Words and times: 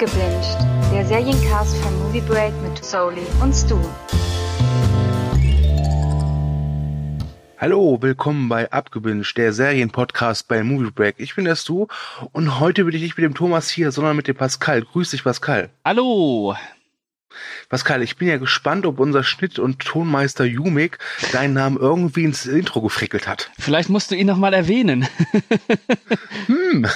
Abgebinged, 0.00 0.56
der 0.92 1.04
Seriencast 1.04 1.76
von 1.78 1.98
Movie 1.98 2.20
Break 2.20 2.52
mit 2.62 2.84
Soli 2.84 3.26
und 3.42 3.52
Stu. 3.52 3.76
Hallo, 7.58 7.98
willkommen 8.00 8.48
bei 8.48 8.70
Abgebinged, 8.70 9.36
der 9.36 9.52
Serienpodcast 9.52 10.46
bei 10.46 10.62
Movie 10.62 10.92
Break. 10.92 11.16
Ich 11.18 11.34
bin 11.34 11.46
der 11.46 11.56
Stu 11.56 11.88
und 12.30 12.60
heute 12.60 12.84
bin 12.84 12.94
ich 12.94 13.02
nicht 13.02 13.16
mit 13.16 13.24
dem 13.24 13.34
Thomas 13.34 13.68
hier, 13.68 13.90
sondern 13.90 14.14
mit 14.14 14.28
dem 14.28 14.36
Pascal. 14.36 14.82
Grüß 14.82 15.10
dich, 15.10 15.24
Pascal. 15.24 15.68
Hallo. 15.84 16.54
Pascal, 17.68 18.02
ich 18.02 18.16
bin 18.16 18.28
ja 18.28 18.36
gespannt, 18.36 18.86
ob 18.86 19.00
unser 19.00 19.24
Schnitt- 19.24 19.58
und 19.58 19.80
Tonmeister 19.80 20.44
Jumik 20.44 20.98
deinen 21.32 21.54
Namen 21.54 21.76
irgendwie 21.76 22.24
ins 22.24 22.46
Intro 22.46 22.80
gefrickelt 22.80 23.26
hat. 23.26 23.50
Vielleicht 23.58 23.88
musst 23.88 24.10
du 24.10 24.14
ihn 24.14 24.26
noch 24.26 24.36
mal 24.36 24.54
erwähnen. 24.54 25.06
hm, 26.46 26.86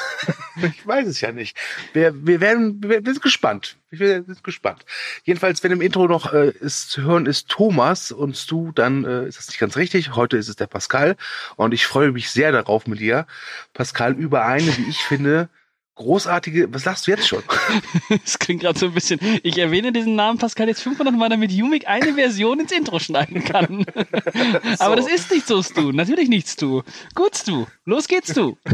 ich 0.63 0.87
weiß 0.87 1.07
es 1.07 1.21
ja 1.21 1.33
nicht. 1.33 1.57
Wir, 1.93 2.15
wir 2.27 2.41
werden, 2.41 2.83
wir 2.83 3.03
sind 3.05 3.23
gespannt. 3.23 3.77
Wir 3.91 4.23
sind 4.25 4.43
gespannt. 4.43 4.85
Jedenfalls, 5.25 5.63
wenn 5.63 5.73
im 5.73 5.81
Intro 5.81 6.07
noch 6.07 6.33
äh, 6.33 6.51
ist, 6.61 6.91
zu 6.91 7.03
hören 7.03 7.27
ist 7.27 7.49
Thomas 7.49 8.11
und 8.11 8.51
du, 8.51 8.73
dann 8.73 9.05
äh, 9.05 9.27
ist 9.27 9.39
das 9.39 9.49
nicht 9.49 9.59
ganz 9.59 9.77
richtig. 9.77 10.15
Heute 10.15 10.37
ist 10.37 10.49
es 10.49 10.57
der 10.57 10.67
Pascal 10.67 11.17
und 11.57 11.75
ich 11.75 11.87
freue 11.87 12.13
mich 12.13 12.31
sehr 12.31 12.53
darauf 12.53 12.87
mit 12.87 13.01
dir, 13.01 13.27
Pascal, 13.75 14.15
über 14.15 14.47
eine, 14.47 14.77
wie 14.79 14.89
ich 14.89 14.99
finde, 14.99 15.49
großartige, 15.95 16.73
was 16.73 16.83
sagst 16.83 17.07
du 17.07 17.11
jetzt 17.11 17.27
schon? 17.27 17.43
Es 18.25 18.39
klingt 18.39 18.63
gerade 18.63 18.79
so 18.79 18.87
ein 18.87 18.95
bisschen, 18.95 19.19
ich 19.43 19.59
erwähne 19.59 19.93
diesen 19.93 20.17
Namen 20.17 20.39
Pascal 20.39 20.69
jetzt 20.69 20.83
500 20.83 21.15
Mal, 21.15 21.29
damit 21.29 21.51
Jumik 21.51 21.87
eine 21.87 22.15
Version 22.15 22.61
ins 22.61 22.73
Intro 22.73 22.99
schneiden 22.99 23.45
kann. 23.45 23.85
so. 23.85 24.75
Aber 24.79 24.97
das 24.97 25.07
ist 25.07 25.31
nicht 25.31 25.47
so, 25.47 25.63
Stu. 25.63 25.93
Natürlich 25.93 26.29
nicht 26.29 26.49
Stu. 26.49 26.83
Gut, 27.15 27.37
Stu. 27.37 27.67
Los 27.85 28.09
geht's, 28.09 28.31
Stu. 28.31 28.57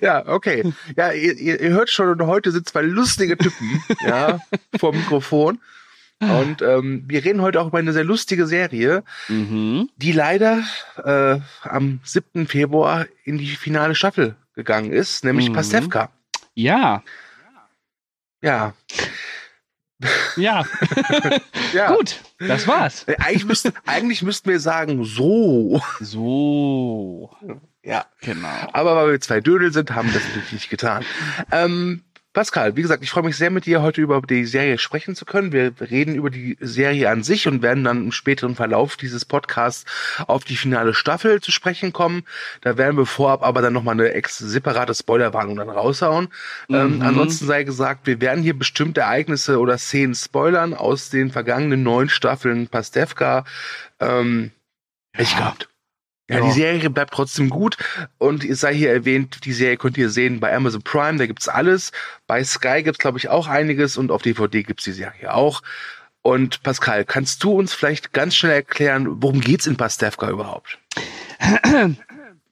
ja, 0.00 0.26
okay. 0.26 0.72
Ja, 0.96 1.12
ihr, 1.12 1.38
ihr 1.38 1.70
hört 1.70 1.90
schon, 1.90 2.08
und 2.08 2.26
heute 2.26 2.50
sind 2.50 2.68
zwei 2.68 2.82
lustige 2.82 3.36
Typen, 3.36 3.82
ja, 4.06 4.40
vor 4.78 4.92
dem 4.92 5.00
Mikrofon. 5.00 5.60
Und 6.20 6.62
ähm, 6.62 7.04
wir 7.06 7.24
reden 7.24 7.42
heute 7.42 7.60
auch 7.60 7.66
über 7.66 7.78
eine 7.78 7.92
sehr 7.92 8.04
lustige 8.04 8.46
Serie, 8.46 9.02
mhm. 9.28 9.90
die 9.96 10.12
leider 10.12 10.62
äh, 11.04 11.38
am 11.62 12.00
7. 12.02 12.46
Februar 12.46 13.06
in 13.24 13.36
die 13.36 13.48
finale 13.48 13.94
Staffel 13.94 14.36
gegangen 14.54 14.92
ist, 14.92 15.24
nämlich 15.24 15.48
mhm. 15.48 15.54
Pastewka. 15.54 16.10
Ja. 16.54 17.02
Ja. 18.42 18.74
Ja. 20.36 20.64
ja. 21.72 21.94
Gut, 21.94 22.20
das 22.38 22.66
war's. 22.66 23.04
Äh, 23.04 23.16
eigentlich, 23.18 23.44
müsste, 23.46 23.72
eigentlich 23.86 24.22
müssten 24.22 24.50
wir 24.50 24.60
sagen, 24.60 25.04
so. 25.04 25.80
So. 26.00 27.36
Ja. 27.82 28.06
Genau. 28.20 28.68
Aber 28.72 28.96
weil 28.96 29.12
wir 29.12 29.20
zwei 29.20 29.40
Dödel 29.40 29.72
sind, 29.72 29.94
haben 29.94 30.08
wir 30.08 30.14
das 30.14 30.28
natürlich 30.28 30.52
nicht 30.52 30.70
getan. 30.70 31.04
Ähm, 31.52 32.04
Pascal, 32.34 32.74
wie 32.74 32.82
gesagt, 32.82 33.04
ich 33.04 33.10
freue 33.10 33.22
mich 33.22 33.36
sehr 33.36 33.50
mit 33.50 33.64
dir 33.64 33.80
heute 33.80 34.00
über 34.00 34.20
die 34.20 34.44
Serie 34.44 34.76
sprechen 34.78 35.14
zu 35.14 35.24
können. 35.24 35.52
Wir 35.52 35.72
reden 35.80 36.16
über 36.16 36.30
die 36.30 36.56
Serie 36.60 37.08
an 37.08 37.22
sich 37.22 37.46
und 37.46 37.62
werden 37.62 37.84
dann 37.84 38.06
im 38.06 38.12
späteren 38.12 38.56
Verlauf 38.56 38.96
dieses 38.96 39.24
Podcasts 39.24 39.84
auf 40.26 40.42
die 40.42 40.56
finale 40.56 40.94
Staffel 40.94 41.40
zu 41.40 41.52
sprechen 41.52 41.92
kommen. 41.92 42.24
Da 42.60 42.76
werden 42.76 42.96
wir 42.96 43.06
vorab 43.06 43.44
aber 43.44 43.62
dann 43.62 43.72
nochmal 43.72 43.94
eine 43.94 44.12
ex 44.12 44.36
separate 44.36 44.94
Spoilerwarnung 44.94 45.56
dann 45.56 45.70
raushauen. 45.70 46.28
Ähm, 46.68 46.74
mhm. 46.74 46.94
Ähm, 46.94 47.02
ansonsten 47.02 47.46
sei 47.46 47.62
gesagt, 47.62 48.08
wir 48.08 48.20
werden 48.20 48.42
hier 48.42 48.58
bestimmte 48.58 49.02
Ereignisse 49.02 49.60
oder 49.60 49.78
Szenen 49.78 50.16
spoilern 50.16 50.74
aus 50.74 51.10
den 51.10 51.30
vergangenen 51.30 51.84
neun 51.84 52.08
Staffeln 52.08 52.66
Pastewka. 52.66 53.44
Ähm, 54.00 54.50
ja. 55.14 55.22
Ich 55.22 55.36
gehabt. 55.36 55.68
Ja, 56.28 56.38
ja, 56.38 56.46
die 56.46 56.52
Serie 56.52 56.88
bleibt 56.88 57.12
trotzdem 57.12 57.50
gut 57.50 57.76
und 58.16 58.44
es 58.44 58.60
sei 58.60 58.74
hier 58.74 58.90
erwähnt, 58.90 59.44
die 59.44 59.52
Serie 59.52 59.76
könnt 59.76 59.98
ihr 59.98 60.08
sehen 60.08 60.40
bei 60.40 60.54
Amazon 60.54 60.80
Prime, 60.82 61.18
da 61.18 61.26
gibt's 61.26 61.48
alles. 61.48 61.92
Bei 62.26 62.42
Sky 62.42 62.82
gibt's 62.82 62.98
glaube 62.98 63.18
ich 63.18 63.28
auch 63.28 63.46
einiges 63.46 63.98
und 63.98 64.10
auf 64.10 64.22
DVD 64.22 64.62
gibt's 64.62 64.84
die 64.84 64.92
Serie 64.92 65.34
auch. 65.34 65.62
Und 66.22 66.62
Pascal, 66.62 67.04
kannst 67.04 67.44
du 67.44 67.52
uns 67.52 67.74
vielleicht 67.74 68.14
ganz 68.14 68.34
schnell 68.34 68.54
erklären, 68.54 69.22
worum 69.22 69.42
geht's 69.42 69.66
in 69.66 69.76
Pastewka 69.76 70.30
überhaupt? 70.30 70.78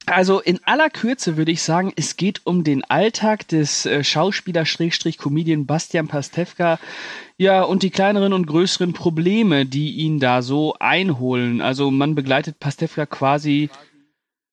Also 0.06 0.40
in 0.40 0.58
aller 0.64 0.90
Kürze 0.90 1.36
würde 1.36 1.52
ich 1.52 1.62
sagen, 1.62 1.92
es 1.94 2.16
geht 2.16 2.40
um 2.44 2.64
den 2.64 2.82
Alltag 2.84 3.46
des 3.48 3.86
äh, 3.86 4.02
Schauspieler-Comedian 4.02 5.66
Bastian 5.66 6.08
Pastewka, 6.08 6.80
ja, 7.38 7.62
und 7.62 7.82
die 7.82 7.90
kleineren 7.90 8.32
und 8.32 8.46
größeren 8.46 8.92
Probleme, 8.92 9.64
die 9.64 9.92
ihn 9.92 10.18
da 10.18 10.42
so 10.42 10.74
einholen. 10.78 11.60
Also 11.60 11.90
man 11.90 12.14
begleitet 12.14 12.58
Pastewka 12.58 13.06
quasi 13.06 13.70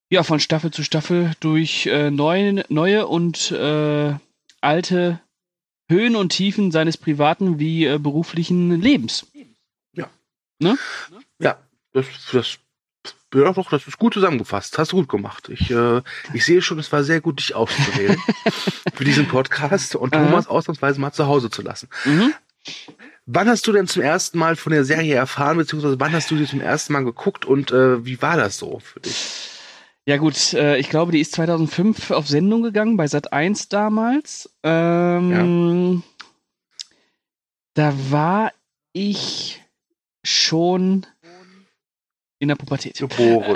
ja 0.10 0.24
von 0.24 0.40
Staffel 0.40 0.72
zu 0.72 0.84
Staffel 0.84 1.34
durch 1.40 1.88
äh, 1.88 2.12
neue, 2.12 2.66
neue 2.70 3.08
und 3.08 3.52
äh, 3.52 4.14
alte 4.62 5.20
Höhen 5.88 6.16
und 6.16 6.30
Tiefen 6.30 6.72
seines 6.72 6.98
privaten 6.98 7.60
wie 7.60 7.86
äh, 7.86 7.98
beruflichen 7.98 8.80
Lebens. 8.80 9.28
Ja. 9.94 10.10
Ne? 10.60 10.78
Ja, 11.40 11.58
das, 11.94 12.06
das 12.31 12.60
ja, 13.34 13.53
doch, 13.53 13.70
das 13.70 13.88
ist 13.88 13.97
gut 13.97 14.14
zusammengefasst. 14.14 14.78
Hast 14.78 14.92
du 14.92 14.97
gut 14.97 15.09
gemacht. 15.09 15.50
Ich, 15.50 15.70
äh, 15.70 16.02
ich 16.34 16.46
sehe 16.46 16.62
schon, 16.62 16.80
es 16.80 16.92
war 16.92 17.03
sehr 17.03 17.22
gut, 17.22 17.40
dich 17.40 17.56
auszuwählen 17.56 18.18
für 18.94 19.03
diesen 19.03 19.28
Podcast 19.28 19.96
und 19.96 20.14
Thomas 20.14 20.47
ausnahmsweise 20.47 21.00
mal 21.00 21.12
zu 21.12 21.28
Hause 21.28 21.50
zu 21.50 21.62
lassen. 21.62 21.90
Mhm. 22.06 22.34
Wann 23.25 23.48
hast 23.48 23.68
du 23.68 23.72
denn 23.72 23.88
zum 23.88 24.02
ersten 24.02 24.40
Mal 24.40 24.56
von 24.56 24.72
der 24.72 24.84
Serie 24.84 25.14
erfahren, 25.14 25.58
beziehungsweise 25.58 26.00
wann 26.00 26.14
hast 26.14 26.31
du 26.31 26.38
sie 26.38 26.48
zum 26.48 26.62
ersten 26.62 26.94
Mal 26.94 27.03
geguckt 27.03 27.46
und 27.46 27.72
äh, 27.72 28.03
wie 28.03 28.22
war 28.22 28.38
das 28.38 28.58
so 28.58 28.80
für 28.80 29.00
dich? 29.00 29.50
Ja 30.08 30.18
gut, 30.18 30.53
äh, 30.53 30.78
ich 30.78 30.90
glaube, 30.90 31.12
die 31.12 31.19
ist 31.19 31.34
2005 31.34 32.09
auf 32.09 32.28
Sendung 32.28 32.64
gegangen, 32.64 32.98
bei 32.98 33.06
Sat 33.06 33.31
1 33.31 33.69
damals. 33.69 34.50
Ähm, 34.64 35.94
ja. 35.94 36.02
Da 37.75 37.94
war 38.09 38.52
ich 38.94 39.62
schon 40.24 41.06
in 42.40 42.48
der 42.48 42.56
Pubertät. 42.56 42.98
Geboren. 42.98 43.56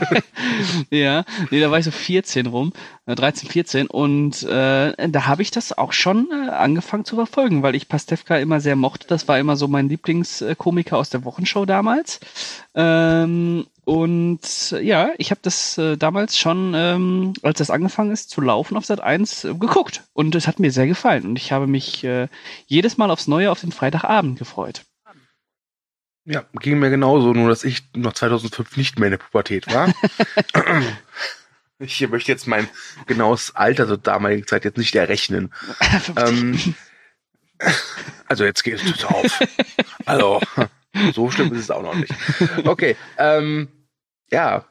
ja, 0.90 1.24
nee, 1.50 1.60
da 1.60 1.70
war 1.70 1.78
ich 1.78 1.84
so 1.84 1.90
14 1.90 2.46
rum, 2.46 2.72
13, 3.06 3.48
äh, 3.48 3.52
14 3.52 3.86
und 3.86 4.42
äh, 4.42 5.08
da 5.08 5.26
habe 5.26 5.42
ich 5.42 5.50
das 5.50 5.76
auch 5.76 5.92
schon 5.92 6.28
äh, 6.32 6.50
angefangen 6.50 7.04
zu 7.04 7.16
verfolgen, 7.16 7.62
weil 7.62 7.74
ich 7.74 7.88
Pastewka 7.88 8.38
immer 8.38 8.60
sehr 8.60 8.76
mochte. 8.76 9.06
Das 9.06 9.28
war 9.28 9.38
immer 9.38 9.56
so 9.56 9.68
mein 9.68 9.88
Lieblingskomiker 9.88 10.96
aus 10.96 11.10
der 11.10 11.24
Wochenshow 11.24 11.66
damals. 11.66 12.20
Ähm, 12.74 13.66
und 13.84 14.70
ja, 14.80 15.10
ich 15.18 15.30
habe 15.30 15.40
das 15.42 15.76
äh, 15.76 15.98
damals 15.98 16.38
schon, 16.38 16.72
ähm, 16.74 17.34
als 17.42 17.58
das 17.58 17.70
angefangen 17.70 18.12
ist 18.12 18.30
zu 18.30 18.40
laufen 18.40 18.78
auf 18.78 18.86
Sat 18.86 19.00
1, 19.00 19.44
äh, 19.44 19.54
geguckt. 19.54 20.04
Und 20.14 20.34
es 20.34 20.46
hat 20.46 20.58
mir 20.58 20.72
sehr 20.72 20.86
gefallen. 20.86 21.24
Und 21.26 21.36
ich 21.36 21.52
habe 21.52 21.66
mich 21.66 22.02
äh, 22.02 22.28
jedes 22.66 22.96
Mal 22.96 23.10
aufs 23.10 23.28
Neue 23.28 23.50
auf 23.50 23.60
den 23.60 23.72
Freitagabend 23.72 24.38
gefreut. 24.38 24.86
Ja, 26.26 26.44
ging 26.58 26.78
mir 26.78 26.90
genauso, 26.90 27.34
nur 27.34 27.50
dass 27.50 27.64
ich 27.64 27.82
noch 27.94 28.14
2005 28.14 28.76
nicht 28.76 28.98
mehr 28.98 29.08
in 29.08 29.12
der 29.12 29.18
Pubertät 29.18 29.66
war. 29.72 29.92
ich 31.78 32.08
möchte 32.08 32.32
jetzt 32.32 32.46
mein 32.46 32.66
genaues 33.06 33.54
Alter 33.54 33.86
zur 33.86 33.98
damaligen 33.98 34.46
Zeit 34.46 34.64
jetzt 34.64 34.78
nicht 34.78 34.94
errechnen. 34.94 35.52
ähm, 36.16 36.74
also 38.26 38.44
jetzt 38.44 38.62
geht 38.62 38.82
es 38.82 39.04
auf. 39.04 39.40
Also, 40.06 40.42
so 41.14 41.30
schlimm 41.30 41.50
ist 41.54 41.60
es 41.60 41.70
auch 41.70 41.82
noch 41.82 41.94
nicht. 41.94 42.12
Okay, 42.66 42.94
ähm, 43.16 43.68
ja. 44.30 44.66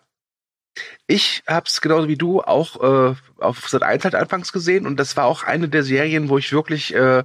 Ich 1.07 1.41
hab's 1.47 1.81
genauso 1.81 2.07
wie 2.07 2.17
du 2.17 2.41
auch 2.41 3.11
äh, 3.11 3.15
auf 3.39 3.67
Sat 3.67 3.81
1 3.81 4.03
halt 4.03 4.13
anfangs 4.13 4.53
gesehen 4.53 4.85
und 4.85 4.97
das 4.97 5.17
war 5.17 5.25
auch 5.25 5.43
eine 5.43 5.69
der 5.69 5.81
Serien, 5.81 6.29
wo 6.29 6.37
ich 6.37 6.51
wirklich 6.51 6.93
äh, 6.93 7.23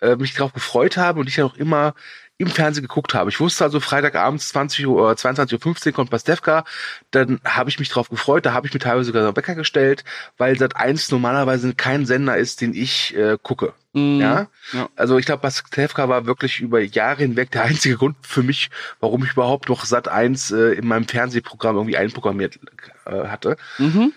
äh, 0.00 0.16
mich 0.16 0.34
darauf 0.34 0.54
gefreut 0.54 0.96
habe 0.96 1.20
und 1.20 1.28
ich 1.28 1.36
ja 1.36 1.44
auch 1.44 1.56
immer 1.56 1.94
im 2.36 2.48
Fernsehen 2.48 2.82
geguckt 2.82 3.14
habe. 3.14 3.30
Ich 3.30 3.38
wusste 3.38 3.64
also 3.64 3.78
Freitagabends 3.78 4.48
20 4.48 4.86
Uhr, 4.86 5.12
22.15 5.12 5.86
Uhr 5.86 5.92
kommt 5.92 6.10
Pastewka, 6.10 6.64
dann 7.12 7.40
habe 7.44 7.70
ich 7.70 7.78
mich 7.78 7.88
drauf 7.88 8.08
gefreut, 8.08 8.44
da 8.44 8.52
habe 8.52 8.66
ich 8.66 8.74
mir 8.74 8.80
teilweise 8.80 9.06
sogar 9.06 9.24
einen 9.24 9.36
Wecker 9.36 9.54
gestellt, 9.54 10.04
weil 10.36 10.58
Sat 10.58 10.76
1 10.76 11.12
normalerweise 11.12 11.74
kein 11.74 12.06
Sender 12.06 12.36
ist, 12.36 12.60
den 12.60 12.74
ich 12.74 13.16
äh, 13.16 13.38
gucke. 13.40 13.72
Mm, 13.92 14.20
ja? 14.20 14.48
ja? 14.72 14.88
Also 14.96 15.16
ich 15.16 15.26
glaube, 15.26 15.42
Pastewka 15.42 16.08
war 16.08 16.26
wirklich 16.26 16.60
über 16.60 16.80
Jahre 16.80 17.22
hinweg 17.22 17.52
der 17.52 17.62
einzige 17.64 17.96
Grund 17.96 18.16
für 18.22 18.42
mich, 18.42 18.70
warum 18.98 19.22
ich 19.24 19.32
überhaupt 19.32 19.68
noch 19.68 19.84
Sat 19.84 20.08
1 20.08 20.50
äh, 20.50 20.72
in 20.72 20.88
meinem 20.88 21.06
Fernsehprogramm 21.06 21.76
irgendwie 21.76 21.96
einprogrammiert 21.96 22.58
äh, 23.06 23.28
hatte. 23.28 23.56
Mhm. 23.78 24.12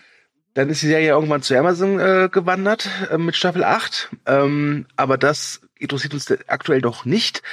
Dann 0.56 0.70
ist 0.70 0.82
die 0.82 0.88
Serie 0.88 1.10
irgendwann 1.10 1.44
zu 1.44 1.56
Amazon 1.56 2.00
äh, 2.00 2.30
gewandert 2.32 2.90
äh, 3.12 3.20
mit 3.20 3.36
Staffel 3.36 3.64
8. 3.64 4.10
Ähm, 4.26 4.88
aber 4.96 5.20
das 5.20 5.62
interessiert 5.78 6.16
uns 6.16 6.34
aktuell 6.48 6.82
doch 6.82 7.06
nicht. 7.06 7.44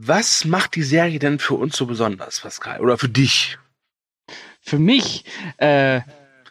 Was 0.00 0.44
macht 0.44 0.76
die 0.76 0.84
Serie 0.84 1.18
denn 1.18 1.40
für 1.40 1.54
uns 1.54 1.76
so 1.76 1.86
besonders, 1.86 2.38
Pascal? 2.38 2.80
Oder 2.80 2.98
für 2.98 3.08
dich? 3.08 3.58
Für 4.60 4.78
mich, 4.78 5.24
äh, 5.56 6.02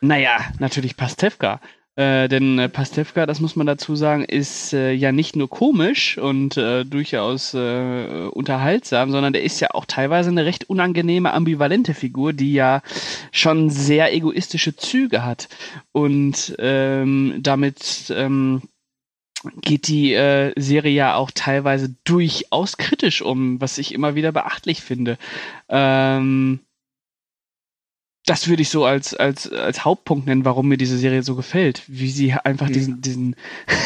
naja, 0.01 0.39
natürlich 0.59 0.97
Pastewka. 0.97 1.61
Äh, 1.95 2.27
denn 2.27 2.59
äh, 2.59 2.67
Pastewka, 2.67 3.25
das 3.25 3.39
muss 3.39 3.55
man 3.55 3.65
dazu 3.65 3.95
sagen, 3.95 4.25
ist 4.25 4.73
äh, 4.73 4.91
ja 4.91 5.13
nicht 5.13 5.38
nur 5.38 5.49
komisch 5.49 6.17
und 6.17 6.57
äh, 6.57 6.83
durchaus 6.83 7.53
äh, 7.53 8.27
unterhaltsam, 8.33 9.11
sondern 9.11 9.31
der 9.31 9.44
ist 9.44 9.61
ja 9.61 9.69
auch 9.71 9.85
teilweise 9.85 10.29
eine 10.29 10.44
recht 10.44 10.69
unangenehme, 10.69 11.31
ambivalente 11.31 11.94
Figur, 11.94 12.33
die 12.33 12.51
ja 12.51 12.81
schon 13.31 13.69
sehr 13.69 14.13
egoistische 14.13 14.75
Züge 14.75 15.23
hat. 15.23 15.47
Und 15.94 16.53
ähm, 16.59 17.35
damit 17.39 18.13
ähm, 18.13 18.63
geht 19.61 19.88
die 19.88 20.13
äh, 20.13 20.53
Serie 20.55 20.94
ja 20.94 21.15
auch 21.15 21.31
teilweise 21.33 21.95
durchaus 22.03 22.77
kritisch 22.77 23.21
um, 23.21 23.59
was 23.61 23.77
ich 23.77 23.94
immer 23.94 24.15
wieder 24.15 24.31
beachtlich 24.31 24.81
finde. 24.81 25.17
Ähm, 25.69 26.59
das 28.27 28.50
würde 28.50 28.62
ich 28.62 28.69
so 28.69 28.83
als, 28.83 29.13
als, 29.13 29.50
als 29.50 29.85
Hauptpunkt 29.85 30.27
nennen, 30.27 30.44
warum 30.44 30.68
mir 30.68 30.77
diese 30.77 30.97
Serie 30.97 31.24
so 31.24 31.35
gefällt. 31.35 31.83
Wie 31.88 32.09
sie 32.09 32.33
einfach 32.33 32.68
diesen, 32.68 33.01
diesen, 33.01 33.38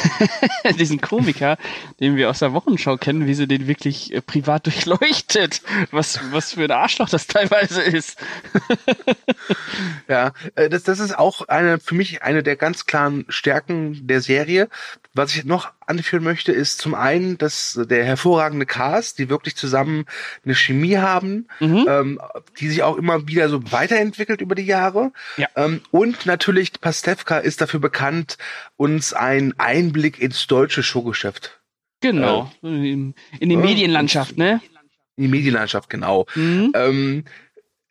diesen 0.80 1.00
Komiker, 1.00 1.58
den 2.00 2.16
wir 2.16 2.28
aus 2.28 2.40
der 2.40 2.52
Wochenschau 2.52 2.98
kennen, 2.98 3.28
wie 3.28 3.36
sie 3.36 3.48
den 3.48 3.68
wirklich 3.68 4.12
äh, 4.14 4.22
privat 4.22 4.66
durchleuchtet. 4.66 5.62
Was, 5.92 6.20
was 6.32 6.54
für 6.54 6.64
ein 6.64 6.72
Arschloch 6.72 7.08
das 7.08 7.28
teilweise 7.28 7.84
ist. 7.84 8.18
ja, 10.08 10.34
äh, 10.56 10.70
das, 10.70 10.84
das 10.84 11.00
ist 11.00 11.18
auch 11.18 11.48
eine, 11.48 11.80
für 11.80 11.94
mich 11.94 12.24
eine 12.24 12.42
der 12.42 12.56
ganz 12.56 12.88
klaren 12.88 13.26
Stärken 13.30 14.08
der 14.08 14.22
Serie. 14.22 14.70
Was 15.14 15.36
ich 15.36 15.46
noch 15.46 15.72
anführen 15.92 16.24
möchte, 16.24 16.52
ist 16.52 16.80
zum 16.80 16.96
einen, 16.96 17.38
dass 17.38 17.80
der 17.90 18.04
hervorragende 18.04 18.66
Cast, 18.66 19.20
die 19.20 19.30
wirklich 19.30 19.56
zusammen 19.56 20.06
eine 20.44 20.56
Chemie 20.56 20.98
haben, 20.98 21.48
mhm. 21.60 21.86
ähm, 21.88 22.22
die 22.60 22.70
sich 22.70 22.82
auch 22.82 22.98
immer 22.98 23.28
wieder 23.28 23.50
so 23.50 23.72
weiterentwickelt 23.72 24.42
über 24.42 24.56
die 24.56 24.66
Jahre. 24.66 25.12
Ja. 25.38 25.48
Ähm, 25.56 25.82
und 25.92 26.26
natürlich 26.26 26.80
Pastewka 26.82 27.38
ist 27.38 27.62
dafür 27.62 27.80
bekannt, 27.80 28.38
uns 28.78 29.14
einen 29.14 29.54
Einblick 29.60 30.20
ins 30.20 30.48
deutsche 30.48 30.82
Showgeschäft. 30.82 31.62
Genau. 32.00 32.52
Äh, 32.64 32.68
in, 32.68 33.16
in 33.40 33.50
die 33.50 33.58
Medienlandschaft, 33.58 34.38
ne? 34.38 34.62
In 35.18 35.26
die 35.26 35.30
Medienlandschaft, 35.30 35.90
genau. 35.90 36.26
Mhm. 36.36 36.72
Ähm, 36.74 37.24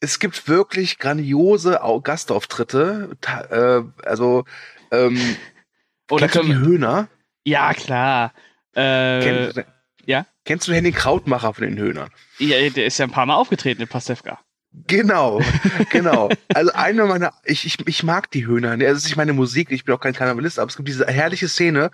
es 0.00 0.18
gibt 0.18 0.48
wirklich 0.48 0.98
grandiose 0.98 1.80
Gastauftritte. 2.02 3.16
Äh, 3.50 4.06
also 4.06 4.44
ähm, 4.90 5.18
oder 6.10 6.28
Kennst 6.28 6.48
du 6.48 6.52
die 6.52 6.58
Höhner? 6.58 7.08
Ja, 7.44 7.72
klar. 7.74 8.32
Äh, 8.74 9.20
kennst, 9.20 9.60
ja? 10.06 10.26
Kennst 10.44 10.68
du 10.68 10.72
Henning 10.72 10.94
Krautmacher 10.94 11.54
von 11.54 11.64
den 11.64 11.78
Höhnern? 11.78 12.10
Ja, 12.38 12.68
der 12.68 12.86
ist 12.86 12.98
ja 12.98 13.06
ein 13.06 13.10
paar 13.10 13.26
Mal 13.26 13.36
aufgetreten 13.36 13.82
in 13.82 13.88
Pastewka. 13.88 14.40
Genau, 14.72 15.40
genau. 15.90 16.30
Also 16.54 16.72
eine 16.72 17.04
meiner, 17.04 17.32
ich, 17.44 17.66
ich, 17.66 17.86
ich 17.88 18.02
mag 18.04 18.30
die 18.30 18.46
Höhner. 18.46 18.76
Ne? 18.76 18.84
Das 18.84 18.98
ist 18.98 19.04
nicht 19.04 19.16
meine 19.16 19.32
Musik, 19.32 19.72
ich 19.72 19.84
bin 19.84 19.94
auch 19.94 20.00
kein 20.00 20.14
Karnevalist, 20.14 20.58
aber 20.58 20.68
es 20.68 20.76
gibt 20.76 20.88
diese 20.88 21.06
herrliche 21.06 21.48
Szene, 21.48 21.90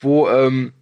wo 0.00 0.28
ähm, 0.28 0.72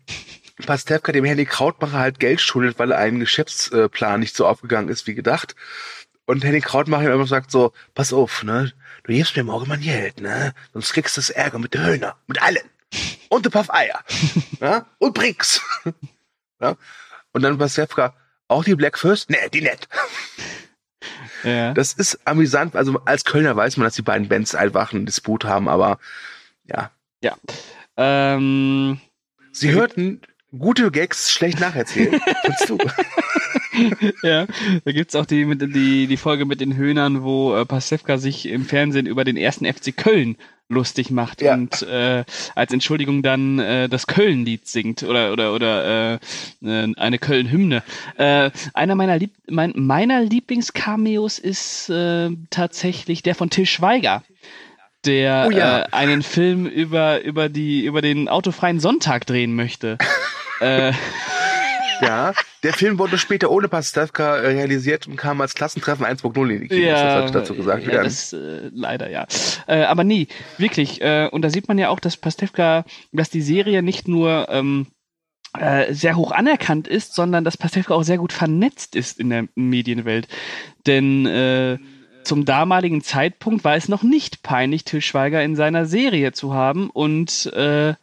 Pastewka 0.67 1.13
dem 1.13 1.25
Henning 1.25 1.47
Krautmacher 1.47 1.99
halt 1.99 2.21
Geld 2.21 2.41
schuldet, 2.41 2.79
weil 2.79 2.93
ein 2.93 3.21
Geschäftsplan 3.21 4.21
nicht 4.21 4.37
so 4.37 4.47
aufgegangen 4.47 4.89
ist 4.89 5.07
wie 5.07 5.15
gedacht. 5.15 5.55
Und 6.27 6.45
Henning 6.45 6.63
Krautmacher 6.63 7.07
ihm 7.07 7.13
einfach 7.13 7.27
sagt 7.27 7.51
so, 7.51 7.73
pass 7.95 8.13
auf, 8.13 8.45
ne, 8.45 8.73
du 9.05 9.13
gibst 9.13 9.35
mir 9.37 9.43
morgen 9.43 9.67
mal 9.67 9.79
Geld, 9.79 10.21
ne? 10.21 10.55
Sonst 10.73 10.93
kriegst 10.93 11.17
du 11.17 11.21
das 11.21 11.31
Ärger 11.31 11.59
mit 11.59 11.75
der 11.75 11.85
Höhner, 11.85 12.17
mit 12.27 12.43
allen. 12.43 12.69
Und 13.29 13.47
ein 13.47 13.51
paar 13.51 13.75
Eier. 13.75 14.01
ja? 14.61 14.87
Und 14.99 15.15
Brinks. 15.15 15.61
ja? 16.61 16.77
Und 17.33 17.43
dann 17.43 17.59
Pasewka, 17.59 18.15
auch 18.49 18.65
die 18.65 18.75
Black 18.75 18.99
First? 18.99 19.31
Nee, 19.31 19.49
die 19.53 19.61
nicht. 19.61 19.89
Ja. 21.45 21.73
Das 21.73 21.93
ist 21.93 22.19
amüsant. 22.25 22.77
Also 22.77 23.01
als 23.05 23.25
Kölner 23.25 23.57
weiß 23.57 23.77
man, 23.77 23.85
dass 23.85 23.95
die 23.95 24.03
beiden 24.03 24.29
Bands 24.29 24.55
einfach 24.55 24.93
einen 24.93 25.07
Disput 25.07 25.45
haben, 25.45 25.69
aber 25.69 25.99
ja. 26.67 26.91
Ja. 27.23 27.37
Ähm, 27.97 29.01
Sie 29.53 29.73
hörten 29.73 30.21
gute 30.57 30.91
Gags 30.91 31.33
schlecht 31.33 31.61
nacherzählen. 31.61 32.21
du. 32.67 32.79
ja, 34.23 34.47
da 34.85 34.93
gibt's 34.93 35.15
auch 35.15 35.27
die, 35.27 35.47
die, 35.57 36.07
die 36.07 36.17
Folge 36.17 36.45
mit 36.45 36.61
den 36.61 36.77
Höhnern, 36.77 37.23
wo 37.23 37.55
äh, 37.55 37.65
Pasewka 37.65 38.19
sich 38.19 38.47
im 38.49 38.65
Fernsehen 38.65 39.07
über 39.07 39.25
den 39.25 39.37
ersten 39.37 39.67
FC 39.67 39.97
Köln 39.97 40.37
lustig 40.69 41.11
macht 41.11 41.43
ja. 41.43 41.55
und 41.55 41.83
äh, 41.83 42.25
als 42.55 42.73
Entschuldigung 42.73 43.23
dann 43.23 43.59
äh, 43.59 43.89
das 43.89 44.07
Köln-Lied 44.07 44.69
singt 44.69 45.03
oder 45.03 45.33
oder 45.33 45.53
oder 45.53 46.15
äh, 46.15 46.19
äh 46.65 46.95
eine 46.97 47.19
Köln-Hymne. 47.19 47.83
Äh, 48.17 48.51
einer 48.73 48.95
meiner 48.95 49.19
Lieb 49.19 49.33
mein, 49.49 49.73
meiner 49.75 50.23
Lieblings-Cameos 50.23 51.39
ist 51.41 51.91
äh, 51.91 52.31
tatsächlich 52.51 53.23
der 53.23 53.35
von 53.35 53.51
Till 53.51 53.67
Schweiger 53.67 54.23
der 55.05 55.47
oh 55.49 55.51
ja. 55.51 55.81
äh, 55.81 55.87
einen 55.93 56.23
Film 56.23 56.67
über 56.67 57.23
über 57.23 57.49
die 57.49 57.85
über 57.85 58.01
den 58.01 58.29
autofreien 58.29 58.81
Sonntag 58.81 59.27
drehen 59.27 59.55
möchte. 59.55 59.99
äh, 60.61 60.93
ja, 62.01 62.33
der 62.63 62.73
Film 62.73 62.99
wurde 62.99 63.19
später 63.19 63.51
ohne 63.51 63.69
Pastewka 63.69 64.37
äh, 64.37 64.47
realisiert 64.49 65.07
und 65.07 65.17
kam 65.17 65.41
als 65.41 65.55
Klassentreffen 65.55 66.05
1.0 66.05 66.51
in 66.51 66.61
die 66.63 66.69
Kinos. 66.69 66.85
Ja, 66.85 67.23
das 67.23 67.33
dazu 67.33 67.55
gesagt. 67.55 67.87
Ja, 67.87 68.03
das, 68.03 68.33
äh, 68.33 68.71
leider, 68.73 69.11
ja. 69.11 69.27
Äh, 69.67 69.85
aber 69.85 70.05
nie, 70.05 70.29
wirklich. 70.59 71.01
Äh, 71.01 71.29
und 71.31 71.43
da 71.43 71.51
sieht 71.51 71.69
man 71.69 71.79
ja 71.79 71.89
auch, 71.89 72.01
dass 72.01 72.17
Pastewka, 72.17 72.85
dass 73.13 73.31
die 73.31 73.43
Serie 73.43 73.83
nicht 73.83 74.09
nur 74.09 74.49
ähm, 74.51 74.87
äh, 75.59 75.93
sehr 75.93 76.17
hoch 76.17 76.33
anerkannt 76.33 76.87
ist, 76.87 77.15
sondern 77.15 77.45
dass 77.45 77.57
Pastewka 77.57 77.95
auch 77.95 78.05
sehr 78.05 78.19
gut 78.19 78.33
vernetzt 78.33 78.95
ist 78.97 79.19
in 79.19 79.31
der 79.31 79.49
Medienwelt. 79.55 80.29
Denn 80.87 81.27
äh, 81.27 81.79
zum 82.23 82.45
damaligen 82.45 83.03
Zeitpunkt 83.03 83.65
war 83.65 83.77
es 83.77 83.89
noch 83.89 84.03
nicht 84.03 84.43
peinlich, 84.43 84.85
Till 84.85 85.01
Schweiger 85.01 85.43
in 85.43 85.57
seiner 85.57 85.87
Serie 85.87 86.33
zu 86.33 86.55
haben 86.55 86.91
und 86.91 87.47
äh, 87.47 87.95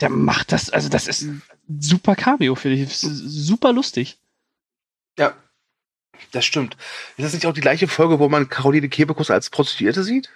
der 0.00 0.10
macht 0.10 0.52
das, 0.52 0.70
also 0.70 0.88
das 0.88 1.08
ist 1.08 1.28
super 1.78 2.16
Cameo, 2.16 2.54
finde 2.54 2.78
ich. 2.78 2.96
Super 2.96 3.72
lustig. 3.72 4.18
Ja, 5.18 5.34
das 6.32 6.44
stimmt. 6.44 6.76
Ist 7.16 7.24
das 7.24 7.32
nicht 7.34 7.46
auch 7.46 7.52
die 7.52 7.60
gleiche 7.60 7.88
Folge, 7.88 8.18
wo 8.18 8.28
man 8.28 8.48
Caroline 8.48 8.88
Kebekus 8.88 9.30
als 9.30 9.50
Prostituierte 9.50 10.02
sieht? 10.02 10.30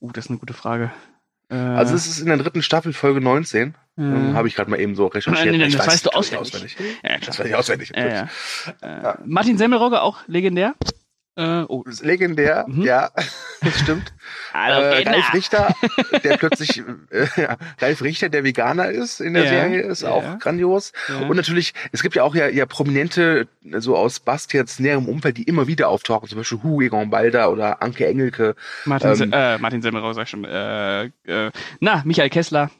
Uh, 0.00 0.10
das 0.12 0.26
ist 0.26 0.30
eine 0.30 0.38
gute 0.38 0.54
Frage. 0.54 0.92
Äh, 1.48 1.54
also 1.54 1.94
es 1.94 2.06
ist 2.06 2.20
in 2.20 2.26
der 2.26 2.38
dritten 2.38 2.62
Staffel 2.62 2.92
Folge 2.92 3.20
19. 3.20 3.74
Äh, 3.98 4.02
Habe 4.02 4.48
ich 4.48 4.54
gerade 4.54 4.70
mal 4.70 4.80
eben 4.80 4.94
so 4.94 5.06
recherchiert. 5.06 5.46
Nein, 5.46 5.58
nein, 5.58 5.70
nein, 5.70 5.78
das 5.78 5.86
weißt 5.86 6.06
du 6.06 6.10
auswendig. 6.10 6.54
auswendig. 6.54 6.76
Ja, 7.02 7.18
das 7.18 7.38
weiß 7.38 7.46
ich 7.46 7.54
auswendig. 7.54 7.92
Ja, 7.94 8.28
ja. 8.80 9.10
Äh, 9.12 9.14
Martin 9.26 9.58
Semmelrogge 9.58 10.00
auch 10.00 10.26
legendär. 10.26 10.74
Äh, 11.34 11.64
oh. 11.68 11.82
Legendär, 12.02 12.66
mhm. 12.68 12.82
ja, 12.82 13.10
das 13.62 13.78
stimmt. 13.80 14.12
Hallo, 14.52 14.82
äh, 14.82 15.08
Ralf 15.08 15.32
Richter, 15.32 15.74
der 16.24 16.36
plötzlich, 16.36 16.82
äh, 17.10 17.26
ja, 17.40 17.56
Ralf 17.80 18.02
Richter, 18.02 18.28
der 18.28 18.44
Veganer 18.44 18.90
ist 18.90 19.20
in 19.20 19.32
der 19.32 19.44
ja, 19.44 19.50
Serie, 19.50 19.80
ist 19.80 20.02
ja. 20.02 20.10
auch 20.10 20.38
grandios. 20.38 20.92
Ja. 21.08 21.26
Und 21.26 21.36
natürlich, 21.36 21.72
es 21.90 22.02
gibt 22.02 22.16
ja 22.16 22.22
auch 22.22 22.34
ja, 22.34 22.48
ja 22.48 22.66
prominente, 22.66 23.48
so 23.78 23.96
aus 23.96 24.20
Bastians 24.20 24.78
näherem 24.78 25.08
Umfeld, 25.08 25.38
die 25.38 25.44
immer 25.44 25.66
wieder 25.66 25.88
auftauchen, 25.88 26.28
zum 26.28 26.36
Beispiel 26.36 26.62
Hu 26.62 26.82
Egon 26.82 27.08
Balder 27.08 27.50
oder 27.50 27.80
Anke 27.80 28.06
Engelke. 28.06 28.54
Martin, 28.84 29.22
ähm, 29.22 29.32
äh, 29.32 29.56
Martin 29.56 29.80
Semmelrau, 29.80 30.12
sag 30.12 30.24
ich 30.24 30.30
schon, 30.30 30.44
äh, 30.44 31.04
äh, 31.04 31.50
na, 31.80 32.02
Michael 32.04 32.28
Kessler. 32.28 32.70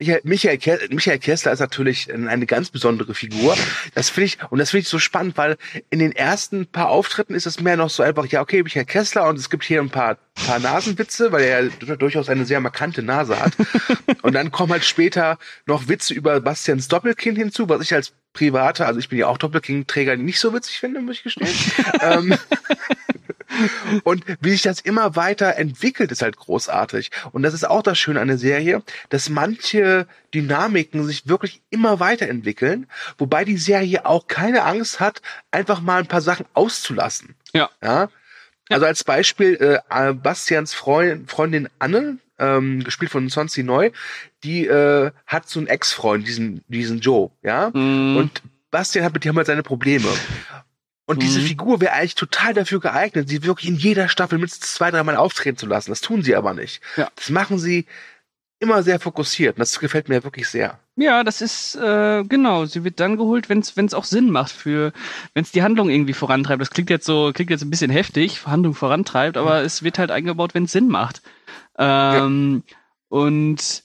Michael, 0.00 0.20
Michael, 0.22 0.88
Michael 0.90 1.18
Kessler 1.18 1.52
ist 1.52 1.58
natürlich 1.58 2.12
eine 2.12 2.46
ganz 2.46 2.70
besondere 2.70 3.14
Figur. 3.14 3.56
Das 3.94 4.10
finde 4.10 4.26
ich, 4.26 4.38
und 4.50 4.58
das 4.58 4.70
finde 4.70 4.82
ich 4.82 4.88
so 4.88 5.00
spannend, 5.00 5.36
weil 5.36 5.56
in 5.90 5.98
den 5.98 6.12
ersten 6.12 6.66
paar 6.66 6.88
Auftritten 6.88 7.34
ist 7.34 7.46
es 7.46 7.60
mehr 7.60 7.76
noch 7.76 7.90
so 7.90 8.04
einfach, 8.04 8.26
ja, 8.26 8.40
okay, 8.40 8.62
Michael 8.62 8.84
Kessler 8.84 9.28
und 9.28 9.38
es 9.38 9.50
gibt 9.50 9.64
hier 9.64 9.80
ein 9.80 9.90
paar, 9.90 10.16
paar 10.46 10.60
Nasenwitze, 10.60 11.32
weil 11.32 11.42
er 11.42 11.64
ja 11.64 11.96
durchaus 11.96 12.28
eine 12.28 12.44
sehr 12.44 12.60
markante 12.60 13.02
Nase 13.02 13.40
hat. 13.40 13.54
und 14.22 14.34
dann 14.34 14.52
kommen 14.52 14.72
halt 14.72 14.84
später 14.84 15.36
noch 15.66 15.88
Witze 15.88 16.14
über 16.14 16.40
Bastians 16.40 16.86
Doppelkind 16.86 17.36
hinzu, 17.36 17.68
was 17.68 17.82
ich 17.82 17.92
als 17.92 18.12
Privater, 18.34 18.86
also 18.86 19.00
ich 19.00 19.08
bin 19.08 19.18
ja 19.18 19.26
auch 19.26 19.38
Doppelkind-Träger, 19.38 20.16
nicht 20.16 20.38
so 20.38 20.54
witzig 20.54 20.78
finde, 20.78 21.00
muss 21.00 21.16
ich 21.16 21.22
gestehen. 21.24 21.48
ähm, 22.02 22.36
und 24.04 24.24
wie 24.40 24.50
sich 24.50 24.62
das 24.62 24.80
immer 24.80 25.16
weiter 25.16 25.56
entwickelt, 25.56 26.12
ist 26.12 26.22
halt 26.22 26.36
großartig. 26.36 27.10
Und 27.32 27.42
das 27.42 27.54
ist 27.54 27.68
auch 27.68 27.82
das 27.82 27.98
Schöne 27.98 28.20
an 28.20 28.28
der 28.28 28.38
Serie, 28.38 28.82
dass 29.08 29.28
manche 29.28 30.06
Dynamiken 30.34 31.04
sich 31.04 31.28
wirklich 31.28 31.62
immer 31.70 32.00
weiterentwickeln, 32.00 32.86
wobei 33.16 33.44
die 33.44 33.58
Serie 33.58 34.06
auch 34.06 34.26
keine 34.26 34.64
Angst 34.64 35.00
hat, 35.00 35.22
einfach 35.50 35.80
mal 35.80 36.00
ein 36.00 36.08
paar 36.08 36.20
Sachen 36.20 36.46
auszulassen. 36.54 37.34
Ja. 37.52 37.70
Ja. 37.82 38.08
Also 38.70 38.86
als 38.86 39.04
Beispiel 39.04 39.80
äh, 39.90 40.12
Bastians 40.12 40.74
Freund, 40.74 41.30
Freundin 41.30 41.68
Anne, 41.78 42.18
ähm, 42.38 42.84
gespielt 42.84 43.10
von 43.10 43.28
Sonsi 43.28 43.62
Neu, 43.62 43.90
die 44.44 44.66
äh, 44.66 45.10
hat 45.26 45.48
so 45.48 45.58
einen 45.58 45.66
Ex-Freund, 45.66 46.26
diesen, 46.26 46.62
diesen 46.68 47.00
Joe, 47.00 47.30
ja. 47.42 47.70
Mm. 47.70 48.16
Und 48.16 48.42
Bastian 48.70 49.04
hat 49.04 49.14
mit 49.14 49.24
dem 49.24 49.36
halt 49.36 49.46
seine 49.46 49.62
Probleme. 49.62 50.08
Und 51.08 51.16
mhm. 51.16 51.20
diese 51.20 51.40
Figur 51.40 51.80
wäre 51.80 51.94
eigentlich 51.94 52.16
total 52.16 52.52
dafür 52.52 52.80
geeignet, 52.80 53.30
sie 53.30 53.42
wirklich 53.42 53.66
in 53.66 53.76
jeder 53.76 54.10
Staffel 54.10 54.36
mindestens 54.36 54.74
zwei, 54.74 54.90
dreimal 54.90 55.16
auftreten 55.16 55.56
zu 55.56 55.64
lassen. 55.64 55.90
Das 55.90 56.02
tun 56.02 56.22
sie 56.22 56.36
aber 56.36 56.52
nicht. 56.52 56.82
Ja. 56.98 57.08
Das 57.16 57.30
machen 57.30 57.58
sie 57.58 57.86
immer 58.58 58.82
sehr 58.82 59.00
fokussiert. 59.00 59.56
Und 59.56 59.60
das 59.60 59.80
gefällt 59.80 60.10
mir 60.10 60.22
wirklich 60.22 60.48
sehr. 60.48 60.78
Ja, 60.96 61.24
das 61.24 61.40
ist 61.40 61.76
äh, 61.76 62.24
genau. 62.24 62.66
Sie 62.66 62.84
wird 62.84 63.00
dann 63.00 63.16
geholt, 63.16 63.48
wenn 63.48 63.60
es 63.60 63.94
auch 63.94 64.04
Sinn 64.04 64.30
macht 64.30 64.52
für, 64.52 64.92
wenn 65.32 65.44
es 65.44 65.50
die 65.50 65.62
Handlung 65.62 65.88
irgendwie 65.88 66.12
vorantreibt. 66.12 66.60
Das 66.60 66.70
klingt 66.70 66.90
jetzt 66.90 67.06
so, 67.06 67.30
klingt 67.32 67.50
jetzt 67.50 67.62
ein 67.62 67.70
bisschen 67.70 67.90
heftig, 67.90 68.46
Handlung 68.46 68.74
vorantreibt, 68.74 69.38
aber 69.38 69.62
es 69.62 69.82
wird 69.82 69.98
halt 69.98 70.10
eingebaut, 70.10 70.52
wenn 70.52 70.64
es 70.64 70.72
Sinn 70.72 70.88
macht. 70.88 71.22
Ähm, 71.78 72.64
ja. 72.66 72.76
Und 73.08 73.82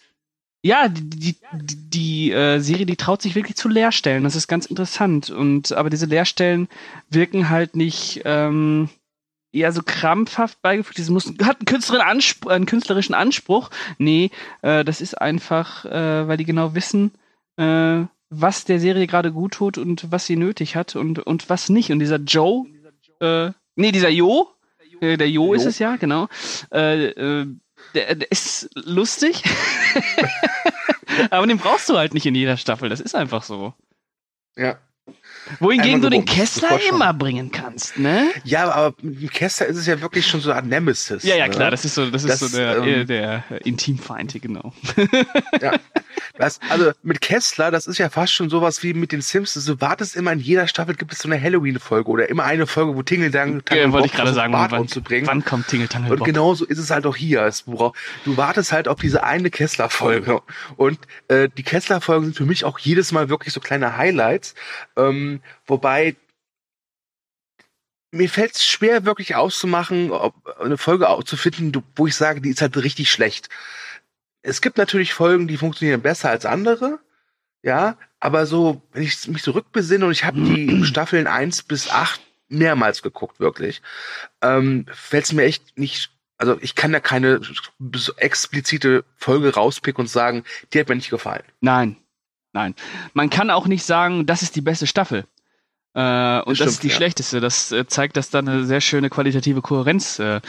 ja, 0.66 0.88
die, 0.88 1.36
die, 1.52 1.90
die 1.90 2.32
äh, 2.32 2.60
Serie, 2.60 2.86
die 2.86 2.96
traut 2.96 3.22
sich 3.22 3.36
wirklich 3.36 3.58
zu 3.58 3.68
Leerstellen. 3.68 4.24
Das 4.24 4.36
ist 4.36 4.48
ganz 4.48 4.66
interessant. 4.66 5.30
Und 5.30 5.74
aber 5.74 5.90
diese 5.90 6.06
Leerstellen 6.06 6.70
wirken 7.10 7.50
halt 7.50 7.76
nicht 7.76 8.22
ähm, 8.24 8.90
eher 9.52 9.74
so 9.74 9.82
krampfhaft 9.84 10.62
beigefügt. 10.62 11.00
Das 11.00 11.10
muss, 11.10 11.34
hat 11.44 11.60
einen, 11.60 11.66
künstlerischen 11.66 12.10
Anspruch, 12.10 12.52
einen 12.52 12.66
künstlerischen 12.66 13.14
Anspruch. 13.14 13.72
Nee, 13.98 14.32
äh, 14.62 14.86
das 14.86 15.02
ist 15.02 15.20
einfach, 15.20 15.84
äh, 15.84 16.28
weil 16.30 16.38
die 16.38 16.46
genau 16.46 16.74
wissen, 16.74 17.12
äh, 17.58 18.06
was 18.30 18.64
der 18.64 18.80
Serie 18.80 19.06
gerade 19.06 19.34
gut 19.34 19.56
tut 19.56 19.78
und 19.78 20.12
was 20.12 20.26
sie 20.26 20.38
nötig 20.38 20.78
hat 20.78 20.96
und, 20.96 21.20
und 21.20 21.50
was 21.50 21.68
nicht. 21.68 21.92
Und 21.92 22.00
dieser 22.00 22.20
Joe, 22.20 22.66
äh, 23.20 23.52
nee, 23.76 23.92
dieser 23.92 24.10
Jo, 24.10 24.48
äh, 25.02 25.18
der 25.18 25.30
Jo, 25.30 25.48
jo. 25.48 25.54
ist 25.54 25.66
es 25.66 25.78
ja, 25.78 25.98
genau. 25.98 26.30
Äh, 26.72 27.08
äh, 27.08 27.48
der, 27.94 28.16
der 28.16 28.32
ist 28.32 28.70
lustig. 28.76 29.44
Aber 31.30 31.46
den 31.48 31.58
brauchst 31.58 31.90
du 31.90 31.98
halt 31.98 32.14
nicht 32.14 32.26
in 32.26 32.36
jeder 32.36 32.58
Staffel. 32.58 32.90
Das 32.90 33.00
ist 33.00 33.16
einfach 33.16 33.44
so. 33.44 33.74
Ja. 34.56 34.80
Wohingegen 35.60 36.02
du 36.02 36.10
den 36.10 36.26
Kessler 36.26 36.80
immer 36.90 37.14
bringen 37.14 37.52
kannst, 37.52 37.98
ne? 37.98 38.30
Ja, 38.44 38.72
aber 38.72 38.96
mit 39.02 39.32
Kessler 39.32 39.68
ist 39.68 39.78
es 39.78 39.86
ja 39.86 40.00
wirklich 40.02 40.28
schon 40.28 40.42
so 40.42 40.50
eine 40.50 40.58
Art 40.58 40.66
Nemesis. 40.66 41.24
Ja, 41.24 41.36
ja, 41.36 41.48
ne? 41.48 41.54
klar, 41.54 41.72
das 41.72 41.86
ist 41.86 41.96
so, 41.96 42.10
das, 42.10 42.26
das 42.26 42.42
ist 42.42 42.52
so 42.52 42.58
der, 42.58 42.78
ähm, 42.78 43.08
der 43.08 43.44
Intimfeind, 43.64 44.40
genau. 44.42 44.74
Ja. 45.62 45.74
Das, 46.38 46.60
also 46.70 46.92
mit 47.04 47.22
Kessler, 47.22 47.70
das 47.70 47.86
ist 47.86 48.00
ja 48.00 48.10
fast 48.10 48.34
schon 48.34 48.50
sowas 48.50 48.82
wie 48.82 48.94
mit 48.94 49.12
den 49.12 49.22
Simpsons. 49.22 49.66
Du 49.66 49.80
wartest 49.82 50.16
immer 50.16 50.32
in 50.32 50.40
jeder 50.40 50.68
Staffel 50.68 50.96
gibt 50.96 51.14
es 51.14 51.20
so 51.20 51.30
eine 51.30 51.40
Halloween-Folge 51.40 52.10
oder 52.10 52.30
immer 52.30 52.44
eine 52.44 52.66
Folge, 52.66 52.96
wo 52.96 53.04
Tingeltang 53.04 53.62
ja, 53.72 53.92
wollte 53.92 54.08
ich 54.08 54.14
gerade 54.14 54.34
sagen, 54.34 54.52
Bart 54.52 54.72
wann, 54.72 54.82
umzubringen. 54.82 55.28
wann 55.28 55.46
kommt 55.46 55.68
Tingeltang 55.68 56.10
Und 56.10 56.24
genauso 56.24 56.66
ist 56.66 56.80
es 56.80 56.90
halt 56.90 57.06
auch 57.06 57.16
hier. 57.16 57.52
Du 58.26 58.38
wartest 58.38 58.72
halt 58.72 58.88
auf 58.88 59.00
diese 59.00 59.24
eine 59.24 59.50
Kessler-Folge. 59.50 60.42
Und 60.76 61.00
äh, 61.28 61.50
die 61.56 61.64
Kessler-Folgen 61.64 62.26
sind 62.26 62.36
für 62.36 62.46
mich 62.46 62.66
auch 62.66 62.80
jedes 62.80 63.12
Mal 63.12 63.30
wirklich 63.30 63.54
so 63.54 63.60
kleine 63.60 63.98
Highlights. 63.98 64.56
Ähm, 64.98 65.33
wobei 65.66 66.16
mir 68.14 68.30
fällt 68.30 68.56
es 68.56 68.64
schwer, 68.64 69.06
wirklich 69.06 69.36
auszumachen, 69.36 70.12
ob 70.12 70.36
eine 70.60 70.78
Folge 70.78 71.08
zu 71.26 71.36
finden, 71.36 71.84
wo 71.96 72.06
ich 72.06 72.16
sage, 72.16 72.42
die 72.42 72.52
ist 72.52 72.62
halt 72.62 72.78
richtig 72.78 73.12
schlecht. 73.12 73.50
Es 74.44 74.62
gibt 74.62 74.78
natürlich 74.78 75.14
Folgen, 75.14 75.48
die 75.48 75.58
funktionieren 75.58 76.02
besser 76.02 76.30
als 76.30 76.46
andere, 76.46 77.00
ja, 77.64 77.98
aber 78.20 78.46
so, 78.46 78.84
wenn 78.92 79.04
ich 79.04 79.28
mich 79.28 79.42
zurückbesinne 79.42 80.06
und 80.06 80.12
ich 80.12 80.26
habe 80.26 80.40
die 80.40 80.86
Staffeln 80.86 81.28
eins 81.28 81.64
bis 81.64 81.90
acht 81.90 82.22
mehrmals 82.50 83.02
geguckt, 83.02 83.40
wirklich, 83.40 83.82
ähm, 84.42 84.86
fällt 84.92 85.26
es 85.26 85.34
mir 85.34 85.44
echt 85.44 85.78
nicht, 85.78 86.12
also 86.38 86.58
ich 86.62 86.76
kann 86.76 86.92
da 86.92 87.00
keine 87.00 87.42
explizite 88.18 89.06
Folge 89.16 89.56
rauspicken 89.56 90.02
und 90.02 90.08
sagen, 90.08 90.44
die 90.72 90.80
hat 90.80 90.90
mir 90.90 90.96
nicht 90.96 91.10
gefallen. 91.10 91.44
Nein, 91.62 91.98
nein. 92.54 92.76
Man 93.14 93.30
kann 93.30 93.50
auch 93.50 93.68
nicht 93.68 93.84
sagen, 93.84 94.26
das 94.26 94.42
ist 94.42 94.56
die 94.56 94.62
beste 94.62 94.88
Staffel. 94.88 95.26
Äh, 95.96 96.42
und 96.42 96.60
das, 96.60 96.66
das 96.66 96.74
ist 96.74 96.84
die 96.84 96.88
ja. 96.88 96.96
schlechteste. 96.96 97.40
Das 97.40 97.72
äh, 97.72 97.86
zeigt, 97.86 98.18
dass 98.18 98.30
da 98.30 98.40
eine 98.40 98.66
sehr 98.66 98.82
schöne 98.82 99.10
qualitative 99.10 99.62
Kohärenz 99.62 100.18
äh, 100.20 100.42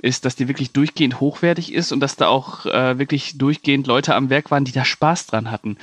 ist, 0.00 0.24
dass 0.24 0.36
die 0.36 0.46
wirklich 0.46 0.72
durchgehend 0.72 1.18
hochwertig 1.20 1.72
ist 1.72 1.90
und 1.90 2.00
dass 2.00 2.16
da 2.16 2.28
auch 2.28 2.66
äh, 2.66 2.98
wirklich 2.98 3.36
durchgehend 3.36 3.86
Leute 3.86 4.14
am 4.14 4.30
Werk 4.30 4.50
waren, 4.50 4.64
die 4.64 4.72
da 4.72 4.84
Spaß 4.84 5.26
dran 5.26 5.50
hatten. 5.50 5.76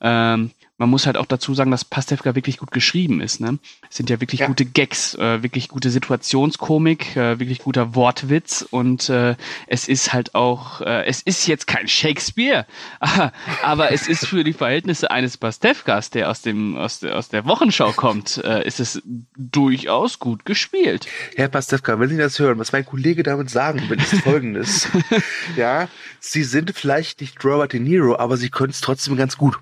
Ähm, 0.00 0.50
man 0.78 0.88
muss 0.88 1.06
halt 1.06 1.16
auch 1.16 1.26
dazu 1.26 1.54
sagen, 1.54 1.72
dass 1.72 1.84
Pastewka 1.84 2.36
wirklich 2.36 2.58
gut 2.58 2.70
geschrieben 2.70 3.20
ist. 3.20 3.40
Ne? 3.40 3.58
Es 3.90 3.96
sind 3.96 4.10
ja 4.10 4.20
wirklich 4.20 4.40
ja. 4.40 4.46
gute 4.46 4.64
Gags, 4.64 5.14
äh, 5.16 5.42
wirklich 5.42 5.68
gute 5.68 5.90
Situationskomik, 5.90 7.16
äh, 7.16 7.40
wirklich 7.40 7.58
guter 7.58 7.96
Wortwitz 7.96 8.62
und 8.62 9.08
äh, 9.08 9.34
es 9.66 9.88
ist 9.88 10.12
halt 10.12 10.36
auch, 10.36 10.80
äh, 10.80 11.04
es 11.06 11.20
ist 11.20 11.46
jetzt 11.48 11.66
kein 11.66 11.88
Shakespeare, 11.88 12.64
aber 13.62 13.90
es 13.90 14.08
ist 14.08 14.26
für 14.26 14.44
die 14.44 14.52
Verhältnisse 14.52 15.10
eines 15.10 15.36
Pastewkas, 15.36 16.10
der 16.10 16.30
aus 16.30 16.42
dem 16.42 16.76
aus 16.76 17.00
der, 17.00 17.16
aus 17.16 17.28
der 17.28 17.44
Wochenschau 17.44 17.92
kommt, 17.92 18.38
äh, 18.44 18.64
ist 18.64 18.78
es 18.78 19.02
durchaus 19.36 20.20
gut 20.20 20.44
gespielt. 20.44 21.08
Herr 21.34 21.48
Pastewka, 21.48 21.98
wenn 21.98 22.08
Sie 22.08 22.16
das 22.16 22.38
hören, 22.38 22.58
was 22.58 22.72
mein 22.72 22.86
Kollege 22.86 23.24
damit 23.24 23.50
sagen 23.50 23.88
will, 23.88 23.98
ist 23.98 24.22
Folgendes: 24.22 24.88
Ja, 25.56 25.88
Sie 26.20 26.44
sind 26.44 26.72
vielleicht 26.76 27.20
nicht 27.20 27.44
Robert 27.44 27.72
De 27.72 27.80
Niro, 27.80 28.16
aber 28.16 28.36
Sie 28.36 28.48
können 28.48 28.70
es 28.70 28.80
trotzdem 28.80 29.16
ganz 29.16 29.36
gut. 29.36 29.58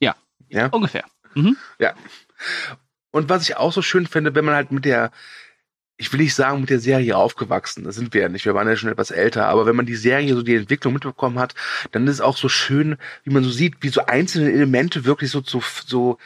Ja, 0.00 0.14
ja, 0.48 0.66
ungefähr. 0.68 1.04
Mhm. 1.34 1.56
Ja. 1.78 1.94
Und 3.10 3.28
was 3.28 3.42
ich 3.42 3.56
auch 3.56 3.72
so 3.72 3.82
schön 3.82 4.06
finde, 4.06 4.34
wenn 4.34 4.44
man 4.44 4.54
halt 4.54 4.72
mit 4.72 4.84
der, 4.84 5.10
ich 5.96 6.12
will 6.12 6.20
nicht 6.20 6.34
sagen, 6.34 6.60
mit 6.60 6.70
der 6.70 6.80
Serie 6.80 7.16
aufgewachsen, 7.16 7.84
das 7.84 7.96
sind 7.96 8.14
wir 8.14 8.22
ja 8.22 8.28
nicht, 8.28 8.44
wir 8.44 8.54
waren 8.54 8.68
ja 8.68 8.76
schon 8.76 8.90
etwas 8.90 9.10
älter, 9.10 9.46
aber 9.46 9.66
wenn 9.66 9.76
man 9.76 9.86
die 9.86 9.96
Serie, 9.96 10.34
so 10.34 10.42
die 10.42 10.54
Entwicklung 10.54 10.94
mitbekommen 10.94 11.38
hat, 11.38 11.54
dann 11.92 12.06
ist 12.06 12.14
es 12.14 12.20
auch 12.20 12.36
so 12.36 12.48
schön, 12.48 12.96
wie 13.24 13.30
man 13.30 13.44
so 13.44 13.50
sieht, 13.50 13.76
wie 13.80 13.88
so 13.88 14.06
einzelne 14.06 14.52
Elemente 14.52 15.04
wirklich 15.04 15.30
so, 15.30 15.42
so, 15.42 15.62
so 15.86 16.18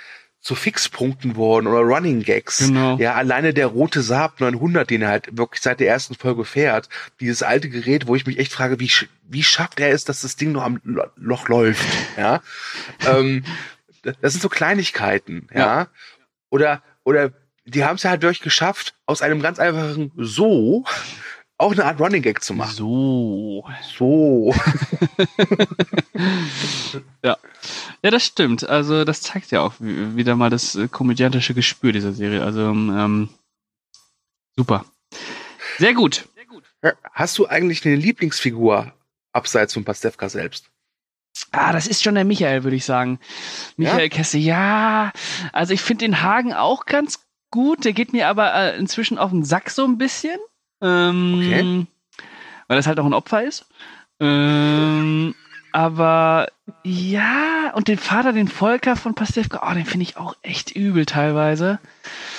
zu 0.45 0.55
Fixpunkten 0.55 1.37
wurden 1.37 1.67
oder 1.67 1.81
Running 1.81 2.23
Gags. 2.23 2.59
Genau. 2.59 2.99
Ja, 2.99 3.15
alleine 3.15 3.55
der 3.55 3.67
rote 3.67 4.03
Saab 4.03 4.41
900, 4.41 4.91
den 4.91 5.01
er 5.01 5.09
halt 5.09 5.39
wirklich 5.39 5.63
seit 5.63 5.81
der 5.81 5.89
ersten 5.89 6.15
Folge 6.15 6.45
fährt, 6.45 6.91
dieses 7.19 7.43
alte 7.43 7.71
Gerät, 7.71 8.07
wo 8.07 8.15
ich 8.15 8.27
mich 8.27 8.39
echt 8.39 8.53
frage, 8.53 8.79
wie, 8.79 8.91
wie 9.27 9.43
schafft 9.43 9.81
er 9.81 9.91
es, 9.91 10.05
dass 10.05 10.21
das 10.21 10.37
Ding 10.37 10.53
noch 10.53 10.63
am 10.63 10.83
Loch 11.17 11.49
läuft, 11.49 11.87
ja. 12.19 12.43
ähm, 13.07 13.43
das 14.03 14.35
sind 14.35 14.43
so 14.43 14.51
Kleinigkeiten, 14.51 15.49
ja. 15.51 15.59
ja. 15.59 15.87
Oder, 16.51 16.83
oder 17.05 17.33
die 17.65 17.87
haben 17.87 17.97
es 17.97 18.03
ja 18.03 18.11
halt 18.11 18.21
wirklich 18.21 18.43
geschafft, 18.43 18.95
aus 19.07 19.23
einem 19.23 19.41
ganz 19.41 19.59
einfachen 19.59 20.13
So 20.15 20.85
auch 21.65 21.73
eine 21.73 21.85
Art 21.87 21.99
Running 21.99 22.23
Gag 22.23 22.45
zu 22.45 22.53
machen. 22.53 22.75
So. 22.75 23.65
So. 23.97 24.55
ja. 27.23 27.39
Ja, 28.03 28.11
das 28.11 28.25
stimmt. 28.25 28.69
Also 28.69 29.05
das 29.05 29.23
zeigt 29.23 29.51
ja 29.51 29.63
auch 29.63 29.73
wieder 29.79 30.37
mal 30.37 30.51
das 30.51 30.75
äh, 30.75 30.89
komödiantische 30.89 31.55
Gespür 31.55 31.93
dieser 31.93 32.13
Serie. 32.13 32.45
Also 32.45 32.61
ähm, 32.61 33.31
super. 34.57 34.85
Sehr 35.79 35.95
gut. 35.95 36.29
Sehr 36.35 36.45
gut. 36.45 36.65
Hast 37.13 37.39
du 37.39 37.47
eigentlich 37.47 37.85
eine 37.87 37.97
Lieblingsfigur 37.97 38.93
abseits 39.33 39.73
von 39.73 39.85
Pastewka 39.85 40.29
selbst? 40.29 40.71
Ah, 41.51 41.73
das 41.73 41.87
ist 41.87 42.03
schon 42.03 42.15
der 42.15 42.25
Michael, 42.25 42.63
würde 42.63 42.77
ich 42.77 42.85
sagen. 42.85 43.19
Michael 43.77 44.03
ja? 44.03 44.09
Kesse, 44.09 44.39
ja. 44.39 45.13
Also 45.53 45.73
ich 45.73 45.81
finde 45.81 46.05
den 46.05 46.21
Hagen 46.23 46.53
auch 46.53 46.85
ganz 46.85 47.25
gut. 47.51 47.87
Der 47.87 47.95
geht 47.95 48.13
mir 48.13 48.29
aber 48.29 48.55
äh, 48.55 48.77
inzwischen 48.77 49.17
auf 49.17 49.31
den 49.31 49.45
Sack 49.45 49.71
so 49.71 49.85
ein 49.85 49.97
bisschen. 49.97 50.39
Ähm, 50.81 51.35
okay. 51.37 51.87
Weil 52.69 52.77
das 52.77 52.87
halt 52.87 52.99
auch 53.01 53.07
ein 53.07 53.15
Opfer 53.15 53.45
ist. 53.45 53.67
Ähm, 54.21 55.35
aber 55.73 56.49
ja, 56.85 57.73
und 57.75 57.89
den 57.89 57.99
Vater, 57.99 58.33
den 58.33 58.47
Volker 58.47 58.95
von 58.95 59.15
Pastewka, 59.15 59.69
oh, 59.69 59.75
den 59.75 59.85
finde 59.85 60.05
ich 60.05 60.17
auch 60.17 60.37
echt 60.43 60.71
übel 60.71 61.05
teilweise. 61.05 61.81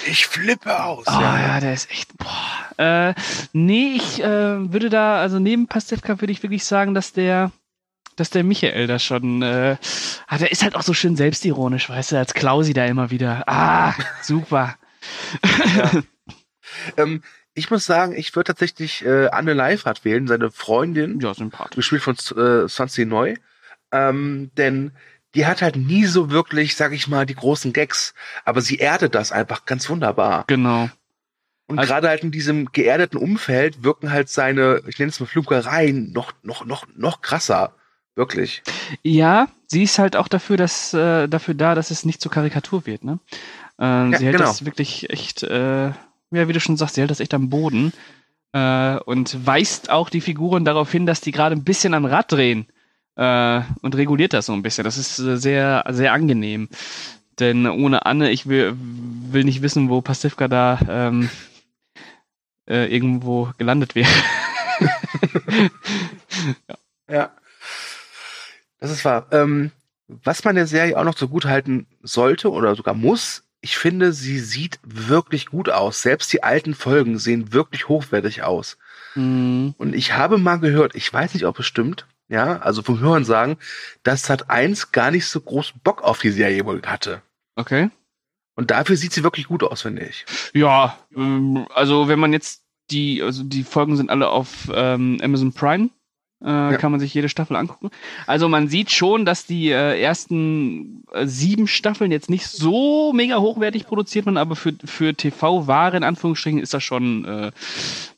Ich 0.08 0.26
flippe 0.26 0.82
aus. 0.82 1.06
Oh 1.08 1.12
ja, 1.12 1.40
ja 1.40 1.60
der 1.60 1.74
ist 1.74 1.92
echt, 1.92 2.18
boah. 2.18 2.78
Äh, 2.78 3.14
nee, 3.52 3.94
ich 3.96 4.24
äh, 4.24 4.72
würde 4.72 4.90
da, 4.90 5.20
also 5.20 5.40
neben 5.40 5.68
Pastewka 5.68 6.22
würde 6.22 6.32
ich 6.32 6.44
wirklich 6.44 6.64
sagen, 6.64 6.94
dass 6.94 7.12
der, 7.12 7.52
dass 8.16 8.30
der 8.30 8.46
Michael 8.46 8.88
da 8.88 9.00
schon, 9.00 9.42
äh, 9.42 9.76
ah, 10.28 10.38
der 10.38 10.52
ist 10.52 10.64
halt 10.64 10.76
auch 10.76 10.84
so 10.84 10.94
schön 10.94 11.18
selbstironisch, 11.18 11.90
weißt 11.90 12.14
du, 12.14 12.18
als 12.18 12.34
Klausi 12.34 12.74
da 12.74 12.86
immer 12.86 13.12
wieder. 13.12 13.44
Ah, 13.48 13.94
super. 14.22 14.76
Ja. 15.76 15.92
ähm, 16.98 17.22
ich 17.56 17.72
muss 17.72 17.86
sagen, 17.86 18.14
ich 18.16 18.36
würde 18.36 18.48
tatsächlich 18.48 19.04
äh, 19.06 19.28
Anne 19.30 19.54
Leifert 19.54 20.06
wählen, 20.06 20.28
seine 20.28 20.52
Freundin. 20.52 21.20
Ja, 21.22 21.34
sympathisch. 21.34 21.76
Gespielt 21.76 22.04
von 22.04 22.16
äh, 22.38 22.68
Sansi 22.68 23.06
Neu. 23.06 23.36
Ähm, 23.92 24.52
denn 24.58 24.92
die 25.34 25.46
hat 25.46 25.62
halt 25.62 25.78
nie 25.78 26.06
so 26.06 26.30
wirklich, 26.30 26.76
sag 26.76 26.92
ich 26.92 27.08
mal, 27.08 27.26
die 27.26 27.36
großen 27.36 27.74
Gags. 27.74 28.14
Aber 28.44 28.62
sie 28.62 28.80
erdet 28.80 29.16
das 29.16 29.32
einfach 29.32 29.66
ganz 29.66 29.90
wunderbar. 29.90 30.44
Genau. 30.48 30.90
Und 31.68 31.80
also, 31.80 31.94
gerade 31.94 32.10
halt 32.10 32.24
in 32.24 32.32
diesem 32.32 32.72
geerdeten 32.72 33.18
Umfeld 33.18 33.84
wirken 33.84 34.12
halt 34.12 34.30
seine, 34.30 34.82
ich 34.88 35.00
nenne 35.00 35.10
es 35.10 35.20
mal 35.20 35.26
Flugereien, 35.26 36.12
noch, 36.12 36.34
noch, 36.44 36.66
noch, 36.66 36.86
noch 36.96 37.22
krasser. 37.22 37.74
Wirklich. 38.16 38.64
Ja, 39.02 39.48
sie 39.68 39.84
ist 39.84 40.00
halt 40.00 40.16
auch 40.16 40.28
dafür, 40.28 40.58
dass, 40.58 40.94
äh, 40.94 41.28
dafür 41.28 41.54
da, 41.54 41.76
dass 41.76 41.92
es 41.92 42.06
nicht 42.06 42.22
zur 42.22 42.32
Karikatur 42.32 42.86
wird, 42.86 43.04
ne? 43.04 43.20
Äh, 43.78 43.84
ja, 43.84 44.18
sie 44.18 44.26
hält 44.26 44.38
genau. 44.38 44.50
das 44.50 44.64
wirklich 44.66 45.10
echt 45.10 45.44
äh, 45.44 45.92
ja, 46.36 46.48
wie 46.48 46.54
du 46.54 46.60
schon 46.60 46.78
sagst, 46.78 46.96
sie 46.96 47.02
hält 47.02 47.12
das 47.12 47.20
echt 47.20 47.34
am 47.34 47.50
Boden 47.50 47.94
äh, 48.54 48.98
und 49.00 49.46
weist 49.46 49.90
auch 49.90 50.10
die 50.10 50.22
Figuren 50.22 50.66
darauf 50.66 50.92
hin, 50.92 51.06
dass 51.06 51.22
die 51.22 51.32
gerade 51.32 51.56
ein 51.56 51.64
bisschen 51.64 51.94
am 51.94 52.06
Rad 52.06 52.32
drehen 52.32 52.68
äh, 53.16 53.62
und 53.82 53.96
reguliert 53.96 54.34
das 54.34 54.48
so 54.48 54.54
ein 54.54 54.64
bisschen. 54.64 54.84
Das 54.84 54.98
ist 54.98 55.20
äh, 55.20 55.38
sehr, 55.38 55.84
sehr 55.90 56.14
angenehm. 56.14 56.70
Denn 57.40 57.68
ohne 57.68 58.06
Anne, 58.06 58.32
ich 58.32 58.48
will, 58.48 58.76
will 58.78 59.44
nicht 59.44 59.62
wissen, 59.62 59.90
wo 59.90 60.02
Pasivka 60.02 60.48
da 60.48 60.80
ähm, 60.88 61.30
äh, 62.68 62.86
irgendwo 62.94 63.52
gelandet 63.58 63.96
wäre. 63.96 64.10
ja. 66.70 66.76
ja. 67.10 67.32
Das 68.80 68.92
ist 68.92 69.04
wahr. 69.04 69.28
Ähm, 69.32 69.72
was 70.08 70.44
man 70.44 70.56
der 70.56 70.68
Serie 70.68 70.98
auch 70.98 71.04
noch 71.04 71.18
so 71.18 71.28
gut 71.28 71.46
halten 71.46 71.88
sollte 72.04 72.52
oder 72.52 72.76
sogar 72.76 72.94
muss, 72.94 73.44
ich 73.66 73.80
finde, 73.80 74.14
sie 74.14 74.38
sieht 74.38 74.78
wirklich 74.84 75.48
gut 75.48 75.72
aus. 75.72 76.04
Selbst 76.04 76.32
die 76.32 76.44
alten 76.44 76.76
Folgen 76.76 77.18
sehen 77.18 77.52
wirklich 77.52 77.90
hochwertig 77.90 78.44
aus. 78.44 78.78
Mhm. 79.16 79.74
Und 79.80 79.96
ich 79.96 80.14
habe 80.14 80.38
mal 80.38 80.58
gehört, 80.58 80.94
ich 80.94 81.12
weiß 81.12 81.34
nicht, 81.34 81.48
ob 81.48 81.58
es 81.58 81.66
stimmt, 81.66 82.06
ja, 82.28 82.60
also 82.60 82.84
vom 82.84 83.00
Hören 83.00 83.26
sagen, 83.26 83.58
dass 84.04 84.22
Sat 84.22 84.52
1 84.52 84.92
gar 84.92 85.10
nicht 85.10 85.26
so 85.26 85.42
groß 85.42 85.74
Bock 85.84 86.04
auf 86.04 86.22
die 86.22 86.30
Serie 86.30 86.64
wohl 86.68 86.80
hatte. 86.86 87.24
Okay. 87.56 87.90
Und 88.54 88.70
dafür 88.70 88.98
sieht 88.98 89.14
sie 89.14 89.24
wirklich 89.24 89.48
gut 89.48 89.64
aus, 89.64 89.82
finde 89.82 90.04
ich. 90.04 90.26
Ja, 90.54 91.00
ähm, 91.16 91.66
also 91.74 92.08
wenn 92.08 92.20
man 92.20 92.34
jetzt 92.34 92.62
die, 92.92 93.24
also 93.24 93.42
die 93.42 93.64
Folgen 93.64 93.98
sind 93.98 94.12
alle 94.12 94.30
auf 94.30 94.70
ähm, 94.76 95.18
Amazon 95.24 95.54
Prime 95.54 95.90
äh, 96.44 96.48
ja. 96.48 96.78
Kann 96.78 96.92
man 96.92 97.00
sich 97.00 97.14
jede 97.14 97.30
Staffel 97.30 97.56
angucken. 97.56 97.90
Also 98.28 98.50
man 98.50 98.68
sieht 98.68 98.92
schon, 98.92 99.26
dass 99.26 99.46
die 99.46 99.70
äh, 99.70 100.02
ersten 100.02 101.04
äh, 101.14 101.26
sieben 101.26 101.68
Staffeln 101.68 102.12
jetzt 102.12 102.30
nicht 102.30 102.48
so 102.48 103.14
mega 103.14 103.38
hochwertig 103.38 103.88
produziert 103.88 104.26
werden, 104.26 104.38
aber 104.38 104.56
für, 104.56 104.74
für 104.84 105.14
TV-Ware 105.14 105.98
in 105.98 106.04
Anführungsstrichen 106.04 106.60
ist 106.60 106.74
das 106.74 106.84
schon 106.84 107.26
äh, 107.26 107.52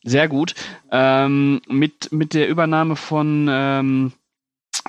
sehr 0.04 0.28
gut. 0.28 0.56
Ähm, 0.92 1.62
mit, 1.68 2.12
mit 2.12 2.34
der 2.34 2.50
Übernahme 2.50 2.96
von 2.96 3.48
ähm, 3.50 4.14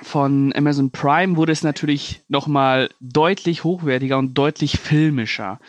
von 0.03 0.53
Amazon 0.55 0.91
Prime 0.91 1.35
wurde 1.35 1.51
es 1.51 1.63
natürlich 1.63 2.21
nochmal 2.29 2.89
deutlich 2.99 3.63
hochwertiger 3.63 4.17
und 4.17 4.33
deutlich 4.33 4.79
filmischer. 4.79 5.59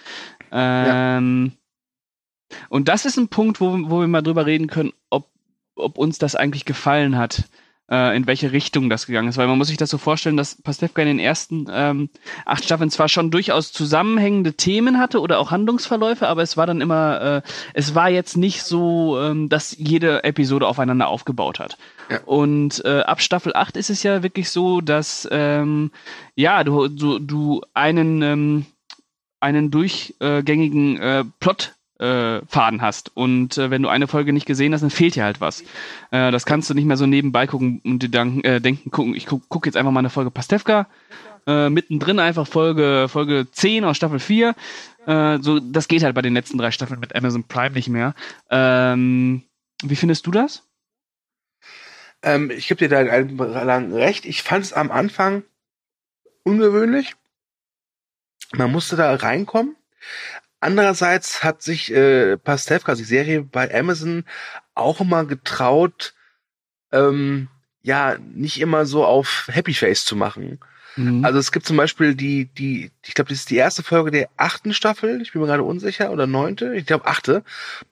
Ähm, 0.52 1.52
ja. 1.52 2.56
Und 2.68 2.88
das 2.88 3.04
ist 3.04 3.16
ein 3.16 3.28
Punkt, 3.28 3.60
wo, 3.60 3.72
wo 3.90 4.00
wir 4.00 4.08
mal 4.08 4.22
drüber 4.22 4.46
reden 4.46 4.66
können, 4.66 4.92
ob 5.08 5.28
ob 5.82 5.98
uns 5.98 6.18
das 6.18 6.34
eigentlich 6.34 6.64
gefallen 6.64 7.16
hat, 7.16 7.44
äh, 7.90 8.16
in 8.16 8.26
welche 8.26 8.52
Richtung 8.52 8.88
das 8.88 9.06
gegangen 9.06 9.28
ist. 9.28 9.36
Weil 9.36 9.48
man 9.48 9.58
muss 9.58 9.68
sich 9.68 9.76
das 9.76 9.90
so 9.90 9.98
vorstellen, 9.98 10.36
dass 10.36 10.60
Pastewka 10.62 11.02
in 11.02 11.08
den 11.08 11.18
ersten 11.18 11.66
ähm, 11.70 12.08
acht 12.46 12.64
Staffeln 12.64 12.90
zwar 12.90 13.08
schon 13.08 13.30
durchaus 13.30 13.72
zusammenhängende 13.72 14.54
Themen 14.54 14.98
hatte 14.98 15.20
oder 15.20 15.38
auch 15.38 15.50
Handlungsverläufe, 15.50 16.28
aber 16.28 16.42
es 16.42 16.56
war 16.56 16.66
dann 16.66 16.80
immer, 16.80 17.20
äh, 17.20 17.42
es 17.74 17.94
war 17.94 18.08
jetzt 18.08 18.36
nicht 18.36 18.62
so, 18.62 19.20
ähm, 19.20 19.48
dass 19.48 19.76
jede 19.76 20.24
Episode 20.24 20.66
aufeinander 20.66 21.08
aufgebaut 21.08 21.58
hat. 21.58 21.76
Ja. 22.08 22.20
Und 22.24 22.84
äh, 22.84 23.00
ab 23.00 23.20
Staffel 23.20 23.54
8 23.54 23.76
ist 23.76 23.90
es 23.90 24.02
ja 24.02 24.22
wirklich 24.22 24.50
so, 24.50 24.80
dass 24.80 25.28
ähm, 25.30 25.90
ja, 26.34 26.64
du, 26.64 26.88
du, 26.88 27.18
du 27.18 27.62
einen, 27.74 28.22
ähm, 28.22 28.66
einen 29.40 29.70
durchgängigen 29.70 31.00
äh, 31.00 31.24
Plot 31.40 31.74
äh, 32.00 32.40
Faden 32.46 32.82
hast. 32.82 33.14
Und 33.14 33.58
äh, 33.58 33.70
wenn 33.70 33.82
du 33.82 33.88
eine 33.88 34.08
Folge 34.08 34.32
nicht 34.32 34.46
gesehen 34.46 34.72
hast, 34.72 34.80
dann 34.80 34.90
fehlt 34.90 35.14
dir 35.16 35.24
halt 35.24 35.40
was. 35.40 35.62
Äh, 36.10 36.30
das 36.30 36.46
kannst 36.46 36.70
du 36.70 36.74
nicht 36.74 36.86
mehr 36.86 36.96
so 36.96 37.06
nebenbei 37.06 37.46
gucken 37.46 37.80
und 37.84 38.02
dir 38.02 38.08
dann, 38.08 38.40
äh, 38.42 38.60
denken, 38.60 38.90
gucken, 38.90 39.14
ich 39.14 39.26
guck, 39.26 39.42
guck 39.48 39.66
jetzt 39.66 39.76
einfach 39.76 39.92
mal 39.92 40.00
eine 40.00 40.10
Folge 40.10 40.30
Pastewka. 40.30 40.86
Äh, 41.46 41.70
mittendrin 41.70 42.18
einfach 42.18 42.46
Folge, 42.46 43.06
Folge 43.08 43.46
10 43.50 43.84
aus 43.84 43.96
Staffel 43.96 44.18
4. 44.18 44.54
Äh, 45.06 45.38
so, 45.40 45.60
das 45.60 45.88
geht 45.88 46.02
halt 46.02 46.14
bei 46.14 46.22
den 46.22 46.34
letzten 46.34 46.58
drei 46.58 46.70
Staffeln 46.70 47.00
mit 47.00 47.14
Amazon 47.14 47.44
Prime 47.44 47.74
nicht 47.74 47.88
mehr. 47.88 48.14
Ähm, 48.50 49.42
wie 49.82 49.96
findest 49.96 50.26
du 50.26 50.30
das? 50.30 50.62
Ähm, 52.22 52.50
ich 52.50 52.68
gebe 52.68 52.78
dir 52.78 52.88
da 52.88 53.00
lang 53.62 53.92
recht. 53.92 54.26
Ich 54.26 54.42
fand 54.42 54.64
es 54.64 54.72
am 54.72 54.90
Anfang 54.90 55.42
ungewöhnlich. 56.44 57.14
Man 58.52 58.72
musste 58.72 58.96
da 58.96 59.14
reinkommen. 59.14 59.76
Andererseits 60.60 61.42
hat 61.42 61.62
sich 61.62 61.92
äh, 61.92 62.36
Pastewka, 62.36 62.94
die 62.94 63.04
Serie 63.04 63.42
bei 63.42 63.74
Amazon, 63.74 64.24
auch 64.74 65.00
immer 65.00 65.24
getraut, 65.24 66.14
ähm, 66.92 67.48
ja, 67.82 68.16
nicht 68.18 68.60
immer 68.60 68.84
so 68.84 69.04
auf 69.04 69.48
Happy 69.50 69.72
Face 69.72 70.04
zu 70.04 70.16
machen. 70.16 70.60
Mhm. 70.96 71.24
Also 71.24 71.38
es 71.38 71.52
gibt 71.52 71.66
zum 71.66 71.76
Beispiel 71.76 72.14
die, 72.14 72.46
die, 72.46 72.90
ich 73.04 73.14
glaube, 73.14 73.30
das 73.30 73.38
ist 73.38 73.50
die 73.50 73.56
erste 73.56 73.82
Folge 73.82 74.10
der 74.10 74.28
achten 74.36 74.74
Staffel, 74.74 75.22
ich 75.22 75.32
bin 75.32 75.40
mir 75.40 75.48
gerade 75.48 75.62
unsicher, 75.62 76.10
oder 76.10 76.26
neunte, 76.26 76.74
ich 76.74 76.84
glaube 76.86 77.06
achte, 77.06 77.42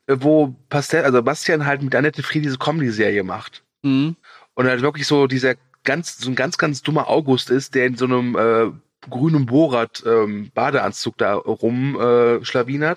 äh, 0.06 0.16
wo 0.18 0.54
Pastel, 0.68 1.04
also 1.04 1.22
Bastian 1.22 1.64
halt 1.64 1.82
mit 1.82 1.94
Annette 1.94 2.22
Fried 2.22 2.44
diese 2.44 2.58
Comedy-Serie 2.58 3.24
macht. 3.24 3.64
Mhm. 3.82 4.16
Und 4.54 4.66
halt 4.66 4.82
wirklich 4.82 5.06
so 5.06 5.26
dieser 5.26 5.54
ganz, 5.84 6.18
so 6.18 6.28
ein 6.30 6.34
ganz, 6.34 6.58
ganz 6.58 6.82
dummer 6.82 7.08
August 7.08 7.50
ist, 7.50 7.74
der 7.74 7.86
in 7.86 7.96
so 7.96 8.04
einem 8.04 8.36
äh, 8.36 8.72
grünem 9.08 9.46
Borat 9.46 10.02
ähm, 10.06 10.50
Badeanzug 10.54 11.18
da 11.18 11.34
rum 11.34 11.96
äh. 12.00 12.94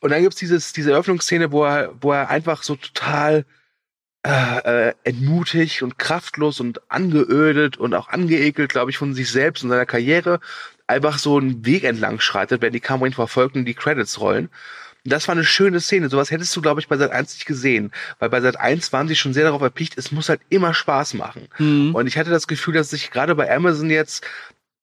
Und 0.00 0.10
dann 0.10 0.22
gibt's 0.22 0.38
dieses, 0.38 0.72
diese 0.72 0.92
Eröffnungsszene, 0.92 1.50
wo 1.50 1.64
er, 1.64 1.92
wo 2.00 2.12
er 2.12 2.30
einfach 2.30 2.62
so 2.62 2.76
total 2.76 3.44
äh, 4.26 4.88
äh, 4.88 4.94
entmutigt 5.04 5.82
und 5.82 5.98
kraftlos 5.98 6.60
und 6.60 6.80
angeödet 6.90 7.76
und 7.76 7.94
auch 7.94 8.08
angeekelt, 8.08 8.70
glaube 8.70 8.90
ich, 8.90 8.98
von 8.98 9.14
sich 9.14 9.30
selbst 9.30 9.62
und 9.62 9.70
seiner 9.70 9.86
Karriere 9.86 10.40
einfach 10.86 11.18
so 11.18 11.38
einen 11.38 11.64
Weg 11.64 11.84
entlang 11.84 12.18
schreitet, 12.20 12.60
wenn 12.60 12.72
die 12.72 12.80
Kamera 12.80 13.06
ihn 13.06 13.12
verfolgt 13.12 13.56
und 13.56 13.64
die 13.64 13.74
Credits 13.74 14.20
rollen. 14.20 14.48
Und 15.04 15.12
das 15.12 15.28
war 15.28 15.34
eine 15.34 15.44
schöne 15.44 15.80
Szene. 15.80 16.08
Sowas 16.08 16.30
hättest 16.30 16.54
du, 16.56 16.60
glaube 16.60 16.80
ich, 16.80 16.88
bei 16.88 16.96
Sat 16.96 17.12
1 17.12 17.34
nicht 17.34 17.46
gesehen. 17.46 17.92
Weil 18.18 18.28
bei 18.28 18.40
Sat 18.40 18.58
1 18.58 18.92
waren 18.92 19.08
sie 19.08 19.16
schon 19.16 19.32
sehr 19.32 19.44
darauf 19.44 19.62
erpicht, 19.62 19.96
es 19.96 20.10
muss 20.10 20.28
halt 20.28 20.40
immer 20.48 20.74
Spaß 20.74 21.14
machen. 21.14 21.48
Mhm. 21.58 21.94
Und 21.94 22.06
ich 22.06 22.18
hatte 22.18 22.30
das 22.30 22.48
Gefühl, 22.48 22.74
dass 22.74 22.90
sich 22.90 23.10
gerade 23.10 23.34
bei 23.34 23.54
Amazon 23.54 23.88
jetzt 23.88 24.26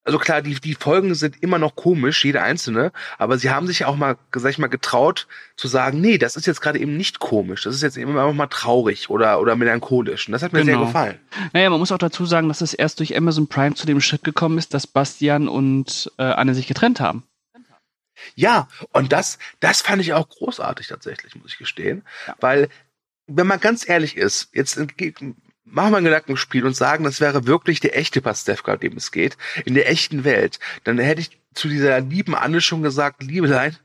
also 0.05 0.19
klar, 0.19 0.43
die, 0.43 0.53
die 0.53 0.75
Folgen 0.75 1.15
sind 1.15 1.41
immer 1.41 1.57
noch 1.57 1.75
komisch, 1.75 2.23
jede 2.23 2.41
einzelne, 2.41 2.91
aber 3.17 3.39
sie 3.39 3.49
haben 3.49 3.65
sich 3.65 3.85
auch 3.85 3.95
mal, 3.95 4.17
sag 4.33 4.51
ich 4.51 4.59
mal, 4.59 4.67
getraut 4.67 5.27
zu 5.57 5.67
sagen, 5.67 5.99
nee, 5.99 6.19
das 6.19 6.35
ist 6.35 6.45
jetzt 6.45 6.61
gerade 6.61 6.79
eben 6.79 6.95
nicht 6.95 7.19
komisch, 7.19 7.63
das 7.63 7.75
ist 7.75 7.81
jetzt 7.81 7.97
eben 7.97 8.11
einfach 8.11 8.33
mal 8.33 8.47
traurig 8.47 9.09
oder, 9.09 9.41
oder 9.41 9.55
melancholisch. 9.55 10.27
Und 10.27 10.33
das 10.33 10.43
hat 10.43 10.53
mir 10.53 10.63
genau. 10.63 10.77
sehr 10.77 10.85
gefallen. 10.85 11.19
Naja, 11.53 11.71
man 11.71 11.79
muss 11.79 11.91
auch 11.91 11.97
dazu 11.97 12.25
sagen, 12.25 12.47
dass 12.47 12.61
es 12.61 12.75
erst 12.75 12.99
durch 12.99 13.17
Amazon 13.17 13.47
Prime 13.47 13.73
zu 13.73 13.87
dem 13.87 13.99
Schritt 13.99 14.23
gekommen 14.23 14.59
ist, 14.59 14.75
dass 14.75 14.85
Bastian 14.85 15.47
und 15.47 16.11
äh, 16.17 16.23
Anne 16.23 16.53
sich 16.53 16.67
getrennt 16.67 16.99
haben. 16.99 17.23
Ja, 18.35 18.67
und 18.91 19.11
das, 19.11 19.39
das 19.59 19.81
fand 19.81 20.01
ich 20.01 20.13
auch 20.13 20.29
großartig 20.29 20.87
tatsächlich, 20.87 21.35
muss 21.35 21.53
ich 21.53 21.57
gestehen. 21.57 22.03
Ja. 22.27 22.35
Weil, 22.39 22.69
wenn 23.27 23.47
man 23.47 23.59
ganz 23.59 23.87
ehrlich 23.89 24.17
ist, 24.17 24.49
jetzt 24.53 24.77
machen 25.65 25.91
wir 25.91 25.97
ein 25.97 26.03
Gedankenspiel 26.03 26.65
und 26.65 26.75
sagen, 26.75 27.03
das 27.03 27.19
wäre 27.19 27.47
wirklich 27.47 27.79
der 27.79 27.97
echte 27.97 28.21
Pastewka, 28.21 28.77
dem 28.77 28.97
es 28.97 29.11
geht, 29.11 29.37
in 29.65 29.73
der 29.73 29.89
echten 29.89 30.23
Welt, 30.23 30.59
dann 30.83 30.97
hätte 30.99 31.21
ich 31.21 31.31
zu 31.53 31.67
dieser 31.67 31.99
lieben 32.01 32.35
Anne 32.35 32.61
schon 32.61 32.83
gesagt, 32.83 33.23
Liebelein, 33.23 33.75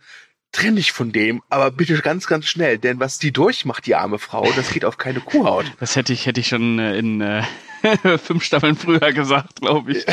trenn 0.53 0.77
dich 0.77 0.93
von 0.93 1.13
dem, 1.13 1.43
aber 1.49 1.71
bitte 1.71 1.97
ganz, 2.01 2.27
ganz 2.27 2.47
schnell, 2.47 2.79
denn 2.79 3.01
was 3.01 3.19
die 3.19 3.33
durchmacht, 3.33 3.87
die 3.87 3.95
arme 3.95 4.19
Frau, 4.19 4.51
das 4.57 4.73
geht 4.73 4.85
auf 4.85 4.99
keine 4.99 5.21
Kuhhaut. 5.21 5.67
Das 5.81 5.97
hätte 5.97 6.13
ich, 6.13 6.27
hätte 6.27 6.41
ich 6.41 6.49
schon 6.49 6.79
äh, 6.79 6.99
in 6.99 7.21
äh, 7.21 7.43
fünf 8.19 8.45
Staffeln 8.45 8.77
früher 8.77 9.13
gesagt, 9.13 9.61
glaube 9.61 9.93
ich. 9.93 10.07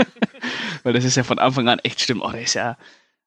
Weil 0.82 0.92
das 0.92 1.04
ist 1.04 1.16
ja 1.16 1.24
von 1.24 1.38
Anfang 1.38 1.68
an 1.68 1.78
echt 1.80 2.00
stimmt. 2.00 2.22
Oh, 2.22 2.30
der 2.30 2.42
ist 2.42 2.54
ja. 2.54 2.76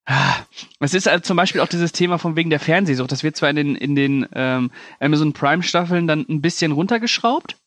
Ah. 0.07 0.37
Es 0.79 0.93
ist 0.93 1.05
halt 1.05 1.25
zum 1.25 1.35
Beispiel 1.35 1.59
auch 1.59 1.67
dieses 1.67 1.91
Thema 1.91 2.17
von 2.17 2.37
wegen 2.37 2.49
der 2.49 2.61
Fernsehsucht. 2.61 3.11
Das 3.11 3.23
wird 3.23 3.35
zwar 3.35 3.49
in 3.49 3.57
den, 3.57 3.75
in 3.75 3.93
den 3.93 4.25
ähm, 4.33 4.71
Amazon 5.01 5.33
Prime 5.33 5.61
Staffeln 5.63 6.07
dann 6.07 6.25
ein 6.29 6.41
bisschen 6.41 6.71
runtergeschraubt. 6.71 7.57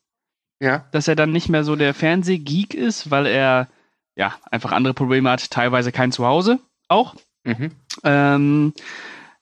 Ja. 0.58 0.86
Dass 0.90 1.06
er 1.06 1.16
dann 1.16 1.32
nicht 1.32 1.50
mehr 1.50 1.64
so 1.64 1.76
der 1.76 1.92
Fernsehgeek 1.92 2.72
ist, 2.72 3.10
weil 3.10 3.26
er 3.26 3.68
ja 4.16 4.34
einfach 4.50 4.72
andere 4.72 4.94
Probleme 4.94 5.30
hat, 5.30 5.50
teilweise 5.50 5.92
kein 5.92 6.12
Zuhause 6.12 6.60
auch. 6.88 7.14
Mhm. 7.44 7.72
Ähm, 8.04 8.72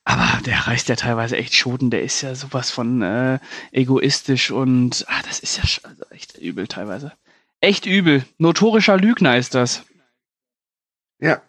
aber 0.04 0.42
der 0.44 0.66
reißt 0.66 0.88
ja 0.88 0.96
teilweise 0.96 1.36
echt 1.36 1.54
Schoten, 1.54 1.90
der 1.90 2.02
ist 2.02 2.22
ja 2.22 2.34
sowas 2.34 2.70
von 2.70 3.02
äh, 3.02 3.38
egoistisch 3.70 4.50
und 4.50 5.04
ah, 5.08 5.22
das 5.24 5.38
ist 5.38 5.56
ja 5.56 5.88
also 5.88 6.04
echt 6.10 6.38
übel 6.38 6.66
teilweise. 6.66 7.12
Echt 7.60 7.86
übel. 7.86 8.24
Notorischer 8.38 8.96
Lügner 8.96 9.36
ist 9.36 9.54
das. 9.54 9.84
Ja, 11.20 11.42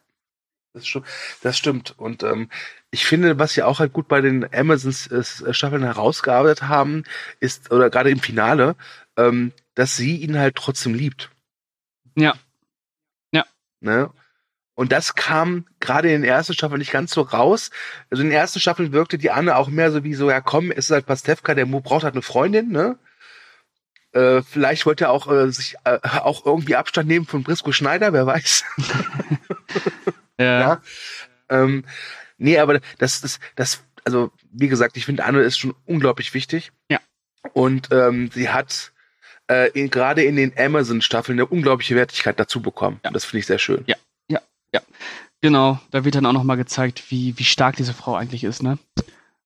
das, 0.73 0.87
stimmt. 0.87 1.07
Das 1.41 1.57
stimmt. 1.57 1.97
Und 1.97 2.23
ähm, 2.23 2.49
ich 2.91 3.05
finde, 3.05 3.39
was 3.39 3.53
sie 3.53 3.63
auch 3.63 3.79
halt 3.79 3.93
gut 3.93 4.07
bei 4.07 4.21
den 4.21 4.53
Amazons 4.53 5.07
äh, 5.07 5.53
Staffeln 5.53 5.83
herausgearbeitet 5.83 6.63
haben, 6.63 7.03
ist, 7.39 7.71
oder 7.71 7.89
gerade 7.89 8.09
im 8.09 8.19
Finale, 8.19 8.75
ähm, 9.17 9.51
dass 9.75 9.95
sie 9.95 10.17
ihn 10.17 10.37
halt 10.37 10.55
trotzdem 10.55 10.93
liebt. 10.93 11.31
Ja. 12.15 12.35
Ja. 13.31 13.45
Ne? 13.79 14.11
Und 14.75 14.91
das 14.91 15.15
kam 15.15 15.65
gerade 15.79 16.07
in 16.11 16.21
den 16.21 16.29
ersten 16.29 16.53
Staffeln 16.53 16.79
nicht 16.79 16.91
ganz 16.91 17.11
so 17.11 17.21
raus. 17.21 17.69
Also 18.09 18.23
in 18.23 18.29
den 18.29 18.37
ersten 18.37 18.59
Staffeln 18.59 18.93
wirkte 18.93 19.17
die 19.17 19.31
Anne 19.31 19.57
auch 19.57 19.67
mehr 19.67 19.91
so 19.91 20.03
wie 20.03 20.13
so, 20.13 20.29
ja 20.29 20.39
komm, 20.39 20.71
es 20.71 20.85
ist 20.85 20.91
halt 20.91 21.05
Pastewka, 21.05 21.53
der 21.53 21.65
braucht 21.65 22.03
halt 22.03 22.13
eine 22.13 22.21
Freundin, 22.21 22.69
ne? 22.69 22.97
Äh, 24.11 24.41
vielleicht 24.41 24.85
wollte 24.85 25.05
er 25.05 25.11
auch 25.11 25.29
äh, 25.31 25.51
sich 25.51 25.75
äh, 25.83 25.99
auch 26.01 26.45
irgendwie 26.45 26.75
Abstand 26.75 27.07
nehmen 27.07 27.27
von 27.27 27.43
Brisco 27.43 27.71
Schneider, 27.71 28.13
wer 28.13 28.25
weiß. 28.25 28.63
ja. 30.39 30.59
ja. 30.59 30.81
Ähm, 31.49 31.83
nee, 32.37 32.57
aber 32.57 32.79
das, 32.97 33.21
das, 33.21 33.39
das, 33.55 33.83
also 34.05 34.31
wie 34.51 34.67
gesagt, 34.67 34.97
ich 34.97 35.05
finde 35.05 35.25
Anne 35.25 35.41
ist 35.41 35.57
schon 35.57 35.75
unglaublich 35.85 36.33
wichtig. 36.33 36.71
Ja. 36.89 36.99
Und 37.53 37.89
ähm, 37.91 38.29
sie 38.33 38.49
hat 38.49 38.91
äh, 39.47 39.87
gerade 39.87 40.23
in 40.23 40.35
den 40.35 40.53
Amazon-Staffeln 40.57 41.37
eine 41.39 41.45
unglaubliche 41.45 41.95
Wertigkeit 41.95 42.39
dazu 42.39 42.61
bekommen. 42.61 42.99
Ja. 43.03 43.11
Das 43.11 43.25
finde 43.25 43.39
ich 43.39 43.45
sehr 43.45 43.59
schön. 43.59 43.83
Ja, 43.87 43.97
ja, 44.29 44.39
ja. 44.73 44.81
Genau, 45.41 45.79
da 45.91 46.03
wird 46.03 46.15
dann 46.15 46.25
auch 46.25 46.33
nochmal 46.33 46.57
gezeigt, 46.57 47.03
wie, 47.09 47.37
wie 47.37 47.43
stark 47.45 47.75
diese 47.77 47.93
Frau 47.93 48.15
eigentlich 48.15 48.43
ist, 48.43 48.61
ne? 48.61 48.77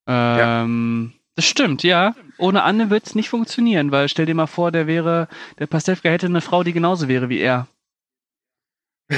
Ähm, 0.07 1.13
Das 1.35 1.45
stimmt, 1.45 1.83
ja. 1.83 2.15
Ohne 2.37 2.63
Anne 2.63 2.89
wird 2.89 3.05
es 3.07 3.15
nicht 3.15 3.29
funktionieren, 3.29 3.91
weil 3.91 4.09
stell 4.09 4.25
dir 4.25 4.35
mal 4.35 4.47
vor, 4.47 4.71
der 4.71 4.87
wäre, 4.87 5.27
der 5.59 5.67
Pastewka 5.67 6.09
hätte 6.09 6.25
eine 6.25 6.41
Frau, 6.41 6.63
die 6.63 6.73
genauso 6.73 7.07
wäre 7.07 7.29
wie 7.29 7.39
er. 7.39 7.67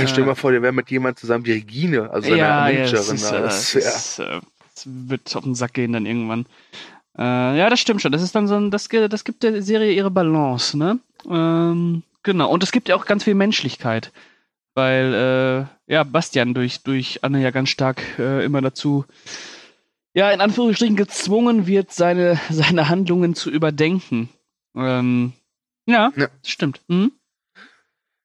Ja, 0.01 0.07
stell 0.07 0.23
dir 0.23 0.27
mal 0.29 0.35
vor, 0.35 0.51
der 0.51 0.61
wäre 0.61 0.73
mit 0.73 0.89
jemand 0.91 1.19
zusammen 1.19 1.45
wie 1.45 1.53
Regine, 1.53 2.09
also 2.11 2.29
seiner 2.29 2.37
ja, 2.37 2.69
ja, 2.69 2.73
Managerin. 2.75 2.95
das, 2.95 3.09
ist, 3.09 3.31
da. 3.31 3.37
äh, 3.37 3.41
Das- 3.41 3.71
das, 3.71 3.83
ja. 3.83 3.89
ist, 3.89 4.19
äh, 4.19 4.39
das 4.75 4.83
wird 4.85 5.35
auf 5.35 5.43
den 5.43 5.55
Sack 5.55 5.73
gehen 5.73 5.93
dann 5.93 6.05
irgendwann. 6.05 6.45
Äh, 7.17 7.57
ja, 7.57 7.69
das 7.69 7.79
stimmt 7.79 8.01
schon. 8.01 8.11
Das 8.11 8.21
ist 8.21 8.35
dann 8.35 8.47
so 8.47 8.55
ein, 8.55 8.71
das, 8.71 8.89
das 8.89 9.23
gibt 9.23 9.43
der 9.43 9.61
Serie 9.61 9.93
ihre 9.93 10.11
Balance, 10.11 10.77
ne? 10.77 10.99
Ähm, 11.29 12.03
genau. 12.23 12.49
Und 12.51 12.61
es 12.63 12.71
gibt 12.73 12.89
ja 12.89 12.95
auch 12.95 13.05
ganz 13.05 13.23
viel 13.23 13.35
Menschlichkeit. 13.35 14.11
Weil, 14.73 15.67
äh, 15.87 15.93
ja, 15.93 16.03
Bastian 16.03 16.53
durch, 16.53 16.83
durch 16.83 17.23
Anne 17.23 17.41
ja 17.41 17.51
ganz 17.51 17.69
stark 17.69 18.01
äh, 18.19 18.43
immer 18.43 18.59
dazu, 18.59 19.05
ja, 20.13 20.29
in 20.31 20.41
Anführungsstrichen 20.41 20.97
gezwungen 20.97 21.65
wird, 21.67 21.93
seine, 21.93 22.37
seine 22.49 22.89
Handlungen 22.89 23.35
zu 23.35 23.49
überdenken. 23.49 24.27
Ähm, 24.75 25.31
ja, 25.85 26.11
Ja. 26.17 26.27
das 26.41 26.51
stimmt. 26.51 26.81
Mhm. 26.89 27.13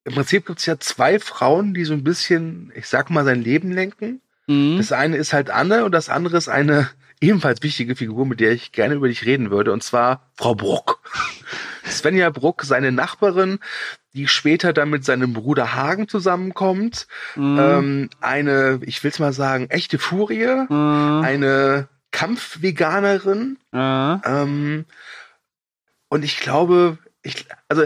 Im 0.05 0.15
Prinzip 0.15 0.47
gibt 0.47 0.61
es 0.61 0.67
ja 0.67 0.79
zwei 0.79 1.19
Frauen, 1.19 1.75
die 1.75 1.85
so 1.85 1.93
ein 1.93 2.05
bisschen, 2.05 2.73
ich 2.75 2.87
sag 2.89 3.11
mal, 3.11 3.25
sein 3.25 3.43
Leben 3.43 3.71
lenken. 3.71 4.21
Mhm. 4.47 4.79
Das 4.79 4.93
eine 4.93 5.17
ist 5.17 5.33
halt 5.33 5.51
Anne 5.51 5.85
und 5.85 5.93
das 5.93 6.09
andere 6.09 6.37
ist 6.39 6.49
eine 6.49 6.89
ebenfalls 7.21 7.63
wichtige 7.63 7.97
Figur, 7.97 8.25
mit 8.27 8.41
der 8.41 8.53
ich 8.53 8.73
gerne 8.73 8.95
über 8.95 9.09
dich 9.09 9.27
reden 9.27 9.51
würde, 9.51 9.73
und 9.73 9.83
zwar 9.83 10.31
Frau 10.37 10.55
Bruck. 10.55 11.01
Svenja 11.87 12.31
Bruck, 12.31 12.63
seine 12.63 12.93
Nachbarin, 12.93 13.59
die 14.15 14.27
später 14.29 14.73
dann 14.73 14.91
mit 14.91 15.05
seinem 15.05 15.33
Bruder 15.33 15.75
Hagen 15.75 16.09
zusammenkommt. 16.09 17.07
Mhm. 17.37 17.59
Ähm, 17.61 18.11
eine, 18.21 18.81
ich 18.83 19.03
will's 19.05 19.19
mal 19.19 19.33
sagen, 19.33 19.69
echte 19.71 19.99
Furie, 19.99 20.65
Mhm. 20.69 21.23
eine 21.25 21.89
Kampfveganerin. 22.11 23.59
Ähm, 23.73 24.85
und 26.09 26.25
ich 26.25 26.41
glaube, 26.41 26.99
ich, 27.23 27.47
also 27.69 27.85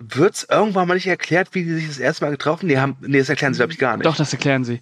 wird's 0.00 0.46
irgendwann 0.50 0.88
mal 0.88 0.94
nicht 0.94 1.06
erklärt, 1.06 1.48
wie 1.54 1.64
die 1.64 1.74
sich 1.74 1.86
das 1.88 1.98
erste 1.98 2.24
Mal 2.24 2.30
getroffen? 2.30 2.66
Nee, 2.66 2.78
haben, 2.78 2.96
nee 3.00 3.18
das 3.18 3.28
erklären 3.28 3.52
sie, 3.54 3.58
glaube 3.58 3.72
ich, 3.72 3.78
gar 3.78 3.96
nicht. 3.96 4.06
Doch, 4.06 4.16
das 4.16 4.32
erklären 4.32 4.64
sie. 4.64 4.80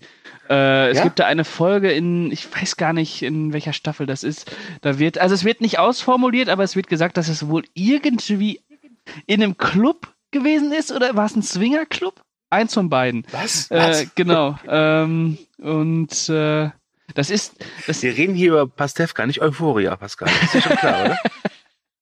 Äh, 0.49 0.91
es 0.91 0.99
Ja? 0.99 1.05
gibt 1.05 1.19
da 1.19 1.27
eine 1.27 1.45
Folge 1.45 1.91
in, 1.93 2.31
ich 2.33 2.49
weiß 2.55 2.77
gar 2.77 2.93
nicht, 2.93 3.23
in 3.23 3.53
welcher 3.53 3.73
Staffel 3.73 4.07
das 4.07 4.23
ist. 4.23 4.51
Da 4.81 4.99
wird, 4.99 5.19
also 5.19 5.35
es 5.35 5.45
wird 5.45 5.61
nicht 5.61 5.79
ausformuliert, 5.79 6.49
aber 6.49 6.63
es 6.63 6.77
wird 6.77 6.89
gesagt, 6.89 7.17
dass 7.17 7.29
es 7.29 7.49
wohl 7.49 7.65
irgendwie 7.75 8.61
in 9.27 9.43
einem 9.43 9.59
Club 9.59 10.09
gewesen 10.31 10.73
ist 10.73 10.93
oder 10.93 11.17
war 11.17 11.27
es 11.27 11.37
ein 11.37 11.43
Swingerclub? 11.43 12.23
Eins 12.51 12.73
von 12.75 12.89
beiden. 12.89 13.27
Was? 13.31 13.71
Äh, 13.71 14.07
genau. 14.15 14.59
ähm, 14.67 15.37
und 15.59 16.29
äh, 16.31 16.71
das 17.15 17.31
ist, 17.31 17.57
das, 17.87 18.03
Wir 18.03 18.17
reden 18.17 18.35
hier 18.35 18.49
über 18.53 18.67
Pastewka, 18.67 19.27
nicht 19.27 19.41
Euphoria, 19.43 19.97
Pascal. 19.97 20.31
Das 20.41 20.43
ist 20.43 20.55
ja 20.55 20.61
schon 20.63 20.77
klar, 20.77 21.05
oder? 21.05 21.19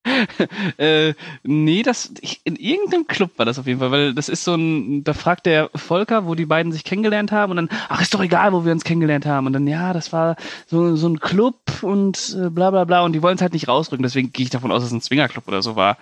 äh, 0.79 1.15
nee, 1.43 1.83
das 1.83 2.13
ich, 2.21 2.41
in 2.45 2.57
irgendeinem 2.57 3.07
Club 3.07 3.33
war 3.37 3.47
das 3.47 3.59
auf 3.59 3.67
jeden 3.67 3.81
Fall, 3.81 3.91
weil 3.91 4.15
das 4.15 4.29
ist 4.29 4.45
so 4.45 4.55
ein, 4.55 5.05
da 5.05 5.15
fragt 5.15 5.47
der 5.47 5.71
Volker, 5.75 6.27
wo 6.27 6.35
die 6.35 6.47
beiden 6.47 6.73
sich 6.73 6.85
kennengelernt 6.85 7.33
haben 7.33 7.51
und 7.51 7.57
dann, 7.57 7.69
ach, 7.89 8.01
ist 8.01 8.15
doch 8.15 8.23
egal, 8.23 8.53
wo 8.53 8.65
wir 8.65 8.73
uns 8.73 8.85
kennengelernt 8.85 9.27
haben 9.27 9.47
und 9.47 9.53
dann, 9.53 9.67
ja, 9.67 9.93
das 9.93 10.13
war 10.13 10.37
so, 10.67 10.97
so 10.97 11.09
ein 11.09 11.21
Club 11.21 11.83
und 11.83 12.37
äh, 12.39 12.51
bla 12.51 12.71
bla 12.71 12.85
bla 12.85 13.03
und 13.03 13.13
die 13.13 13.23
wollen 13.23 13.37
es 13.37 13.43
halt 13.43 13.53
nicht 13.53 13.69
rausrücken, 13.69 14.03
deswegen 14.03 14.33
gehe 14.33 14.45
ich 14.45 14.51
davon 14.51 14.73
aus, 14.73 14.83
dass 14.83 14.91
es 14.91 14.97
ein 14.97 15.03
Swingerclub 15.03 15.49
oder 15.49 15.63
so 15.63 15.77
war. 15.77 15.99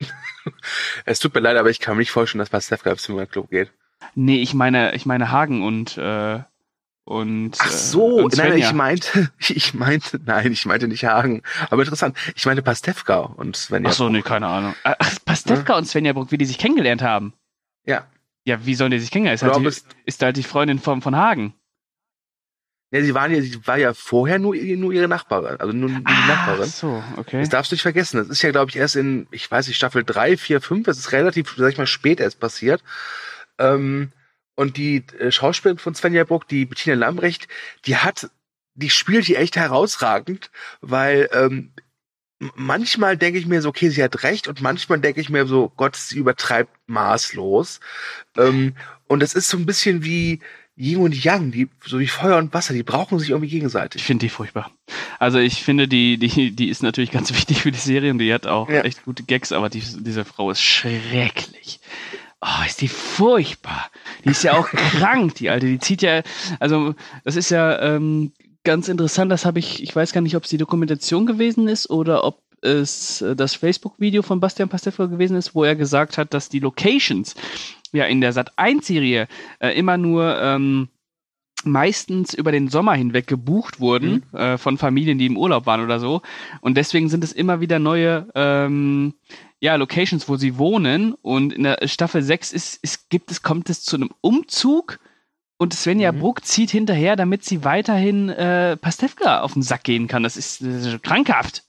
Es 1.04 1.18
tut 1.18 1.34
mir 1.34 1.40
leid, 1.40 1.56
aber 1.56 1.70
ich 1.70 1.80
kann 1.80 1.96
mir 1.96 2.00
nicht 2.00 2.12
vorstellen, 2.12 2.38
dass 2.38 2.50
Pastewka 2.50 2.92
im 2.92 2.98
Swingerclub 2.98 3.50
geht. 3.50 3.72
Nee, 4.14 4.40
ich 4.40 4.54
meine, 4.54 4.94
ich 4.94 5.04
meine 5.04 5.32
Hagen 5.32 5.64
und 5.64 5.98
äh, 5.98 6.40
und 7.06 7.52
Ach 7.60 7.70
äh, 7.70 7.72
so, 7.72 8.04
und 8.24 8.36
nein, 8.36 8.58
ich 8.58 8.72
meinte, 8.72 9.30
ich 9.38 9.74
meinte, 9.74 10.20
nein, 10.24 10.50
ich 10.50 10.66
meinte 10.66 10.88
nicht 10.88 11.04
Hagen. 11.04 11.42
Aber 11.70 11.82
interessant, 11.82 12.18
ich 12.34 12.44
meinte 12.46 12.62
Pastewka 12.62 13.20
und 13.20 13.54
Svenja. 13.54 13.90
Ach 13.90 13.94
so, 13.94 14.08
nee, 14.08 14.22
keine 14.22 14.48
Ahnung. 14.48 14.74
Ach, 14.82 15.14
Pastewka 15.24 15.76
und 15.76 15.86
Svenja 15.86 16.12
Bruck, 16.12 16.32
wie 16.32 16.36
die 16.36 16.44
sich 16.44 16.58
kennengelernt 16.58 17.02
haben. 17.02 17.32
Ja. 17.84 18.08
Ja, 18.44 18.66
wie 18.66 18.74
sollen 18.74 18.90
die 18.90 18.98
sich 18.98 19.12
kennenlernen? 19.12 19.36
Ist, 19.36 19.44
halt 19.44 19.56
die, 19.56 19.66
es, 19.66 19.84
ist 20.04 20.20
halt 20.20 20.36
die 20.36 20.42
Freundin 20.42 20.80
von, 20.80 21.00
von 21.00 21.14
Hagen. 21.14 21.54
ja, 22.90 23.00
sie 23.00 23.14
waren 23.14 23.32
ja, 23.32 23.40
sie 23.40 23.64
war 23.68 23.78
ja 23.78 23.94
vorher 23.94 24.40
nur, 24.40 24.56
nur 24.56 24.92
ihre 24.92 25.06
Nachbarin, 25.06 25.60
also 25.60 25.72
nur, 25.72 25.88
nur 25.90 26.00
die 26.00 26.04
Ach 26.06 26.26
Nachbarin. 26.26 26.68
so, 26.68 27.04
okay. 27.18 27.38
Das 27.38 27.50
darfst 27.50 27.70
du 27.70 27.76
nicht 27.76 27.82
vergessen. 27.82 28.18
Das 28.18 28.28
ist 28.28 28.42
ja, 28.42 28.50
glaube 28.50 28.70
ich, 28.70 28.76
erst 28.76 28.96
in, 28.96 29.28
ich 29.30 29.48
weiß 29.48 29.68
nicht, 29.68 29.76
Staffel 29.76 30.02
3, 30.02 30.36
4, 30.36 30.60
5, 30.60 30.84
das 30.84 30.98
ist 30.98 31.12
relativ, 31.12 31.54
sag 31.56 31.70
ich 31.70 31.78
mal, 31.78 31.86
spät 31.86 32.18
erst 32.18 32.40
passiert. 32.40 32.82
Ähm, 33.58 34.10
und 34.56 34.76
die 34.76 35.04
äh, 35.20 35.30
Schauspielerin 35.30 35.78
von 35.78 35.94
Svenja 35.94 36.24
Bruck, 36.24 36.48
die 36.48 36.64
Bettina 36.66 36.96
Lambrecht, 36.96 37.46
die 37.86 37.96
hat, 37.96 38.28
die 38.74 38.90
spielt 38.90 39.28
die 39.28 39.36
echt 39.36 39.56
herausragend, 39.56 40.50
weil 40.80 41.28
ähm, 41.32 41.70
manchmal 42.54 43.16
denke 43.16 43.38
ich 43.38 43.46
mir 43.46 43.62
so, 43.62 43.68
okay, 43.68 43.88
sie 43.88 44.02
hat 44.02 44.22
recht, 44.22 44.48
und 44.48 44.60
manchmal 44.60 45.00
denke 45.00 45.20
ich 45.20 45.30
mir 45.30 45.46
so, 45.46 45.72
Gott, 45.76 45.96
sie 45.96 46.18
übertreibt 46.18 46.70
maßlos. 46.86 47.80
Ähm, 48.36 48.74
und 49.08 49.20
das 49.20 49.34
ist 49.34 49.48
so 49.48 49.56
ein 49.56 49.66
bisschen 49.66 50.04
wie 50.04 50.40
Yin 50.78 50.98
und 50.98 51.14
Yang, 51.24 51.52
die, 51.52 51.68
so 51.86 51.98
wie 51.98 52.06
Feuer 52.06 52.36
und 52.36 52.52
Wasser, 52.52 52.74
die 52.74 52.82
brauchen 52.82 53.18
sich 53.18 53.30
irgendwie 53.30 53.46
Ich 53.46 53.52
gegenseitig. 53.52 54.02
finde 54.04 54.26
die 54.26 54.28
furchtbar. 54.28 54.70
Also 55.18 55.38
ich 55.38 55.62
finde, 55.62 55.88
die, 55.88 56.18
die, 56.18 56.50
die 56.54 56.68
ist 56.68 56.82
natürlich 56.82 57.10
ganz 57.10 57.30
wichtig 57.34 57.62
für 57.62 57.72
die 57.72 57.78
Serie 57.78 58.10
und 58.10 58.18
die 58.18 58.32
hat 58.34 58.46
auch 58.46 58.68
Ja. 58.68 58.82
echt 58.82 59.04
gute 59.04 59.22
Gags, 59.22 59.52
aber 59.52 59.70
die, 59.70 59.80
diese 59.80 60.26
Frau 60.26 60.50
ist 60.50 60.60
schrecklich. 60.60 61.80
Oh, 62.40 62.66
ist 62.66 62.80
die 62.80 62.88
furchtbar. 62.88 63.90
Die 64.24 64.30
ist 64.30 64.44
ja 64.44 64.58
auch 64.58 64.68
krank, 64.68 65.34
die 65.36 65.50
Alte. 65.50 65.66
Die 65.66 65.78
zieht 65.78 66.02
ja, 66.02 66.22
also 66.60 66.94
das 67.24 67.36
ist 67.36 67.50
ja 67.50 67.80
ähm, 67.80 68.32
ganz 68.64 68.88
interessant, 68.88 69.30
das 69.32 69.46
habe 69.46 69.58
ich, 69.58 69.82
ich 69.82 69.94
weiß 69.94 70.12
gar 70.12 70.20
nicht, 70.20 70.36
ob 70.36 70.44
es 70.44 70.50
die 70.50 70.58
Dokumentation 70.58 71.24
gewesen 71.24 71.68
ist 71.68 71.88
oder 71.88 72.24
ob 72.24 72.42
es 72.60 73.22
äh, 73.22 73.34
das 73.34 73.54
Facebook-Video 73.54 74.22
von 74.22 74.40
Bastian 74.40 74.68
Pastewka 74.68 75.06
gewesen 75.06 75.36
ist, 75.36 75.54
wo 75.54 75.64
er 75.64 75.76
gesagt 75.76 76.18
hat, 76.18 76.34
dass 76.34 76.48
die 76.48 76.58
Locations 76.58 77.34
ja 77.92 78.04
in 78.04 78.20
der 78.20 78.34
Sat1-Serie 78.34 79.28
äh, 79.60 79.78
immer 79.78 79.96
nur 79.96 80.38
ähm, 80.40 80.88
meistens 81.64 82.34
über 82.34 82.52
den 82.52 82.68
Sommer 82.68 82.94
hinweg 82.94 83.26
gebucht 83.26 83.80
wurden 83.80 84.22
äh, 84.32 84.58
von 84.58 84.78
Familien, 84.78 85.18
die 85.18 85.26
im 85.26 85.36
Urlaub 85.36 85.66
waren 85.66 85.82
oder 85.82 85.98
so. 85.98 86.22
Und 86.60 86.76
deswegen 86.76 87.08
sind 87.08 87.24
es 87.24 87.32
immer 87.32 87.60
wieder 87.60 87.78
neue 87.78 88.28
ähm, 88.34 89.14
ja, 89.60 89.74
Locations, 89.76 90.28
wo 90.28 90.36
sie 90.36 90.58
wohnen. 90.58 91.14
Und 91.22 91.52
in 91.52 91.62
der 91.64 91.78
Staffel 91.88 92.22
6 92.22 92.52
ist, 92.52 92.82
ist, 92.82 93.08
gibt 93.10 93.30
es, 93.30 93.42
kommt 93.42 93.70
es 93.70 93.82
zu 93.82 93.96
einem 93.96 94.10
Umzug 94.20 94.98
und 95.58 95.72
Svenja 95.74 96.12
Mhm. 96.12 96.18
Bruck 96.20 96.44
zieht 96.44 96.70
hinterher, 96.70 97.16
damit 97.16 97.44
sie 97.44 97.64
weiterhin 97.64 98.28
äh, 98.28 98.76
Pastewka 98.76 99.40
auf 99.40 99.54
den 99.54 99.62
Sack 99.62 99.84
gehen 99.84 100.06
kann. 100.08 100.22
Das 100.22 100.36
ist, 100.36 100.60
das 100.62 100.84
ist 100.86 101.02
krankhaft. 101.02 101.64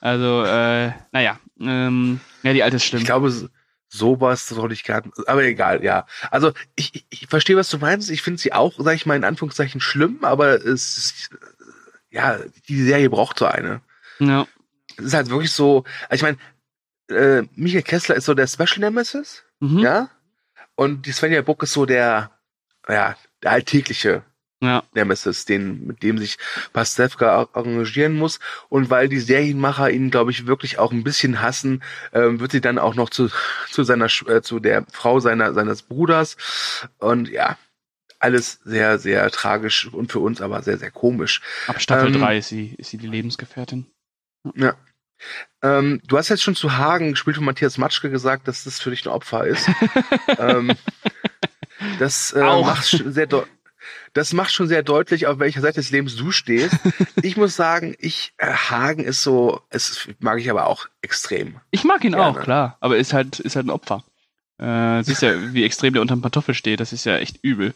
Also, 0.00 0.44
äh, 0.44 0.92
naja, 1.12 1.38
ähm, 1.60 2.20
ja, 2.42 2.52
die 2.52 2.62
alte 2.62 2.76
ist 2.76 2.84
schlimm. 2.84 3.00
Ich 3.00 3.06
glaube, 3.06 3.30
so- 3.30 3.48
sowas 3.88 4.46
soll 4.48 4.72
ich 4.72 4.84
gar 4.84 5.02
aber 5.26 5.42
egal, 5.44 5.82
ja. 5.84 6.06
Also 6.30 6.52
ich, 6.76 7.04
ich, 7.10 7.26
verstehe, 7.26 7.56
was 7.56 7.68
du 7.68 7.78
meinst. 7.78 8.10
Ich 8.10 8.22
finde 8.22 8.40
sie 8.40 8.52
auch, 8.52 8.72
sag 8.78 8.94
ich 8.94 9.04
mal, 9.06 9.16
in 9.16 9.24
Anführungszeichen 9.24 9.80
schlimm, 9.80 10.18
aber 10.22 10.54
es 10.64 10.96
ist, 10.96 11.30
ja, 12.10 12.38
die 12.68 12.82
Serie 12.82 13.10
braucht 13.10 13.38
so 13.38 13.46
eine. 13.46 13.80
ja. 14.20 14.46
Es 14.98 15.06
ist 15.06 15.14
halt 15.14 15.30
wirklich 15.30 15.50
so, 15.52 15.84
also 16.10 16.16
ich 16.16 16.22
meine, 16.22 16.36
äh, 17.12 17.44
Michael 17.54 17.82
Kessler 17.82 18.16
ist 18.16 18.24
so 18.24 18.34
der 18.34 18.46
Special 18.46 18.78
Nemesis, 18.80 19.44
Mhm. 19.60 19.78
ja, 19.78 20.10
und 20.74 21.06
die 21.06 21.12
Svenja 21.12 21.42
Buck 21.42 21.62
ist 21.62 21.72
so 21.72 21.86
der, 21.86 22.30
ja, 22.88 23.16
der 23.42 23.50
alltägliche 23.50 24.22
ja. 24.60 24.82
Nemesis, 24.94 25.44
den, 25.44 25.86
mit 25.86 26.02
dem 26.02 26.18
sich 26.18 26.38
Pastewka 26.72 27.48
arrangieren 27.52 28.14
muss. 28.14 28.38
Und 28.68 28.90
weil 28.90 29.08
die 29.08 29.18
Serienmacher 29.18 29.90
ihn, 29.90 30.10
glaube 30.10 30.30
ich, 30.30 30.46
wirklich 30.46 30.78
auch 30.78 30.92
ein 30.92 31.02
bisschen 31.02 31.42
hassen, 31.42 31.82
ähm, 32.12 32.38
wird 32.38 32.52
sie 32.52 32.60
dann 32.60 32.78
auch 32.78 32.94
noch 32.94 33.10
zu, 33.10 33.28
zu 33.70 33.82
seiner, 33.82 34.06
äh, 34.28 34.40
zu 34.40 34.60
der 34.60 34.86
Frau 34.92 35.18
seiner, 35.18 35.52
seines 35.52 35.82
Bruders. 35.82 36.36
Und 36.98 37.28
ja, 37.28 37.58
alles 38.20 38.60
sehr, 38.64 39.00
sehr 39.00 39.28
tragisch 39.30 39.92
und 39.92 40.12
für 40.12 40.20
uns 40.20 40.40
aber 40.40 40.62
sehr, 40.62 40.78
sehr 40.78 40.92
komisch. 40.92 41.42
Ab 41.66 41.80
Staffel 41.80 42.14
Ähm, 42.14 42.20
3 42.20 42.38
ist 42.38 42.48
sie, 42.48 42.74
ist 42.78 42.90
sie 42.90 42.98
die 42.98 43.08
Lebensgefährtin. 43.08 43.86
Ja. 44.54 44.76
Ähm, 45.62 46.00
du 46.06 46.18
hast 46.18 46.28
jetzt 46.28 46.42
schon 46.42 46.56
zu 46.56 46.76
Hagen, 46.76 47.12
gespielt 47.12 47.36
von 47.36 47.44
Matthias 47.44 47.78
Matschke, 47.78 48.10
gesagt, 48.10 48.48
dass 48.48 48.64
das 48.64 48.80
für 48.80 48.90
dich 48.90 49.04
ein 49.06 49.10
Opfer 49.10 49.46
ist. 49.46 49.68
ähm, 50.38 50.72
das, 51.98 52.32
äh, 52.32 52.40
macht 52.40 52.88
schon 52.88 53.12
sehr 53.12 53.28
das 54.12 54.32
macht 54.32 54.52
schon 54.52 54.68
sehr 54.68 54.82
deutlich, 54.82 55.26
auf 55.26 55.38
welcher 55.38 55.60
Seite 55.60 55.76
des 55.80 55.90
Lebens 55.90 56.16
du 56.16 56.30
stehst. 56.32 56.76
ich 57.22 57.36
muss 57.36 57.56
sagen, 57.56 57.94
ich, 57.98 58.34
äh, 58.36 58.52
Hagen 58.52 59.04
ist 59.04 59.22
so, 59.22 59.60
es 59.70 60.08
mag 60.18 60.38
ich 60.38 60.50
aber 60.50 60.66
auch 60.66 60.86
extrem. 61.00 61.56
Ich 61.70 61.84
mag 61.84 62.04
ihn 62.04 62.12
Gerne. 62.12 62.26
auch, 62.26 62.40
klar, 62.40 62.76
aber 62.80 62.98
ist 62.98 63.12
halt, 63.12 63.40
ist 63.40 63.56
halt 63.56 63.66
ein 63.66 63.70
Opfer. 63.70 64.04
Äh, 64.58 65.02
siehst 65.02 65.22
ja, 65.22 65.54
wie 65.54 65.64
extrem 65.64 65.94
der 65.94 66.02
unterm 66.02 66.20
Pantoffel 66.22 66.54
steht, 66.54 66.80
das 66.80 66.92
ist 66.92 67.04
ja 67.04 67.16
echt 67.16 67.38
übel. 67.42 67.74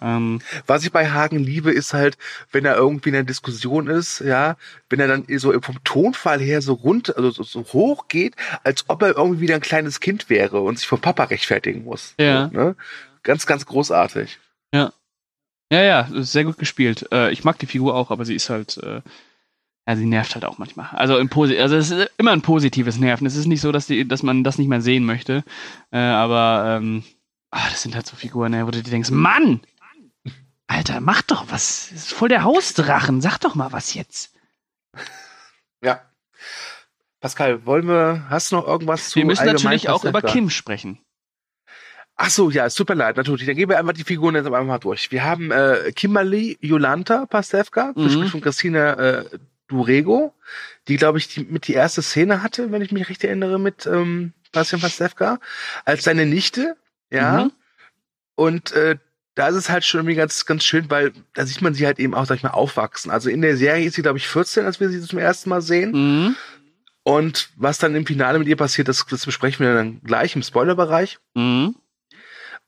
Ähm, 0.00 0.40
Was 0.66 0.84
ich 0.84 0.92
bei 0.92 1.10
Hagen 1.10 1.38
liebe, 1.38 1.72
ist 1.72 1.94
halt, 1.94 2.18
wenn 2.52 2.64
er 2.64 2.76
irgendwie 2.76 3.08
in 3.08 3.14
einer 3.14 3.24
Diskussion 3.24 3.86
ist, 3.88 4.20
ja, 4.20 4.56
wenn 4.90 5.00
er 5.00 5.08
dann 5.08 5.24
so 5.38 5.52
vom 5.60 5.82
Tonfall 5.84 6.40
her 6.40 6.60
so 6.60 6.74
rund, 6.74 7.16
also 7.16 7.30
so, 7.30 7.42
so 7.42 7.64
hoch 7.72 8.08
geht, 8.08 8.34
als 8.62 8.84
ob 8.88 9.02
er 9.02 9.16
irgendwie 9.16 9.40
wieder 9.40 9.54
ein 9.54 9.60
kleines 9.60 10.00
Kind 10.00 10.28
wäre 10.28 10.60
und 10.60 10.78
sich 10.78 10.86
vom 10.88 11.00
Papa 11.00 11.24
rechtfertigen 11.24 11.84
muss. 11.84 12.14
Ja. 12.18 12.48
So, 12.52 12.56
ne? 12.58 12.76
Ganz, 13.22 13.46
ganz 13.46 13.64
großartig. 13.66 14.38
ja, 15.72 15.82
ja, 15.82 16.00
ist 16.02 16.32
sehr 16.32 16.44
gut 16.44 16.58
gespielt. 16.58 17.06
Äh, 17.12 17.32
ich 17.32 17.42
mag 17.44 17.58
die 17.58 17.66
Figur 17.66 17.94
auch, 17.94 18.10
aber 18.10 18.24
sie 18.24 18.34
ist 18.34 18.50
halt, 18.50 18.76
äh, 18.78 19.00
Ja, 19.88 19.96
sie 19.96 20.06
nervt 20.06 20.34
halt 20.34 20.44
auch 20.44 20.58
manchmal. 20.58 20.88
Also, 20.92 21.16
im 21.18 21.28
Posi 21.28 21.58
also 21.58 21.76
es 21.76 21.90
ist 21.90 22.10
immer 22.18 22.32
ein 22.32 22.42
positives 22.42 22.98
Nerven. 22.98 23.26
Es 23.26 23.36
ist 23.36 23.46
nicht 23.46 23.60
so, 23.60 23.72
dass, 23.72 23.86
die, 23.86 24.06
dass 24.06 24.22
man 24.22 24.44
das 24.44 24.58
nicht 24.58 24.68
mehr 24.68 24.80
sehen 24.80 25.04
möchte. 25.04 25.44
Äh, 25.92 25.98
aber 25.98 26.76
ähm, 26.78 27.04
ach, 27.50 27.70
das 27.70 27.82
sind 27.82 27.94
halt 27.94 28.06
so 28.06 28.16
Figuren, 28.16 28.52
wo 28.66 28.70
du 28.70 28.82
dir 28.82 28.90
denkst, 28.90 29.10
Mann! 29.10 29.60
Alter, 30.66 31.00
mach 31.00 31.22
doch 31.22 31.50
was. 31.50 31.88
Das 31.90 31.98
ist 31.98 32.12
voll 32.12 32.28
der 32.28 32.42
Hausdrachen. 32.42 33.20
Sag 33.20 33.38
doch 33.38 33.54
mal 33.54 33.72
was 33.72 33.94
jetzt. 33.94 34.32
Ja. 35.82 36.02
Pascal, 37.20 37.64
wollen 37.66 37.86
wir, 37.86 38.26
hast 38.28 38.52
du 38.52 38.56
noch 38.56 38.66
irgendwas 38.66 39.10
zu 39.10 39.16
Wir 39.16 39.26
müssen 39.26 39.46
natürlich 39.46 39.88
auch 39.88 40.04
über 40.04 40.22
Kim 40.22 40.50
sprechen. 40.50 40.98
Ach 42.16 42.30
so, 42.30 42.50
ja, 42.50 42.70
super 42.70 42.94
leid, 42.94 43.16
natürlich. 43.16 43.46
Dann 43.46 43.56
gehen 43.56 43.68
wir 43.68 43.78
einfach 43.78 43.92
die 43.92 44.04
Figuren 44.04 44.34
jetzt 44.34 44.46
einfach 44.46 44.64
mal 44.64 44.78
durch. 44.78 45.12
Wir 45.12 45.24
haben 45.24 45.50
äh, 45.50 45.92
Kimberly 45.94 46.56
Jolanta 46.60 47.26
Pastewka, 47.26 47.92
mhm. 47.94 48.04
gespielt 48.04 48.30
von 48.30 48.40
Christina 48.40 48.94
äh, 48.94 49.24
Durego, 49.68 50.34
die, 50.88 50.96
glaube 50.96 51.18
ich, 51.18 51.28
die, 51.28 51.40
mit 51.44 51.68
die 51.68 51.74
erste 51.74 52.00
Szene 52.00 52.42
hatte, 52.42 52.72
wenn 52.72 52.80
ich 52.80 52.92
mich 52.92 53.08
recht 53.08 53.22
erinnere, 53.22 53.58
mit 53.58 53.86
ähm, 53.86 54.32
Bastian 54.52 54.80
Pastewka, 54.80 55.40
als 55.84 56.04
seine 56.04 56.24
Nichte, 56.24 56.76
ja. 57.10 57.44
Mhm. 57.44 57.52
Und 58.34 58.72
äh, 58.72 58.98
da 59.36 59.48
ist 59.48 59.54
es 59.54 59.68
halt 59.68 59.84
schon 59.84 60.00
irgendwie 60.00 60.16
ganz, 60.16 60.46
ganz 60.46 60.64
schön, 60.64 60.90
weil 60.90 61.12
da 61.34 61.44
sieht 61.44 61.60
man 61.60 61.74
sie 61.74 61.86
halt 61.86 61.98
eben 61.98 62.14
auch, 62.14 62.24
sag 62.24 62.36
ich 62.36 62.42
mal, 62.42 62.50
aufwachsen. 62.50 63.10
Also 63.10 63.28
in 63.28 63.42
der 63.42 63.56
Serie 63.58 63.86
ist 63.86 63.94
sie, 63.94 64.02
glaube 64.02 64.18
ich, 64.18 64.26
14, 64.26 64.64
als 64.64 64.80
wir 64.80 64.88
sie 64.88 65.00
zum 65.02 65.18
ersten 65.18 65.50
Mal 65.50 65.60
sehen. 65.60 65.92
Mhm. 65.92 66.36
Und 67.02 67.50
was 67.54 67.78
dann 67.78 67.94
im 67.94 68.06
Finale 68.06 68.38
mit 68.38 68.48
ihr 68.48 68.56
passiert, 68.56 68.88
das, 68.88 69.04
das 69.06 69.26
besprechen 69.26 69.64
wir 69.64 69.74
dann 69.74 70.00
gleich 70.02 70.34
im 70.34 70.42
Spoilerbereich. 70.42 71.18
Mhm. 71.34 71.76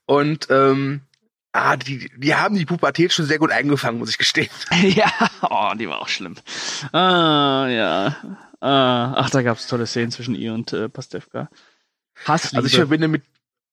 Und 0.05 0.47
ähm, 0.51 1.01
ah, 1.53 1.75
die, 1.75 2.11
die 2.15 2.35
haben 2.35 2.55
die 2.55 2.65
Pubertät 2.65 3.13
schon 3.13 3.25
sehr 3.25 3.39
gut 3.39 3.51
eingefangen, 3.51 3.97
muss 3.97 4.11
ich 4.11 4.19
gestehen. 4.19 4.49
ja, 4.83 5.11
oh, 5.41 5.71
die 5.75 5.89
war 5.89 5.99
auch 5.99 6.07
schlimm. 6.07 6.35
Ah, 6.93 7.67
ja. 7.67 8.15
Ah, 8.61 9.13
ach, 9.15 9.31
da 9.31 9.41
gab's 9.41 9.65
tolle 9.65 9.87
Szenen 9.87 10.11
zwischen 10.11 10.35
ihr 10.35 10.53
und 10.53 10.71
äh, 10.71 10.87
Pastewka. 10.87 11.49
Hassliebe. 12.25 12.57
Also 12.57 12.67
ich 12.67 12.75
verbinde 12.75 13.07
mit 13.07 13.23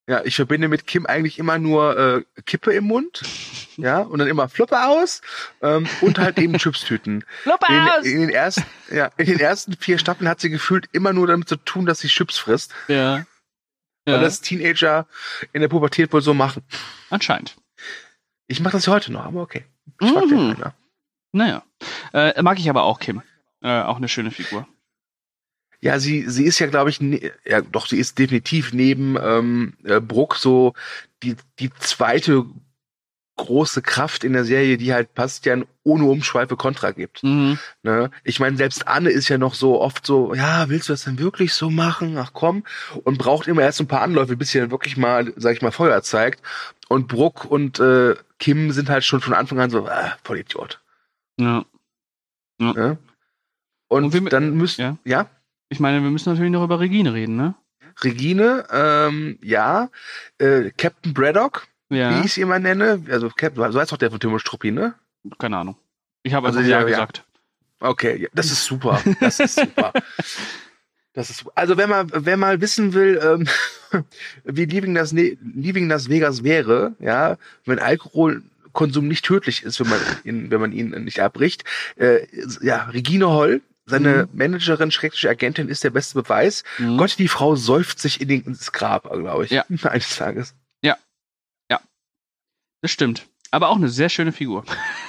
ja, 0.06 0.22
ich 0.24 0.36
verbinde 0.36 0.68
mit 0.68 0.86
Kim 0.86 1.04
eigentlich 1.06 1.38
immer 1.38 1.58
nur 1.58 1.98
äh, 1.98 2.42
Kippe 2.42 2.72
im 2.72 2.84
Mund, 2.84 3.22
ja, 3.76 4.00
und 4.00 4.18
dann 4.18 4.28
immer 4.28 4.48
Floppe 4.48 4.82
aus 4.86 5.20
ähm, 5.62 5.88
und 6.00 6.18
halt 6.18 6.38
eben 6.38 6.58
Chipstüten. 6.58 7.24
Floppe 7.42 7.66
aus! 7.68 8.04
In 8.04 8.20
den, 8.20 8.30
ersten, 8.30 8.64
ja, 8.90 9.10
in 9.16 9.26
den 9.26 9.40
ersten 9.40 9.76
vier 9.76 9.98
Staffeln 9.98 10.28
hat 10.28 10.40
sie 10.40 10.50
gefühlt 10.50 10.88
immer 10.92 11.12
nur 11.12 11.26
damit 11.26 11.48
zu 11.48 11.56
tun, 11.56 11.86
dass 11.86 12.00
sie 12.00 12.08
Chips 12.08 12.38
frisst. 12.38 12.72
Ja. 12.88 13.26
Ja. 14.06 14.14
Weil 14.14 14.20
das 14.20 14.40
Teenager 14.40 15.06
in 15.52 15.62
der 15.62 15.68
Pubertät 15.68 16.12
wohl 16.12 16.22
so 16.22 16.32
machen. 16.32 16.62
Anscheinend. 17.10 17.56
Ich 18.46 18.60
mache 18.60 18.74
das 18.74 18.86
heute 18.86 19.12
noch, 19.12 19.24
aber 19.24 19.42
okay. 19.42 19.64
Ich 20.00 20.08
mhm. 20.08 20.56
Naja. 21.32 21.64
Äh, 22.12 22.40
mag 22.42 22.58
ich 22.60 22.70
aber 22.70 22.84
auch 22.84 23.00
Kim. 23.00 23.22
Äh, 23.62 23.82
auch 23.82 23.96
eine 23.96 24.08
schöne 24.08 24.30
Figur. 24.30 24.68
Ja, 25.80 25.98
sie, 25.98 26.28
sie 26.28 26.44
ist 26.44 26.58
ja, 26.58 26.66
glaube 26.66 26.90
ich, 26.90 27.00
ne, 27.00 27.32
ja, 27.44 27.60
doch, 27.60 27.86
sie 27.86 27.98
ist 27.98 28.18
definitiv 28.18 28.72
neben 28.72 29.16
ähm, 29.20 29.74
äh, 29.84 30.00
Bruck 30.00 30.36
so 30.36 30.74
die, 31.22 31.36
die 31.58 31.70
zweite 31.78 32.46
große 33.36 33.82
Kraft 33.82 34.24
in 34.24 34.32
der 34.32 34.44
Serie, 34.44 34.78
die 34.78 34.92
halt 34.92 35.14
Bastian 35.14 35.66
ohne 35.84 36.04
Umschweife 36.04 36.56
Kontra 36.56 36.90
gibt. 36.92 37.22
Mhm. 37.22 37.58
Ne? 37.82 38.10
Ich 38.24 38.40
meine, 38.40 38.56
selbst 38.56 38.88
Anne 38.88 39.10
ist 39.10 39.28
ja 39.28 39.38
noch 39.38 39.54
so 39.54 39.80
oft 39.80 40.06
so, 40.06 40.34
ja, 40.34 40.68
willst 40.68 40.88
du 40.88 40.94
das 40.94 41.04
denn 41.04 41.18
wirklich 41.18 41.52
so 41.52 41.70
machen? 41.70 42.16
Ach 42.16 42.30
komm. 42.32 42.64
Und 43.04 43.18
braucht 43.18 43.46
immer 43.46 43.62
erst 43.62 43.80
ein 43.80 43.88
paar 43.88 44.00
Anläufe, 44.00 44.36
bis 44.36 44.50
sie 44.50 44.58
dann 44.58 44.70
wirklich 44.70 44.96
mal, 44.96 45.32
sag 45.36 45.54
ich 45.54 45.62
mal, 45.62 45.70
Feuer 45.70 46.02
zeigt. 46.02 46.42
Und 46.88 47.08
Bruck 47.08 47.44
und 47.44 47.78
äh, 47.78 48.16
Kim 48.38 48.72
sind 48.72 48.88
halt 48.88 49.04
schon 49.04 49.20
von 49.20 49.34
Anfang 49.34 49.60
an 49.60 49.70
so, 49.70 49.86
ah, 49.86 50.16
voll 50.24 50.38
Idiot. 50.38 50.80
Ja. 51.38 51.64
ja. 52.58 52.72
Ne? 52.72 52.98
Und, 53.88 54.14
und 54.14 54.32
dann 54.32 54.54
müssen, 54.54 54.80
ja? 54.80 54.96
ja? 55.04 55.30
Ich 55.68 55.80
meine, 55.80 56.02
wir 56.02 56.10
müssen 56.10 56.30
natürlich 56.30 56.52
noch 56.52 56.64
über 56.64 56.80
Regine 56.80 57.12
reden, 57.12 57.36
ne? 57.36 57.54
Regine, 58.02 58.66
ähm, 58.70 59.38
ja. 59.42 59.90
Äh, 60.38 60.70
Captain 60.76 61.14
Braddock, 61.14 61.66
ja. 61.88 62.10
wie 62.20 62.26
ich 62.26 62.34
sie 62.34 62.42
immer 62.42 62.58
nenne. 62.58 63.02
Also, 63.10 63.30
Captain, 63.30 63.72
so 63.72 63.80
heißt 63.80 63.92
doch 63.92 63.96
der 63.96 64.10
von 64.10 64.20
Timo 64.20 64.38
Struppi, 64.38 64.70
ne? 64.70 64.94
Keine 65.38 65.58
Ahnung. 65.58 65.76
Ich 66.22 66.34
habe 66.34 66.46
also, 66.46 66.58
also 66.58 66.70
ja, 66.70 66.80
ja 66.80 66.86
gesagt. 66.86 67.24
Okay, 67.80 68.16
ja, 68.22 68.28
das 68.34 68.46
ist 68.46 68.64
super. 68.64 69.00
Das 69.20 69.40
ist 69.40 69.56
super. 69.56 69.92
Das 71.16 71.30
ist, 71.30 71.46
also 71.54 71.78
wenn 71.78 71.88
man, 71.88 72.10
wenn 72.12 72.38
man 72.38 72.60
wissen 72.60 72.92
will, 72.92 73.18
ähm, 73.24 73.48
wie 74.44 74.66
Leaving 74.66 74.94
Las, 74.94 75.12
ne 75.12 75.38
Leaving 75.40 75.88
Las 75.88 76.10
Vegas 76.10 76.44
wäre, 76.44 76.94
ja, 76.98 77.38
wenn 77.64 77.78
Alkoholkonsum 77.78 79.08
nicht 79.08 79.24
tödlich 79.24 79.62
ist, 79.62 79.80
wenn 79.80 79.88
man 79.88 79.98
ihn, 80.24 80.50
wenn 80.50 80.60
man 80.60 80.72
ihn 80.72 80.90
nicht 81.04 81.20
abbricht, 81.20 81.64
äh, 81.96 82.26
ja, 82.60 82.84
Regine 82.90 83.30
Holl 83.30 83.62
seine 83.86 84.26
mhm. 84.26 84.38
Managerin, 84.38 84.90
schreckliche 84.90 85.30
Agentin 85.30 85.68
ist 85.68 85.84
der 85.84 85.90
beste 85.90 86.20
Beweis. 86.20 86.64
Mhm. 86.78 86.98
Gott, 86.98 87.18
die 87.18 87.28
Frau 87.28 87.54
säuft 87.56 88.00
sich 88.00 88.20
in 88.20 88.28
den, 88.28 88.42
ins 88.42 88.72
Grab, 88.72 89.10
glaube 89.10 89.44
ich. 89.44 89.50
Ja. 89.50 89.64
Eines 89.82 90.16
Tages. 90.16 90.54
Ja. 90.82 90.96
Ja. 91.70 91.80
Das 92.82 92.90
stimmt. 92.90 93.26
Aber 93.52 93.68
auch 93.68 93.76
eine 93.76 93.88
sehr 93.88 94.08
schöne 94.08 94.32
Figur. 94.32 94.64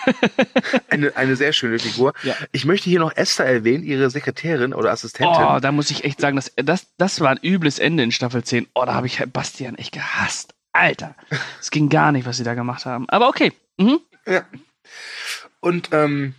eine, 0.90 1.16
eine 1.18 1.36
sehr 1.36 1.54
schöne 1.54 1.80
Figur. 1.80 2.14
Ja. 2.24 2.36
Ich 2.52 2.66
möchte 2.66 2.90
hier 2.90 3.00
noch 3.00 3.16
Esther 3.16 3.46
erwähnen, 3.46 3.84
ihre 3.84 4.10
Sekretärin 4.10 4.74
oder 4.74 4.92
Assistentin. 4.92 5.44
Oh, 5.44 5.60
da 5.60 5.72
muss 5.72 5.90
ich 5.90 6.04
echt 6.04 6.22
sagen, 6.22 6.36
das, 6.36 6.54
das, 6.56 6.88
das 6.98 7.20
war 7.20 7.32
ein 7.32 7.40
übles 7.42 7.80
Ende 7.80 8.04
in 8.04 8.12
Staffel 8.12 8.44
10. 8.44 8.68
Oh, 8.76 8.86
da 8.86 8.94
habe 8.94 9.08
ich 9.08 9.22
Bastian 9.34 9.76
echt 9.76 9.92
gehasst. 9.92 10.54
Alter. 10.72 11.16
Es 11.60 11.72
ging 11.72 11.90
gar 11.90 12.12
nicht, 12.12 12.28
was 12.28 12.38
sie 12.38 12.44
da 12.44 12.54
gemacht 12.54 12.86
haben. 12.86 13.10
Aber 13.10 13.28
okay. 13.28 13.52
Mhm. 13.78 14.00
Ja. 14.28 14.46
Und 15.60 15.90
ähm, 15.92 16.36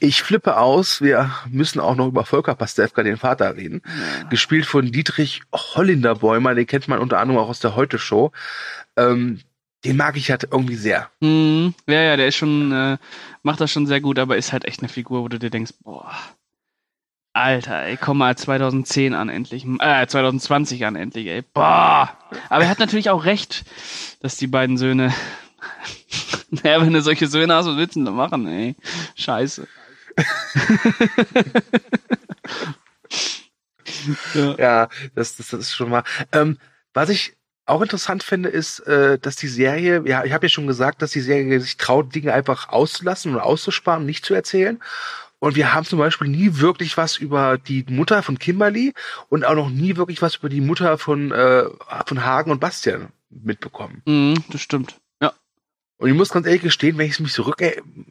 ich 0.00 0.22
flippe 0.22 0.56
aus, 0.56 1.02
wir 1.02 1.30
müssen 1.48 1.78
auch 1.78 1.94
noch 1.94 2.08
über 2.08 2.24
Volker 2.24 2.54
Pastewka, 2.54 3.02
den 3.02 3.18
Vater, 3.18 3.56
reden. 3.56 3.82
Ja. 3.84 4.28
Gespielt 4.28 4.66
von 4.66 4.90
Dietrich 4.90 5.42
Hollinderbäumer, 5.52 6.54
den 6.54 6.66
kennt 6.66 6.88
man 6.88 6.98
unter 6.98 7.18
anderem 7.18 7.40
auch 7.40 7.48
aus 7.48 7.60
der 7.60 7.76
Heute-Show. 7.76 8.32
Ähm, 8.96 9.40
den 9.84 9.96
mag 9.96 10.16
ich 10.16 10.30
halt 10.30 10.48
irgendwie 10.50 10.76
sehr. 10.76 11.10
Mhm. 11.20 11.74
Ja, 11.86 12.00
ja, 12.00 12.16
der 12.16 12.28
ist 12.28 12.36
schon, 12.36 12.72
äh, 12.72 12.98
macht 13.42 13.60
das 13.60 13.70
schon 13.70 13.86
sehr 13.86 14.00
gut, 14.00 14.18
aber 14.18 14.36
ist 14.36 14.52
halt 14.52 14.64
echt 14.64 14.80
eine 14.80 14.88
Figur, 14.88 15.22
wo 15.22 15.28
du 15.28 15.38
dir 15.38 15.50
denkst, 15.50 15.72
boah, 15.82 16.12
Alter, 17.32 17.82
ey, 17.82 17.96
komm 17.96 18.18
mal 18.18 18.36
2010 18.36 19.14
an 19.14 19.28
endlich, 19.28 19.64
äh, 19.64 20.06
2020 20.06 20.84
an 20.84 20.96
endlich, 20.96 21.26
ey, 21.28 21.42
boah. 21.42 22.10
Aber 22.48 22.64
er 22.64 22.68
hat 22.68 22.80
natürlich 22.80 23.08
auch 23.10 23.24
recht, 23.24 23.64
dass 24.20 24.36
die 24.36 24.48
beiden 24.48 24.76
Söhne, 24.76 25.14
naja, 26.50 26.80
wenn 26.80 26.92
du 26.92 27.02
solche 27.02 27.28
Söhne 27.28 27.54
hast, 27.54 27.66
was 27.66 27.76
willst 27.76 27.94
du 27.94 28.00
denn 28.00 28.06
da 28.06 28.12
machen, 28.12 28.46
ey? 28.48 28.74
Scheiße. 29.14 29.68
Ja. 34.34 34.54
ja, 34.58 34.88
das, 35.14 35.36
das, 35.36 35.48
das 35.48 35.60
ist 35.60 35.74
schon 35.74 35.90
mal. 35.90 36.04
Ähm, 36.32 36.58
was 36.92 37.08
ich 37.08 37.36
auch 37.66 37.82
interessant 37.82 38.22
finde, 38.22 38.48
ist, 38.48 38.80
äh, 38.80 39.18
dass 39.18 39.36
die 39.36 39.48
Serie, 39.48 40.02
ja, 40.04 40.24
ich 40.24 40.32
habe 40.32 40.46
ja 40.46 40.50
schon 40.50 40.66
gesagt, 40.66 41.02
dass 41.02 41.12
die 41.12 41.20
Serie 41.20 41.60
sich 41.60 41.76
traut, 41.76 42.14
Dinge 42.14 42.32
einfach 42.32 42.68
auszulassen 42.68 43.34
und 43.34 43.40
auszusparen, 43.40 44.04
nicht 44.04 44.24
zu 44.24 44.34
erzählen. 44.34 44.80
Und 45.38 45.56
wir 45.56 45.72
haben 45.72 45.86
zum 45.86 45.98
Beispiel 45.98 46.28
nie 46.28 46.58
wirklich 46.58 46.96
was 46.98 47.16
über 47.16 47.56
die 47.56 47.86
Mutter 47.88 48.22
von 48.22 48.38
Kimberly 48.38 48.92
und 49.30 49.44
auch 49.44 49.54
noch 49.54 49.70
nie 49.70 49.96
wirklich 49.96 50.20
was 50.20 50.36
über 50.36 50.50
die 50.50 50.60
Mutter 50.60 50.98
von, 50.98 51.32
äh, 51.32 51.64
von 52.06 52.24
Hagen 52.24 52.50
und 52.50 52.60
Bastian 52.60 53.08
mitbekommen. 53.30 54.02
Mm, 54.04 54.34
das 54.50 54.60
stimmt. 54.60 55.00
Und 56.00 56.08
ich 56.08 56.14
muss 56.14 56.30
ganz 56.30 56.46
ehrlich 56.46 56.62
gestehen, 56.62 56.96
wenn 56.96 57.08
ich 57.08 57.20
mich 57.20 57.34
zurück 57.34 57.60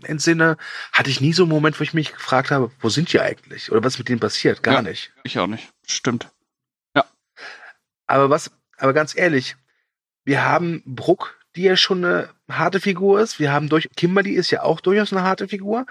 entsinne, 0.03 0.57
hatte 0.91 1.09
ich 1.09 1.21
nie 1.21 1.33
so 1.33 1.41
einen 1.43 1.49
Moment, 1.49 1.79
wo 1.79 1.83
ich 1.83 1.95
mich 1.95 2.13
gefragt 2.13 2.51
habe, 2.51 2.71
wo 2.79 2.89
sind 2.89 3.11
die 3.11 3.19
eigentlich? 3.19 3.71
Oder 3.71 3.83
was 3.83 3.97
mit 3.97 4.09
denen 4.09 4.19
passiert? 4.19 4.61
Gar 4.61 4.75
ja, 4.75 4.81
nicht. 4.83 5.11
Ich 5.23 5.39
auch 5.39 5.47
nicht. 5.47 5.67
Stimmt. 5.87 6.29
Ja. 6.95 7.03
Aber 8.05 8.29
was, 8.29 8.51
aber 8.77 8.93
ganz 8.93 9.17
ehrlich, 9.17 9.55
wir 10.23 10.45
haben 10.45 10.83
Bruck, 10.85 11.39
die 11.55 11.63
ja 11.63 11.75
schon 11.75 12.05
eine 12.05 12.29
harte 12.47 12.79
Figur 12.79 13.21
ist. 13.21 13.39
Wir 13.39 13.51
haben 13.51 13.69
durch, 13.69 13.89
Kimberly 13.97 14.33
ist 14.33 14.51
ja 14.51 14.61
auch 14.61 14.81
durchaus 14.81 15.11
eine 15.11 15.23
harte 15.23 15.47
Figur. 15.47 15.87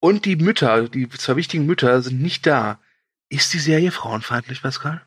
Und 0.00 0.24
die 0.24 0.36
Mütter, 0.36 0.88
die 0.88 1.10
zwei 1.10 1.36
wichtigen 1.36 1.66
Mütter 1.66 2.00
sind 2.00 2.22
nicht 2.22 2.46
da. 2.46 2.80
Ist 3.28 3.52
die 3.52 3.58
Serie 3.58 3.90
frauenfeindlich, 3.90 4.62
Pascal? 4.62 5.02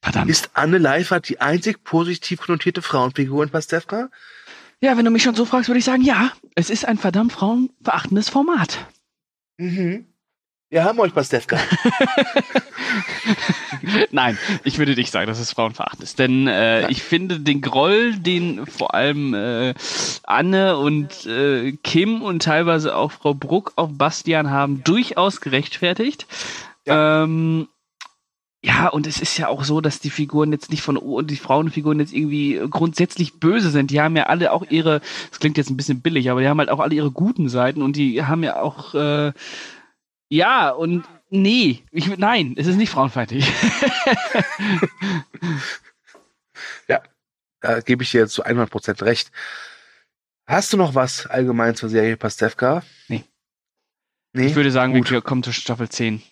Verdammt. 0.00 0.30
Ist 0.30 0.52
Anne 0.54 0.78
Leifert 0.78 1.28
die 1.28 1.42
einzig 1.42 1.84
positiv 1.84 2.40
konnotierte 2.40 2.80
Frauenfigur 2.80 3.42
in 3.44 3.50
Pastewka? 3.50 4.08
Ja, 4.80 4.96
wenn 4.96 5.04
du 5.04 5.10
mich 5.10 5.22
schon 5.22 5.34
so 5.34 5.44
fragst, 5.44 5.68
würde 5.68 5.78
ich 5.78 5.84
sagen, 5.84 6.02
ja, 6.02 6.32
es 6.54 6.70
ist 6.70 6.86
ein 6.86 6.96
verdammt 6.96 7.32
frauenverachtendes 7.32 8.30
Format. 8.30 8.86
Mhm. 9.58 10.06
Wir 10.70 10.84
haben 10.84 11.00
euch 11.00 11.12
Pastewka. 11.12 11.58
Nein, 14.12 14.38
ich 14.64 14.78
würde 14.78 14.94
nicht 14.94 15.10
sagen, 15.10 15.26
dass 15.26 15.40
es 15.40 15.52
frauenverachtend 15.52 16.02
ist. 16.02 16.18
Denn 16.18 16.46
äh, 16.46 16.88
ich 16.90 17.02
finde 17.02 17.40
den 17.40 17.60
Groll, 17.60 18.14
den 18.14 18.66
vor 18.66 18.94
allem 18.94 19.34
äh, 19.34 19.74
Anne 20.22 20.78
und 20.78 21.26
äh, 21.26 21.72
Kim 21.82 22.22
und 22.22 22.42
teilweise 22.42 22.94
auch 22.94 23.10
Frau 23.12 23.34
Bruck 23.34 23.72
auf 23.76 23.90
Bastian 23.92 24.50
haben, 24.50 24.84
durchaus 24.84 25.40
gerechtfertigt. 25.40 26.26
Ja. 26.86 27.24
Ähm, 27.24 27.68
ja, 28.62 28.88
und 28.88 29.06
es 29.06 29.22
ist 29.22 29.38
ja 29.38 29.48
auch 29.48 29.64
so, 29.64 29.80
dass 29.80 30.00
die 30.00 30.10
Figuren 30.10 30.52
jetzt 30.52 30.70
nicht 30.70 30.82
von 30.82 31.26
die 31.26 31.36
Frauenfiguren 31.36 31.98
jetzt 31.98 32.12
irgendwie 32.12 32.60
grundsätzlich 32.68 33.40
böse 33.40 33.70
sind. 33.70 33.90
Die 33.90 34.02
haben 34.02 34.16
ja 34.16 34.24
alle 34.24 34.52
auch 34.52 34.64
ihre, 34.68 35.00
das 35.30 35.40
klingt 35.40 35.56
jetzt 35.56 35.70
ein 35.70 35.78
bisschen 35.78 36.02
billig, 36.02 36.30
aber 36.30 36.42
die 36.42 36.48
haben 36.48 36.58
halt 36.58 36.68
auch 36.68 36.80
alle 36.80 36.94
ihre 36.94 37.10
guten 37.10 37.48
Seiten 37.48 37.80
und 37.80 37.96
die 37.96 38.22
haben 38.24 38.44
ja 38.44 38.60
auch 38.60 38.94
äh, 38.94 39.32
Ja, 40.28 40.70
und 40.70 41.06
nee, 41.30 41.82
ich, 41.90 42.14
nein, 42.18 42.54
es 42.58 42.66
ist 42.66 42.76
nicht 42.76 42.90
frauenfeindlich. 42.90 43.50
ja, 46.88 47.02
da 47.60 47.80
gebe 47.80 48.02
ich 48.02 48.10
dir 48.10 48.28
zu 48.28 48.44
100% 48.44 49.02
recht. 49.04 49.32
Hast 50.46 50.72
du 50.74 50.76
noch 50.76 50.94
was 50.94 51.26
allgemein 51.26 51.76
zur 51.76 51.88
Serie 51.88 52.18
Pastewka? 52.18 52.82
Nee. 53.08 53.24
nee? 54.34 54.46
Ich 54.46 54.54
würde 54.54 54.70
sagen, 54.70 54.92
Gut. 54.92 55.10
wir 55.10 55.22
kommen 55.22 55.42
zur 55.42 55.54
Staffel 55.54 55.88
10. 55.88 56.22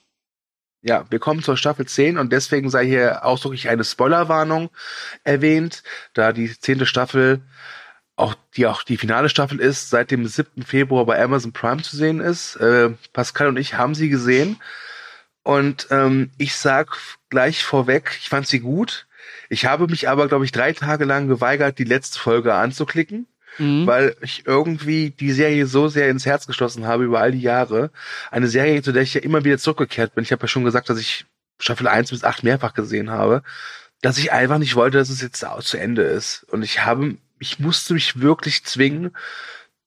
Ja, 0.83 1.07
wir 1.11 1.19
kommen 1.19 1.43
zur 1.43 1.57
Staffel 1.57 1.87
10 1.87 2.19
und 2.19 2.33
deswegen 2.33 2.71
sei 2.71 2.87
hier 2.87 3.25
ausdrücklich 3.25 3.69
eine 3.69 3.85
Spoilerwarnung 3.85 4.71
erwähnt, 5.25 5.83
da 6.15 6.33
die 6.33 6.57
zehnte 6.59 6.87
Staffel 6.87 7.43
auch 8.19 8.35
die 8.57 8.67
auch 8.67 8.83
die 8.83 8.97
finale 8.97 9.29
Staffel 9.29 9.61
ist, 9.61 9.91
seit 9.91 10.11
dem 10.11 10.27
7. 10.27 10.65
Februar 10.65 11.07
bei 11.07 11.23
Amazon 11.23 11.53
Prime 11.53 11.83
zu 11.83 11.97
sehen 11.97 12.21
ist. 12.21 12.57
Äh, 12.57 12.91
Pascal 13.13 13.49
und 13.49 13.57
ich 13.57 13.75
haben 13.75 13.95
sie 13.95 14.09
gesehen. 14.09 14.61
Und 15.45 15.87
ähm, 15.91 16.31
ich 16.37 16.57
sag 16.57 16.99
gleich 17.31 17.65
vorweg, 17.65 18.17
ich 18.21 18.29
fand 18.29 18.47
sie 18.47 18.61
gut. 18.61 19.07
Ich 19.49 19.67
habe 19.67 19.87
mich 19.87 20.09
aber, 20.09 20.29
glaube 20.29 20.45
ich, 20.45 20.53
drei 20.53 20.73
Tage 20.73 21.05
lang 21.05 21.29
geweigert, 21.29 21.79
die 21.79 21.85
letzte 21.85 22.19
Folge 22.19 22.55
anzuklicken, 22.55 23.27
mhm. 23.59 23.87
weil 23.87 24.17
ich 24.23 24.47
irgendwie 24.47 25.11
die 25.11 25.33
Serie 25.33 25.67
so 25.67 25.89
sehr 25.89 26.09
ins 26.09 26.27
Herz 26.27 26.47
geschlossen 26.47 26.87
habe 26.87 27.05
über 27.05 27.21
all 27.21 27.33
die 27.33 27.41
Jahre. 27.41 27.91
Eine 28.31 28.49
Serie, 28.49 28.83
zu 28.83 28.93
der 28.93 29.03
ich 29.03 29.15
ja 29.15 29.21
immer 29.21 29.45
wieder 29.45 29.59
zurückgekehrt 29.59 30.15
bin. 30.15 30.25
Ich 30.25 30.33
habe 30.33 30.43
ja 30.43 30.49
schon 30.49 30.65
gesagt, 30.65 30.89
dass 30.91 30.99
ich 30.99 31.27
Staffel 31.59 31.89
1 31.89 32.11
bis 32.11 32.25
8 32.25 32.45
mehrfach 32.45 32.75
gesehen 32.75 33.11
habe, 33.11 33.43
dass 34.01 34.19
ich 34.19 34.33
einfach 34.33 34.59
nicht 34.59 34.77
wollte, 34.77 34.99
dass 34.99 35.11
es 35.11 35.21
jetzt 35.21 35.45
zu 35.63 35.77
Ende 35.77 36.03
ist. 36.03 36.45
Und 36.51 36.63
ich 36.63 36.85
habe 36.85 37.17
ich 37.39 37.59
musste 37.59 37.95
mich 37.95 38.21
wirklich 38.21 38.65
zwingen, 38.65 39.17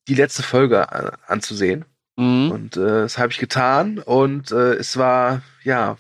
die 0.07 0.15
letzte 0.15 0.43
Folge 0.43 0.91
an, 0.91 1.11
anzusehen. 1.27 1.85
Mhm. 2.17 2.51
Und 2.51 2.77
äh, 2.77 3.01
das 3.01 3.17
habe 3.17 3.31
ich 3.31 3.37
getan. 3.37 3.99
Und 3.99 4.51
äh, 4.51 4.73
es 4.73 4.97
war, 4.97 5.41
ja, 5.63 5.97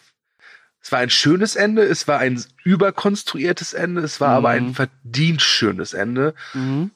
es 0.81 0.91
war 0.91 0.99
ein 0.99 1.09
schönes 1.09 1.55
Ende, 1.55 1.83
es 1.83 2.07
war 2.07 2.19
ein 2.19 2.43
überkonstruiertes 2.63 3.73
Ende, 3.73 4.01
es 4.01 4.19
war 4.19 4.31
mhm. 4.31 4.35
aber 4.37 4.49
ein 4.49 4.67
mhm. 4.67 4.75
verdient 4.75 5.41
schönes 5.41 5.93
Ende. 5.93 6.33
Mhm. 6.53 6.91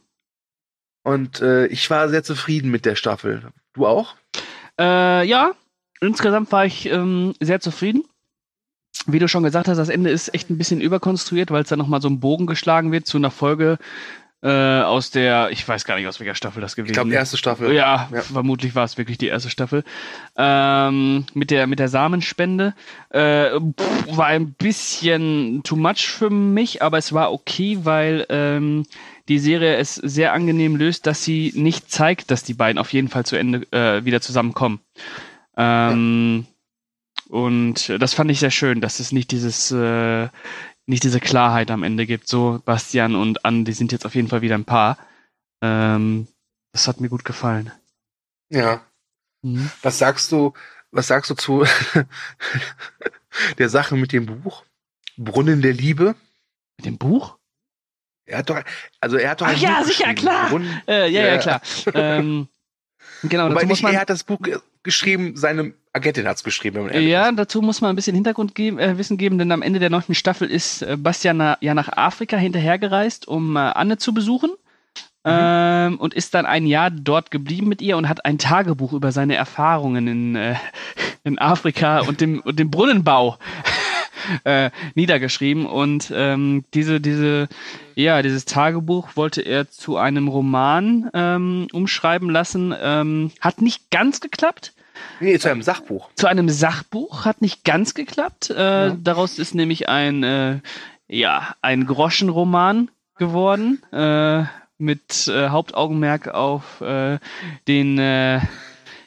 Und 1.06 1.40
äh, 1.40 1.68
ich 1.68 1.88
war 1.92 2.10
sehr 2.10 2.24
zufrieden 2.24 2.72
mit 2.72 2.84
der 2.84 2.96
Staffel. 2.96 3.44
Du 3.74 3.86
auch? 3.86 4.16
Äh, 4.80 5.24
ja, 5.28 5.52
insgesamt 6.02 6.52
war 6.52 6.66
ich 6.66 6.88
ähm, 6.88 7.36
sehr 7.40 7.60
zufrieden. 7.60 8.04
Wie 9.06 9.20
du 9.20 9.28
schon 9.28 9.44
gesagt 9.44 9.68
hast, 9.68 9.78
das 9.78 9.90
Ende 9.90 10.10
ist 10.10 10.34
echt 10.34 10.50
ein 10.50 10.58
bisschen 10.58 10.82
überkonstruiert, 10.82 11.52
weil 11.52 11.62
es 11.62 11.70
da 11.70 11.76
nochmal 11.76 12.02
so 12.02 12.10
ein 12.10 12.20
Bogen 12.20 12.48
geschlagen 12.48 12.92
wird 12.92 13.06
zu 13.06 13.18
einer 13.18 13.30
Folge, 13.30 13.78
äh, 14.42 14.82
aus 14.82 15.12
der, 15.12 15.50
ich 15.52 15.68
weiß 15.68 15.86
gar 15.86 15.96
nicht, 15.96 16.08
aus 16.08 16.20
welcher 16.20 16.34
Staffel 16.34 16.62
das 16.62 16.76
gewesen 16.76 16.92
ist. 16.92 16.98
Ich 16.98 17.02
glaube, 17.02 17.14
erste 17.14 17.38
Staffel. 17.38 17.72
Ja, 17.72 18.10
ja, 18.12 18.22
vermutlich 18.22 18.74
war 18.74 18.84
es 18.84 18.98
wirklich 18.98 19.20
die 19.20 19.28
erste 19.28 19.52
Staffel. 19.52 19.84
Ähm, 20.36 21.26
mit, 21.36 21.52
der, 21.52 21.68
mit 21.68 21.78
der 21.78 21.88
Samenspende. 21.88 22.74
Äh, 23.10 23.60
pff, 23.60 24.18
war 24.18 24.28
ein 24.28 24.54
bisschen 24.54 25.62
too 25.64 25.76
much 25.76 26.08
für 26.08 26.32
mich, 26.32 26.82
aber 26.82 26.98
es 26.98 27.14
war 27.14 27.32
okay, 27.32 27.80
weil 27.84 28.26
ähm, 28.30 28.86
die 29.28 29.40
Serie 29.40 29.78
es 29.78 29.96
sehr 29.96 30.34
angenehm 30.34 30.76
löst, 30.76 31.08
dass 31.08 31.24
sie 31.24 31.52
nicht 31.56 31.92
zeigt, 31.92 32.32
dass 32.32 32.44
die 32.44 32.54
beiden 32.54 32.78
auf 32.78 32.94
jeden 32.94 33.08
Fall 33.08 33.26
zu 33.26 33.36
Ende 33.36 33.68
äh, 33.72 34.06
wieder 34.06 34.22
zusammenkommen. 34.22 34.82
Ähm, 35.58 36.46
ja. 36.48 37.36
Und 37.36 37.90
das 38.00 38.14
fand 38.14 38.30
ich 38.30 38.40
sehr 38.40 38.52
schön, 38.52 38.82
dass 38.82 39.00
es 39.00 39.12
nicht 39.12 39.32
dieses, 39.32 39.72
äh, 39.72 40.30
nicht 40.86 41.04
diese 41.04 41.20
Klarheit 41.20 41.72
am 41.72 41.84
Ende 41.84 42.06
gibt. 42.06 42.28
So, 42.28 42.62
Bastian 42.66 43.16
und 43.16 43.46
Ann, 43.46 43.66
die 43.66 43.74
sind 43.74 43.92
jetzt 43.92 44.06
auf 44.06 44.14
jeden 44.14 44.28
Fall 44.28 44.42
wieder 44.42 44.56
ein 44.56 44.66
Paar. 44.66 44.98
Ähm, 45.62 46.28
das 46.72 46.88
hat 46.88 47.02
mir 47.02 47.10
gut 47.10 47.26
gefallen. 47.26 47.72
Ja. 48.50 48.82
Mhm. 49.42 49.72
Was 49.82 49.98
sagst 49.98 50.32
du, 50.32 50.54
was 50.92 51.08
sagst 51.08 51.32
du 51.32 51.36
zu 51.36 51.66
der 53.58 53.70
Sache 53.70 53.96
mit 53.96 54.12
dem 54.12 54.28
Buch? 54.28 54.64
Brunnen 55.18 55.62
der 55.62 55.74
Liebe? 55.74 56.16
Mit 56.78 56.86
dem 56.86 56.98
Buch? 56.98 57.38
Er 58.26 58.40
hat 58.40 58.50
doch, 58.50 58.60
also 59.00 59.18
er 59.18 59.32
hat 59.32 59.42
doch. 59.42 59.48
Ach 59.48 59.58
ja, 59.58 59.84
sicher, 59.84 60.14
klar. 60.14 60.52
Äh, 60.88 61.10
ja, 61.12 61.22
ja, 61.22 61.28
ja, 61.36 61.38
klar. 61.38 61.62
ähm, 61.94 62.48
genau, 63.24 63.46
Wobei 63.46 63.56
dazu 63.56 63.68
muss 63.68 63.82
man, 63.84 63.94
er 63.94 64.02
hat 64.02 64.10
das 64.10 64.24
Buch 64.24 64.40
geschrieben, 64.84 65.36
seine 65.36 65.74
Agentin 65.94 66.28
hat 66.28 66.38
es 66.38 66.44
geschrieben. 66.44 66.90
Ja, 66.94 67.30
ist. 67.30 67.38
dazu 67.38 67.62
muss 67.62 67.82
man 67.82 67.92
ein 67.92 67.96
bisschen 67.96 68.16
Hintergrundwissen 68.16 68.80
äh, 68.80 68.98
Wissen 68.98 69.18
geben, 69.18 69.38
denn 69.38 69.52
am 69.52 69.62
Ende 69.62 69.80
der 69.80 69.90
neunten 69.90 70.16
Staffel 70.16 70.50
ist 70.50 70.82
äh, 70.82 70.98
Bastian 70.98 71.38
na, 71.38 71.58
ja 71.62 71.74
nach 71.74 71.90
Afrika 71.90 72.38
hinterhergereist, 72.38 73.28
um 73.28 73.56
äh, 73.56 73.60
Anne 73.60 73.98
zu 73.98 74.14
besuchen. 74.14 74.52
Mhm. 75.24 75.32
Ähm, 75.32 76.00
und 76.00 76.14
ist 76.14 76.36
dann 76.36 76.46
ein 76.46 76.68
Jahr 76.68 76.92
dort 76.92 77.32
geblieben 77.32 77.68
mit 77.68 77.82
ihr 77.82 77.98
und 77.98 78.08
hat 78.08 78.26
ein 78.26 78.38
Tagebuch 78.38 78.94
über 78.94 79.12
seine 79.12 79.36
Erfahrungen 79.36 80.08
in, 80.08 80.36
äh, 80.36 80.56
in 81.24 81.40
Afrika 81.40 82.02
und 82.02 82.22
dem, 82.22 82.42
und 82.42 82.60
dem 82.60 82.70
Brunnenbau 82.70 83.40
äh, 84.44 84.72
niedergeschrieben. 84.96 85.66
Und 85.66 86.12
ähm, 86.16 86.66
diese, 86.74 87.02
diese, 87.02 87.48
ja, 87.96 88.22
dieses 88.22 88.46
Tagebuch 88.46 89.16
wollte 89.16 89.42
er 89.42 89.70
zu 89.70 89.98
einem 89.98 90.28
Roman 90.28 91.10
ähm, 91.14 91.68
umschreiben 91.72 92.30
lassen. 92.30 92.74
Ähm, 92.80 93.32
hat 93.42 93.62
nicht 93.62 93.92
ganz 93.92 94.22
geklappt. 94.22 94.74
Nee, 95.20 95.38
zu 95.40 95.50
einem 95.50 95.62
Sachbuch. 95.62 96.10
Zu 96.16 96.28
einem 96.28 96.50
Sachbuch 96.50 97.26
hat 97.26 97.42
nicht 97.42 97.64
ganz 97.64 97.94
geklappt. 97.94 98.50
Äh, 98.50 98.88
ja. 98.88 98.98
Daraus 99.02 99.40
ist 99.40 99.56
nämlich 99.56 99.90
ein, 99.90 100.24
äh, 100.24 100.60
ja, 101.08 101.56
ein 101.62 101.86
Groschenroman 101.86 102.90
geworden, 103.18 103.82
äh, 103.92 104.44
mit 104.78 105.28
äh, 105.28 105.50
Hauptaugenmerk 105.50 106.28
auf 106.30 106.82
äh, 106.82 107.20
den, 107.68 107.98
äh, 107.98 108.42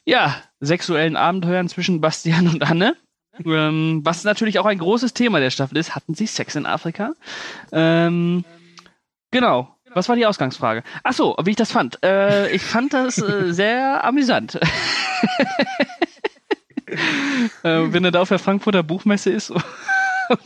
ja, 0.04 0.36
sexuellen 0.60 1.16
Abenteuern 1.16 1.68
zwischen 1.68 2.00
Bastian 2.00 2.48
und 2.48 2.62
Anne. 2.62 2.96
Ähm, 3.44 4.00
was 4.04 4.24
natürlich 4.24 4.58
auch 4.58 4.66
ein 4.66 4.78
großes 4.78 5.14
Thema 5.14 5.40
der 5.40 5.50
Staffel 5.50 5.78
ist. 5.78 5.94
Hatten 5.94 6.14
sie 6.14 6.26
Sex 6.26 6.54
in 6.54 6.66
Afrika? 6.66 7.12
Ähm, 7.72 8.44
genau. 9.30 9.74
Was 9.94 10.08
war 10.08 10.16
die 10.16 10.26
Ausgangsfrage? 10.26 10.82
Ach 11.02 11.12
so, 11.12 11.36
wie 11.42 11.50
ich 11.50 11.56
das 11.56 11.72
fand. 11.72 12.02
Äh, 12.04 12.50
ich 12.50 12.62
fand 12.62 12.92
das 12.92 13.18
äh, 13.18 13.52
sehr 13.52 14.04
amüsant. 14.04 14.56
äh, 17.62 17.92
wenn 17.92 18.04
er 18.04 18.10
da 18.10 18.20
auf 18.22 18.28
der 18.28 18.38
Frankfurter 18.38 18.82
Buchmesse 18.82 19.30
ist 19.30 19.50
und 19.50 19.62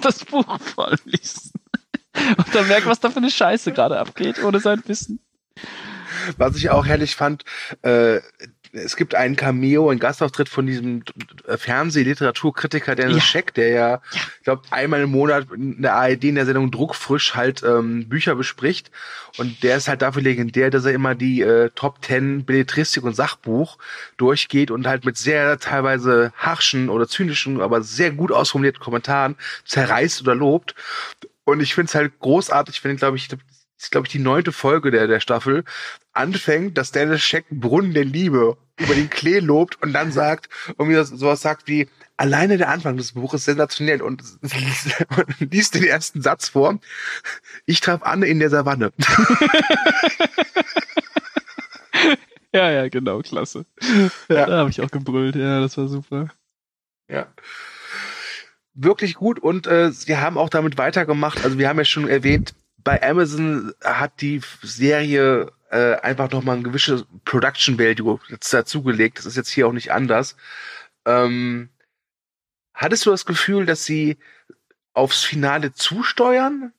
das 0.01 0.25
Buch 0.25 0.61
vorliest. 0.61 1.53
Und 2.37 2.55
dann 2.55 2.69
merkt, 2.69 2.87
was 2.87 3.01
da 3.01 3.11
für 3.11 3.17
eine 3.17 3.31
Scheiße 3.31 3.73
gerade 3.73 3.99
abgeht, 3.99 4.43
ohne 4.45 4.61
sein 4.61 4.83
Wissen. 4.87 5.19
Was 6.37 6.57
ich 6.57 6.71
auch 6.71 6.87
herrlich 6.87 7.17
fand, 7.17 7.45
äh, 7.83 8.21
es 8.73 8.97
gibt 8.97 9.15
einen 9.15 9.37
Cameo, 9.37 9.91
einen 9.91 10.01
Gastauftritt 10.01 10.49
von 10.49 10.67
diesem 10.67 11.03
äh, 11.47 11.57
Fernsehliteraturkritiker 11.59 12.95
Dennis 12.95 13.17
ja. 13.17 13.23
Scheck, 13.23 13.55
der 13.55 13.69
ja, 13.69 13.89
ja. 13.91 14.01
ich 14.39 14.45
glaube, 14.45 14.63
einmal 14.71 15.03
im 15.03 15.11
Monat 15.11 15.47
in 15.55 15.83
der 15.83 15.95
ARD 15.95 16.25
in 16.25 16.37
der 16.37 16.47
Sendung 16.47 16.71
Druckfrisch 16.71 17.35
halt 17.35 17.63
ähm, 17.63 18.09
Bücher 18.09 18.35
bespricht. 18.35 18.91
Und 19.37 19.63
der 19.63 19.77
ist 19.77 19.89
halt 19.89 20.03
dafür 20.03 20.23
legendär, 20.23 20.71
dass 20.71 20.85
er 20.85 20.93
immer 20.93 21.15
die 21.15 21.43
äh, 21.43 21.71
Top 21.75 22.01
Ten 22.01 22.45
Belletristik 22.45 23.03
und 23.03 23.15
Sachbuch 23.15 23.79
durchgeht 24.17 24.71
und 24.71 24.87
halt 24.87 25.05
mit 25.05 25.19
sehr 25.19 25.59
teilweise 25.59 26.33
harschen 26.37 26.89
oder 26.89 27.07
zynischen, 27.07 27.61
aber 27.61 27.83
sehr 27.83 28.11
gut 28.11 28.33
ausformulierten 28.33 28.83
Kommentaren 28.83 29.37
zerreißt 29.67 30.23
oder 30.23 30.35
lobt. 30.35 30.75
Und 31.45 31.61
ich 31.61 31.75
finde 31.75 31.89
es 31.89 31.95
halt 31.95 32.19
großartig, 32.21 32.83
wenn, 32.85 32.97
glaube 32.97 33.17
ich, 33.17 33.29
ist, 33.83 33.91
glaube 33.91 34.07
ich, 34.07 34.13
die 34.13 34.19
neunte 34.19 34.53
Folge 34.53 34.91
der, 34.91 35.07
der 35.07 35.21
Staffel, 35.21 35.65
anfängt, 36.13 36.79
dass 36.79 36.93
Dennis 36.93 37.23
Scheck 37.23 37.47
Brunnen 37.51 37.95
der 37.95 38.05
Liebe 38.05 38.57
über 38.79 38.95
den 38.95 39.11
Klee 39.11 39.41
lobt 39.41 39.83
und 39.83 39.93
dann 39.93 40.13
sagt, 40.13 40.49
irgendwie 40.79 41.03
sowas 41.05 41.41
sagt 41.41 41.67
wie, 41.69 41.89
alleine 42.17 42.59
der 42.59 42.69
Anfang 42.69 42.97
des 42.97 43.13
Buches 43.13 43.45
sensationell 43.45 44.03
und, 44.03 44.23
und 44.41 44.53
liest 45.53 45.75
den 45.75 45.85
ersten 45.85 46.23
Satz 46.23 46.49
vor. 46.49 46.79
Ich 47.67 47.81
traf 47.81 48.03
Anne 48.03 48.27
in 48.27 48.39
der 48.39 48.51
Savanne. 48.51 48.93
ja, 52.53 52.71
ja, 52.71 52.89
genau, 52.89 53.21
klasse. 53.21 53.67
Ja. 54.29 54.47
Da 54.47 54.59
habe 54.59 54.71
ich 54.71 54.81
auch 54.81 54.91
gebrüllt, 54.91 55.37
ja, 55.37 55.61
das 55.61 55.77
war 55.77 55.89
super. 55.89 56.29
Ja 57.09 57.27
wirklich 58.75 59.15
gut 59.15 59.39
und 59.39 59.67
äh, 59.67 59.91
sie 59.93 60.17
haben 60.17 60.39
auch 60.39 60.49
damit 60.49 60.79
weitergemacht. 60.79 61.45
Also 61.45 61.59
wir 61.59 61.69
haben 61.69 61.79
ja 61.79 61.85
schon 61.85 62.09
erwähnt, 62.09 62.55
bei 62.85 63.03
Amazon 63.03 63.75
hat 63.83 64.21
die 64.21 64.41
Serie 64.63 65.53
äh, 65.71 65.95
einfach 65.97 66.31
nochmal 66.31 66.57
ein 66.57 66.65
gewisses 66.65 67.05
Production 67.25 67.79
Value 67.79 68.21
dazugelegt. 68.51 69.19
Das 69.19 69.27
ist 69.27 69.37
jetzt 69.37 69.51
hier 69.51 69.67
auch 69.67 69.73
nicht 69.73 69.93
anders. 69.93 70.37
Ähm, 71.07 71.71
hattest 72.75 73.07
du 73.07 73.11
das 73.11 73.27
Gefühl, 73.27 73.67
dass 73.67 73.85
sie 73.85 74.19
aufs 74.93 75.25
Finale 75.25 75.73
zusteuern? 75.73 76.73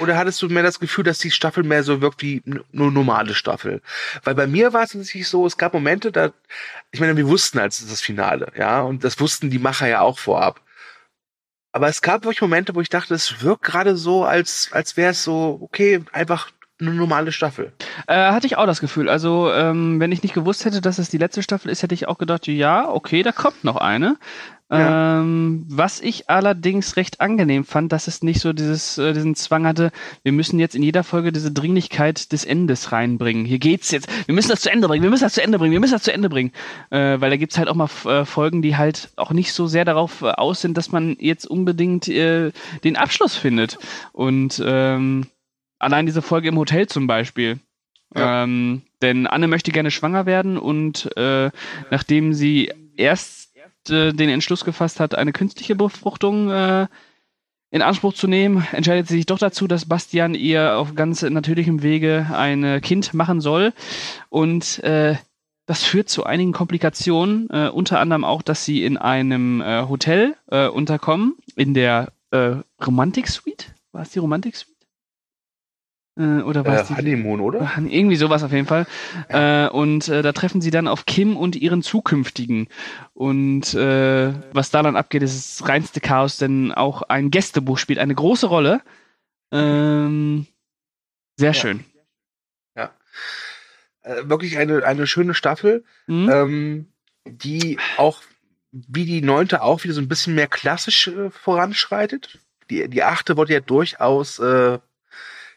Oder 0.00 0.18
hattest 0.18 0.42
du 0.42 0.48
mehr 0.48 0.62
das 0.62 0.80
Gefühl, 0.80 1.04
dass 1.04 1.18
die 1.18 1.30
Staffel 1.30 1.64
mehr 1.64 1.82
so 1.82 2.02
wirkt 2.02 2.20
wie 2.20 2.42
nur 2.44 2.90
normale 2.90 3.32
Staffel? 3.34 3.80
Weil 4.22 4.34
bei 4.34 4.46
mir 4.46 4.74
war 4.74 4.82
es 4.82 4.94
natürlich 4.94 5.28
so, 5.28 5.46
es 5.46 5.56
gab 5.56 5.72
Momente, 5.72 6.12
da, 6.12 6.32
ich 6.90 7.00
meine, 7.00 7.16
wir 7.16 7.26
wussten 7.26 7.58
als 7.58 7.86
das 7.86 8.02
Finale, 8.02 8.52
ja, 8.54 8.82
und 8.82 9.02
das 9.02 9.18
wussten 9.18 9.48
die 9.48 9.58
Macher 9.58 9.88
ja 9.88 10.02
auch 10.02 10.18
vorab. 10.18 10.60
Aber 11.72 11.88
es 11.88 12.02
gab 12.02 12.24
wirklich 12.24 12.42
Momente, 12.42 12.74
wo 12.74 12.80
ich 12.80 12.90
dachte, 12.90 13.14
es 13.14 13.42
wirkt 13.42 13.64
gerade 13.64 13.96
so, 13.96 14.24
als, 14.24 14.68
als 14.72 14.96
wäre 14.96 15.12
es 15.12 15.24
so, 15.24 15.58
okay, 15.62 16.04
einfach 16.12 16.50
eine 16.80 16.92
normale 16.92 17.32
Staffel. 17.32 17.72
Äh, 18.06 18.32
hatte 18.32 18.46
ich 18.46 18.56
auch 18.56 18.66
das 18.66 18.80
Gefühl. 18.80 19.08
Also, 19.08 19.50
ähm, 19.52 20.00
wenn 20.00 20.12
ich 20.12 20.22
nicht 20.22 20.34
gewusst 20.34 20.64
hätte, 20.64 20.80
dass 20.80 20.98
es 20.98 21.08
die 21.08 21.18
letzte 21.18 21.42
Staffel 21.42 21.70
ist, 21.70 21.82
hätte 21.82 21.94
ich 21.94 22.08
auch 22.08 22.18
gedacht, 22.18 22.46
ja, 22.46 22.88
okay, 22.88 23.22
da 23.22 23.32
kommt 23.32 23.64
noch 23.64 23.76
eine. 23.76 24.16
Ja. 24.72 25.20
Ähm, 25.20 25.66
was 25.68 26.00
ich 26.00 26.30
allerdings 26.30 26.96
recht 26.96 27.20
angenehm 27.20 27.64
fand, 27.66 27.92
dass 27.92 28.06
es 28.06 28.22
nicht 28.22 28.40
so 28.40 28.54
dieses, 28.54 28.96
äh, 28.96 29.12
diesen 29.12 29.34
Zwang 29.34 29.66
hatte, 29.66 29.92
wir 30.22 30.32
müssen 30.32 30.58
jetzt 30.58 30.74
in 30.74 30.82
jeder 30.82 31.04
Folge 31.04 31.30
diese 31.30 31.52
Dringlichkeit 31.52 32.32
des 32.32 32.46
Endes 32.46 32.90
reinbringen. 32.90 33.44
Hier 33.44 33.58
geht's 33.58 33.90
jetzt, 33.90 34.08
wir 34.26 34.34
müssen 34.34 34.48
das 34.48 34.62
zu 34.62 34.72
Ende 34.72 34.88
bringen, 34.88 35.02
wir 35.02 35.10
müssen 35.10 35.24
das 35.24 35.34
zu 35.34 35.42
Ende 35.42 35.58
bringen, 35.58 35.72
wir 35.72 35.80
müssen 35.80 35.92
das 35.92 36.04
zu 36.04 36.12
Ende 36.12 36.30
bringen. 36.30 36.52
Äh, 36.88 37.20
weil 37.20 37.28
da 37.28 37.36
gibt's 37.36 37.58
halt 37.58 37.68
auch 37.68 37.74
mal 37.74 37.90
äh, 38.06 38.24
Folgen, 38.24 38.62
die 38.62 38.78
halt 38.78 39.10
auch 39.16 39.32
nicht 39.32 39.52
so 39.52 39.66
sehr 39.66 39.84
darauf 39.84 40.22
äh, 40.22 40.30
aus 40.30 40.62
sind, 40.62 40.78
dass 40.78 40.90
man 40.90 41.16
jetzt 41.20 41.44
unbedingt 41.44 42.08
äh, 42.08 42.50
den 42.82 42.96
Abschluss 42.96 43.36
findet. 43.36 43.78
Und 44.12 44.62
ähm, 44.64 45.26
allein 45.78 46.06
diese 46.06 46.22
Folge 46.22 46.48
im 46.48 46.56
Hotel 46.56 46.86
zum 46.86 47.06
Beispiel. 47.06 47.58
Ja. 48.14 48.44
Ähm, 48.44 48.82
denn 49.02 49.26
Anne 49.26 49.48
möchte 49.48 49.70
gerne 49.70 49.90
schwanger 49.90 50.24
werden 50.24 50.56
und 50.56 51.14
äh, 51.16 51.50
nachdem 51.90 52.32
sie 52.32 52.72
erst 52.96 53.41
äh, 53.90 54.12
den 54.12 54.28
Entschluss 54.28 54.64
gefasst 54.64 55.00
hat, 55.00 55.14
eine 55.14 55.32
künstliche 55.32 55.74
Befruchtung 55.74 56.50
äh, 56.50 56.86
in 57.70 57.82
Anspruch 57.82 58.12
zu 58.12 58.26
nehmen, 58.26 58.66
entscheidet 58.72 59.08
sie 59.08 59.16
sich 59.16 59.26
doch 59.26 59.38
dazu, 59.38 59.66
dass 59.66 59.88
Bastian 59.88 60.34
ihr 60.34 60.76
auf 60.76 60.94
ganz 60.94 61.22
natürlichem 61.22 61.82
Wege 61.82 62.26
ein 62.32 62.80
Kind 62.82 63.14
machen 63.14 63.40
soll. 63.40 63.72
Und 64.28 64.78
äh, 64.80 65.16
das 65.66 65.82
führt 65.82 66.08
zu 66.08 66.24
einigen 66.24 66.52
Komplikationen, 66.52 67.48
äh, 67.50 67.68
unter 67.68 68.00
anderem 68.00 68.24
auch, 68.24 68.42
dass 68.42 68.64
sie 68.64 68.84
in 68.84 68.98
einem 68.98 69.60
äh, 69.60 69.86
Hotel 69.88 70.36
äh, 70.48 70.66
unterkommen, 70.68 71.36
in 71.56 71.72
der 71.72 72.12
äh, 72.30 72.56
Romantik 72.84 73.28
Suite. 73.28 73.72
War 73.92 74.02
es 74.02 74.10
die 74.10 74.18
Romantik 74.18 74.56
Suite? 74.56 74.71
Äh, 76.18 76.42
oder 76.42 76.66
was? 76.66 76.90
Äh, 76.90 76.96
Honeymoon, 76.96 77.40
oder? 77.40 77.70
Irgendwie 77.78 78.16
sowas 78.16 78.42
auf 78.42 78.52
jeden 78.52 78.66
Fall. 78.66 78.86
Ja. 79.30 79.66
Äh, 79.66 79.70
und 79.70 80.08
äh, 80.08 80.22
da 80.22 80.32
treffen 80.32 80.60
sie 80.60 80.70
dann 80.70 80.88
auf 80.88 81.06
Kim 81.06 81.36
und 81.36 81.56
ihren 81.56 81.82
zukünftigen. 81.82 82.68
Und 83.14 83.74
äh, 83.74 84.32
was 84.52 84.70
da 84.70 84.82
dann 84.82 84.96
abgeht, 84.96 85.22
ist 85.22 85.60
das 85.60 85.68
reinste 85.68 86.00
Chaos, 86.00 86.36
denn 86.36 86.72
auch 86.72 87.02
ein 87.02 87.30
Gästebuch 87.30 87.78
spielt 87.78 87.98
eine 87.98 88.14
große 88.14 88.46
Rolle. 88.46 88.82
Ähm, 89.50 90.46
sehr 91.36 91.52
ja. 91.52 91.54
schön. 91.54 91.84
Ja. 92.76 92.90
Äh, 94.02 94.28
wirklich 94.28 94.58
eine, 94.58 94.84
eine 94.84 95.06
schöne 95.06 95.34
Staffel, 95.34 95.84
mhm. 96.06 96.30
ähm, 96.30 96.86
die 97.24 97.78
auch 97.96 98.22
wie 98.72 99.04
die 99.04 99.20
neunte 99.20 99.62
auch 99.62 99.84
wieder 99.84 99.94
so 99.94 100.00
ein 100.00 100.08
bisschen 100.08 100.34
mehr 100.34 100.46
klassisch 100.46 101.08
äh, 101.08 101.30
voranschreitet. 101.30 102.38
Die, 102.70 102.88
die 102.88 103.02
achte 103.02 103.36
wurde 103.36 103.52
ja 103.52 103.60
durchaus 103.60 104.38
äh, 104.38 104.78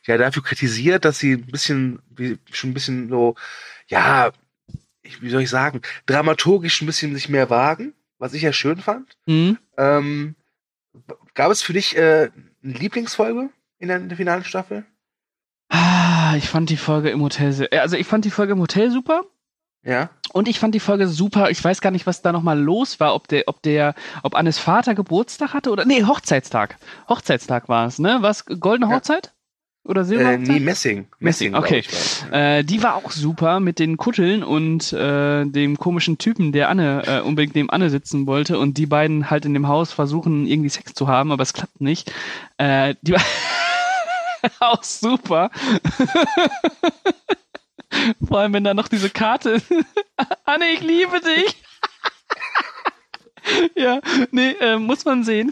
ja 0.07 0.17
dafür 0.17 0.43
kritisiert, 0.43 1.05
dass 1.05 1.19
sie 1.19 1.33
ein 1.33 1.47
bisschen, 1.47 1.99
wie, 2.09 2.37
schon 2.51 2.71
ein 2.71 2.73
bisschen 2.73 3.09
so, 3.09 3.35
ja, 3.87 4.31
wie 5.19 5.29
soll 5.29 5.41
ich 5.41 5.49
sagen, 5.49 5.81
dramaturgisch 6.05 6.81
ein 6.81 6.85
bisschen 6.85 7.13
sich 7.13 7.29
mehr 7.29 7.49
wagen, 7.49 7.93
was 8.17 8.33
ich 8.33 8.41
ja 8.41 8.53
schön 8.53 8.77
fand. 8.77 9.17
Mhm. 9.25 9.57
Ähm, 9.77 10.35
gab 11.33 11.51
es 11.51 11.61
für 11.61 11.73
dich 11.73 11.95
äh, 11.97 12.29
eine 12.63 12.73
Lieblingsfolge 12.73 13.49
in 13.79 13.87
der, 13.87 13.97
in 13.97 14.09
der 14.09 14.17
finalen 14.17 14.43
Staffel? 14.43 14.85
Ah, 15.69 16.35
ich 16.37 16.49
fand 16.49 16.69
die 16.69 16.77
Folge 16.77 17.09
im 17.09 17.21
Hotel 17.21 17.67
äh, 17.71 17.79
also 17.79 17.97
ich 17.97 18.07
fand 18.07 18.25
die 18.25 18.31
Folge 18.31 18.53
im 18.53 18.61
Hotel 18.61 18.91
super. 18.91 19.23
Ja. 19.83 20.09
Und 20.33 20.47
ich 20.47 20.59
fand 20.59 20.73
die 20.73 20.79
Folge 20.79 21.07
super. 21.07 21.51
Ich 21.51 21.63
weiß 21.63 21.79
gar 21.79 21.91
nicht, 21.91 22.07
was 22.07 22.23
da 22.23 22.31
nochmal 22.31 22.59
los 22.59 22.99
war, 22.99 23.13
ob 23.13 23.27
der, 23.27 23.43
ob 23.45 23.61
der, 23.61 23.93
ob 24.23 24.33
Annes 24.33 24.57
Vater 24.57 24.95
Geburtstag 24.95 25.53
hatte 25.53 25.69
oder. 25.69 25.85
Nee, 25.85 26.03
Hochzeitstag. 26.03 26.77
Hochzeitstag 27.07 27.69
war 27.69 27.85
es, 27.87 27.99
ne? 27.99 28.17
Was? 28.21 28.45
Goldene 28.45 28.91
Hochzeit? 28.91 29.34
Oder 29.85 30.03
Silber? 30.03 30.31
Äh, 30.31 30.37
nee, 30.39 30.59
Messing. 30.59 31.07
Messing, 31.19 31.53
okay. 31.53 31.79
Ich, 31.79 32.23
äh, 32.31 32.63
die 32.63 32.81
war 32.81 32.95
auch 32.95 33.11
super 33.11 33.59
mit 33.59 33.77
den 33.77 33.97
Kutteln 33.97 34.43
und 34.43 34.91
äh, 34.93 35.45
dem 35.45 35.77
komischen 35.77 36.17
Typen, 36.17 36.51
der 36.51 36.69
Anne 36.69 37.03
äh, 37.05 37.19
unbedingt 37.21 37.53
neben 37.53 37.69
Anne 37.69 37.91
sitzen 37.91 38.25
wollte 38.25 38.57
und 38.57 38.79
die 38.79 38.87
beiden 38.87 39.29
halt 39.29 39.45
in 39.45 39.53
dem 39.53 39.67
Haus 39.67 39.93
versuchen, 39.93 40.47
irgendwie 40.47 40.69
Sex 40.69 40.95
zu 40.95 41.07
haben, 41.07 41.31
aber 41.31 41.43
es 41.43 41.53
klappt 41.53 41.81
nicht. 41.81 42.11
Äh, 42.57 42.95
die 43.03 43.13
war 43.13 43.21
auch 44.59 44.83
super. 44.83 45.51
Vor 48.27 48.39
allem, 48.39 48.53
wenn 48.53 48.63
da 48.63 48.73
noch 48.73 48.87
diese 48.87 49.11
Karte. 49.11 49.61
Anne, 50.45 50.65
ich 50.73 50.81
liebe 50.81 51.21
dich. 51.21 51.61
ja, 53.75 53.99
nee, 54.31 54.51
äh, 54.59 54.77
muss 54.77 55.05
man 55.05 55.23
sehen. 55.23 55.51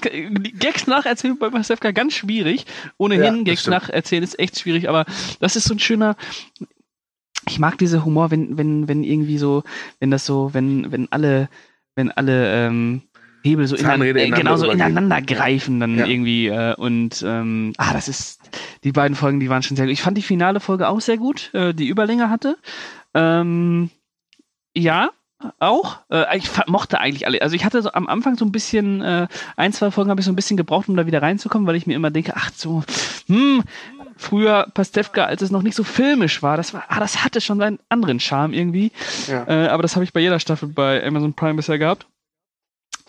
Gags 0.59 0.87
nacherzählen 0.87 1.37
bei 1.37 1.49
Pasewka 1.49 1.91
ganz 1.91 2.13
schwierig. 2.13 2.65
Ohnehin, 2.97 3.37
ja, 3.37 3.43
Gags 3.43 3.67
nacherzählen 3.67 4.23
ist 4.23 4.39
echt 4.39 4.59
schwierig, 4.59 4.89
aber 4.89 5.05
das 5.39 5.55
ist 5.55 5.65
so 5.65 5.73
ein 5.73 5.79
schöner, 5.79 6.15
ich 7.47 7.59
mag 7.59 7.77
diese 7.77 8.05
Humor, 8.05 8.31
wenn, 8.31 8.57
wenn, 8.57 8.87
wenn 8.87 9.03
irgendwie 9.03 9.37
so, 9.37 9.63
wenn 9.99 10.11
das 10.11 10.25
so, 10.25 10.53
wenn, 10.53 10.91
wenn 10.91 11.11
alle, 11.11 11.49
wenn 11.95 12.11
alle, 12.11 12.67
ähm, 12.67 13.01
Hebel 13.43 13.67
so 13.67 13.75
ineinander, 13.75 14.15
äh, 14.15 14.29
genau 14.29 14.55
so 14.55 14.71
ineinander 14.71 15.21
greifen 15.21 15.81
dann 15.81 15.97
ja. 15.97 16.05
irgendwie 16.05 16.47
äh, 16.47 16.75
und 16.75 17.23
ähm, 17.27 17.73
ah 17.77 17.91
das 17.91 18.07
ist 18.07 18.39
die 18.85 18.93
beiden 18.93 19.15
Folgen 19.15 19.41
die 19.41 19.49
waren 19.49 19.61
schon 19.61 19.75
sehr 19.75 19.85
gut 19.85 19.91
ich 19.91 20.01
fand 20.01 20.17
die 20.17 20.21
finale 20.21 20.61
Folge 20.61 20.87
auch 20.87 21.01
sehr 21.01 21.17
gut 21.17 21.53
äh, 21.53 21.73
die 21.73 21.89
Überlänge 21.89 22.29
hatte 22.29 22.57
ähm, 23.13 23.89
ja 24.73 25.11
auch. 25.59 25.97
Äh, 26.09 26.37
ich 26.37 26.49
mochte 26.67 26.99
eigentlich 26.99 27.25
alle. 27.25 27.41
Also 27.41 27.55
ich 27.55 27.65
hatte 27.65 27.81
so 27.81 27.91
am 27.91 28.07
Anfang 28.07 28.37
so 28.37 28.45
ein 28.45 28.51
bisschen, 28.51 29.01
äh, 29.01 29.27
ein, 29.55 29.73
zwei 29.73 29.91
Folgen 29.91 30.09
habe 30.09 30.21
ich 30.21 30.25
so 30.25 30.31
ein 30.31 30.35
bisschen 30.35 30.57
gebraucht, 30.57 30.89
um 30.89 30.95
da 30.95 31.05
wieder 31.05 31.21
reinzukommen, 31.21 31.67
weil 31.67 31.75
ich 31.75 31.87
mir 31.87 31.95
immer 31.95 32.11
denke, 32.11 32.33
ach 32.35 32.51
so, 32.55 32.83
hm, 33.27 33.63
früher 34.17 34.67
Pastewka, 34.73 35.25
als 35.25 35.41
es 35.41 35.51
noch 35.51 35.63
nicht 35.63 35.75
so 35.75 35.83
filmisch 35.83 36.41
war, 36.41 36.57
das 36.57 36.73
war, 36.73 36.83
ah, 36.87 36.99
das 36.99 37.23
hatte 37.23 37.41
schon 37.41 37.59
seinen 37.59 37.79
anderen 37.89 38.19
Charme 38.19 38.53
irgendwie. 38.53 38.91
Ja. 39.27 39.47
Äh, 39.47 39.67
aber 39.67 39.83
das 39.83 39.95
habe 39.95 40.03
ich 40.03 40.13
bei 40.13 40.19
jeder 40.19 40.39
Staffel 40.39 40.69
bei 40.69 41.05
Amazon 41.05 41.33
Prime 41.33 41.55
bisher 41.55 41.77
gehabt. 41.77 42.07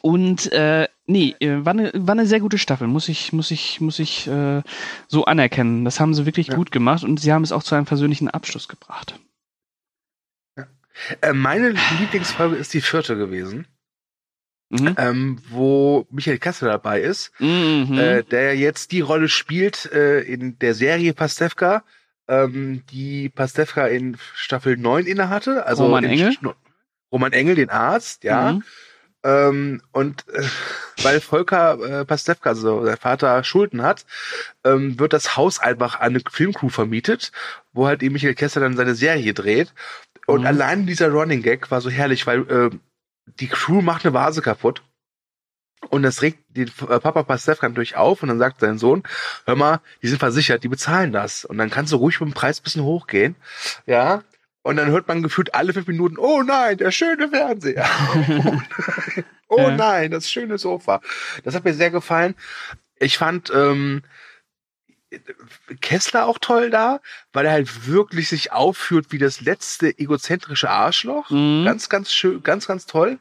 Und 0.02 0.52
äh, 0.52 0.86
nee, 1.06 1.34
äh, 1.40 1.64
war 1.64 1.72
eine, 1.72 1.90
war 1.94 2.12
eine 2.12 2.26
sehr 2.26 2.40
gute 2.40 2.58
Staffel, 2.58 2.86
muss 2.88 3.08
ich, 3.08 3.32
muss 3.32 3.50
ich, 3.50 3.80
muss 3.80 3.98
ich 3.98 4.26
äh, 4.26 4.62
so 5.08 5.24
anerkennen. 5.24 5.86
Das 5.86 5.98
haben 5.98 6.12
sie 6.12 6.26
wirklich 6.26 6.48
ja. 6.48 6.56
gut 6.56 6.70
gemacht 6.70 7.04
und 7.04 7.20
sie 7.20 7.32
haben 7.32 7.42
es 7.42 7.52
auch 7.52 7.62
zu 7.62 7.74
einem 7.74 7.86
persönlichen 7.86 8.28
Abschluss 8.28 8.68
gebracht. 8.68 9.18
Äh, 11.20 11.32
meine 11.32 11.74
Lieblingsfolge 11.98 12.56
ist 12.56 12.74
die 12.74 12.80
vierte 12.80 13.16
gewesen. 13.16 13.66
Mhm. 14.70 14.96
Ähm, 14.98 15.38
wo 15.50 16.06
Michael 16.10 16.38
Kessler 16.38 16.68
dabei 16.68 17.00
ist, 17.00 17.32
mhm. 17.38 17.96
äh, 17.98 18.22
der 18.22 18.56
jetzt 18.56 18.92
die 18.92 19.02
Rolle 19.02 19.28
spielt 19.28 19.92
äh, 19.92 20.20
in 20.20 20.58
der 20.58 20.74
Serie 20.74 21.12
Pastewka, 21.12 21.84
ähm, 22.28 22.82
die 22.90 23.28
Pastewka 23.28 23.86
in 23.86 24.16
Staffel 24.34 24.76
9 24.76 25.06
innehatte. 25.06 25.66
Also 25.66 25.84
Roman 25.84 26.04
Engel? 26.04 26.34
Roman 27.12 27.32
Engel, 27.32 27.54
den 27.54 27.70
Arzt, 27.70 28.24
ja. 28.24 28.52
Mhm. 28.52 28.64
Ähm, 29.22 29.82
und 29.92 30.26
äh, 30.28 30.42
weil 31.02 31.20
Volker 31.20 32.00
äh, 32.00 32.04
Pastewka, 32.04 32.50
also 32.50 32.84
der 32.84 32.98
Vater, 32.98 33.42
Schulden 33.42 33.82
hat, 33.82 34.04
ähm, 34.64 34.98
wird 34.98 35.14
das 35.14 35.36
Haus 35.36 35.60
einfach 35.60 36.00
an 36.00 36.14
eine 36.14 36.20
Filmcrew 36.30 36.68
vermietet, 36.68 37.32
wo 37.72 37.86
halt 37.86 38.02
eben 38.02 38.12
Michael 38.12 38.34
Kessler 38.34 38.62
dann 38.62 38.76
seine 38.76 38.94
Serie 38.94 39.32
dreht. 39.32 39.72
Und 40.26 40.42
mhm. 40.42 40.46
allein 40.46 40.86
dieser 40.86 41.10
Running 41.10 41.42
Gag 41.42 41.70
war 41.70 41.80
so 41.80 41.90
herrlich, 41.90 42.26
weil 42.26 42.40
äh, 42.50 42.70
die 43.40 43.48
Crew 43.48 43.80
macht 43.80 44.04
eine 44.04 44.14
Vase 44.14 44.42
kaputt. 44.42 44.82
Und 45.90 46.02
das 46.02 46.22
regt 46.22 46.38
den 46.48 46.68
äh, 46.68 47.00
Papa 47.00 47.22
Pastewka 47.22 47.68
natürlich 47.68 47.96
auf 47.96 48.22
und 48.22 48.28
dann 48.28 48.38
sagt 48.38 48.60
sein 48.60 48.78
Sohn, 48.78 49.02
hör 49.44 49.56
mal, 49.56 49.80
die 50.02 50.08
sind 50.08 50.18
versichert, 50.18 50.64
die 50.64 50.68
bezahlen 50.68 51.12
das. 51.12 51.44
Und 51.44 51.58
dann 51.58 51.70
kannst 51.70 51.92
du 51.92 51.96
ruhig 51.96 52.20
mit 52.20 52.30
dem 52.30 52.34
Preis 52.34 52.60
bisschen 52.60 52.84
hochgehen. 52.84 53.36
Ja. 53.86 54.22
Und 54.62 54.76
dann 54.76 54.88
hört 54.88 55.08
man 55.08 55.22
gefühlt 55.22 55.54
alle 55.54 55.74
fünf 55.74 55.86
Minuten, 55.86 56.16
oh 56.16 56.42
nein, 56.42 56.78
der 56.78 56.90
schöne 56.90 57.28
Fernseher. 57.28 57.84
oh 59.48 59.58
nein, 59.58 59.70
oh 59.70 59.70
nein 59.70 60.10
das 60.10 60.30
schöne 60.30 60.56
Sofa. 60.56 61.02
Das 61.42 61.54
hat 61.54 61.64
mir 61.66 61.74
sehr 61.74 61.90
gefallen. 61.90 62.34
Ich 62.98 63.18
fand, 63.18 63.52
ähm, 63.54 64.02
Kessler 65.80 66.26
auch 66.26 66.38
toll 66.38 66.70
da, 66.70 67.00
weil 67.32 67.46
er 67.46 67.52
halt 67.52 67.86
wirklich 67.86 68.28
sich 68.28 68.52
aufführt 68.52 69.06
wie 69.10 69.18
das 69.18 69.40
letzte 69.40 69.98
egozentrische 69.98 70.70
Arschloch. 70.70 71.30
Mhm. 71.30 71.64
Ganz, 71.64 71.88
ganz 71.88 72.12
schön, 72.12 72.42
ganz, 72.42 72.66
ganz 72.66 72.86
toll. 72.86 73.18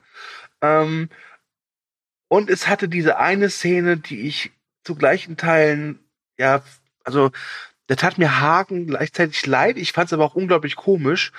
Ähm, 0.61 1.09
und 2.27 2.49
es 2.49 2.67
hatte 2.67 2.89
diese 2.89 3.17
eine 3.17 3.49
Szene, 3.49 3.97
die 3.97 4.21
ich 4.21 4.51
zu 4.83 4.95
gleichen 4.95 5.37
Teilen, 5.37 5.99
ja, 6.37 6.63
also, 7.03 7.31
der 7.89 7.97
tat 7.97 8.17
mir 8.17 8.39
Haken 8.39 8.87
gleichzeitig 8.87 9.45
leid. 9.45 9.77
Ich 9.77 9.91
fand 9.91 10.07
es 10.07 10.13
aber 10.13 10.25
auch 10.25 10.35
unglaublich 10.35 10.75
komisch, 10.75 11.31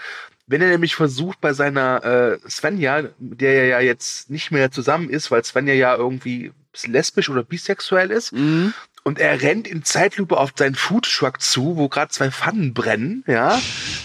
wenn 0.47 0.61
er 0.61 0.69
nämlich 0.69 0.95
versucht 0.95 1.41
bei 1.41 1.55
seiner 1.55 2.05
äh, 2.05 2.39
Svenja, 2.49 3.09
der 3.19 3.67
ja 3.67 3.81
jetzt 3.81 4.31
nicht 4.31 4.51
mehr 4.51 4.71
zusammen 4.71 5.09
ist, 5.09 5.31
weil 5.31 5.43
Svenja 5.43 5.73
ja 5.73 5.97
irgendwie 5.97 6.53
lesbisch 6.85 7.31
oder 7.31 7.43
bisexuell 7.43 8.11
ist, 8.11 8.33
mhm 8.33 8.75
und 9.05 9.19
er 9.19 9.43
rennt 9.43 9.69
in 9.69 9.85
Zeitlupe 9.85 10.37
auf 10.37 10.53
seinen 10.57 10.75
Foodtruck 10.75 11.41
zu, 11.41 11.77
wo 11.77 11.89
gerade 11.89 12.11
zwei 12.11 12.31
Pfannen 12.31 12.75
brennen, 12.75 13.25
ja, 13.27 13.61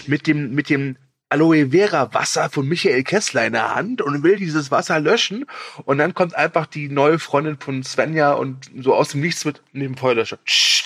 mit 0.06 0.26
dem 0.26 0.54
mit 0.54 0.68
dem 0.68 0.96
Aloe 1.30 1.70
Vera 1.70 2.12
Wasser 2.12 2.50
von 2.50 2.66
Michael 2.66 3.04
Kessler 3.04 3.46
in 3.46 3.52
der 3.52 3.74
Hand 3.74 4.02
und 4.02 4.22
will 4.22 4.36
dieses 4.36 4.70
Wasser 4.70 4.98
löschen 4.98 5.46
und 5.84 5.98
dann 5.98 6.12
kommt 6.12 6.34
einfach 6.34 6.66
die 6.66 6.88
neue 6.88 7.18
Freundin 7.18 7.56
von 7.58 7.82
Svenja 7.84 8.32
und 8.32 8.70
so 8.80 8.94
aus 8.94 9.10
dem 9.10 9.20
Nichts 9.20 9.44
mit 9.44 9.62
dem 9.72 9.96
Feuerlöscher 9.96 10.38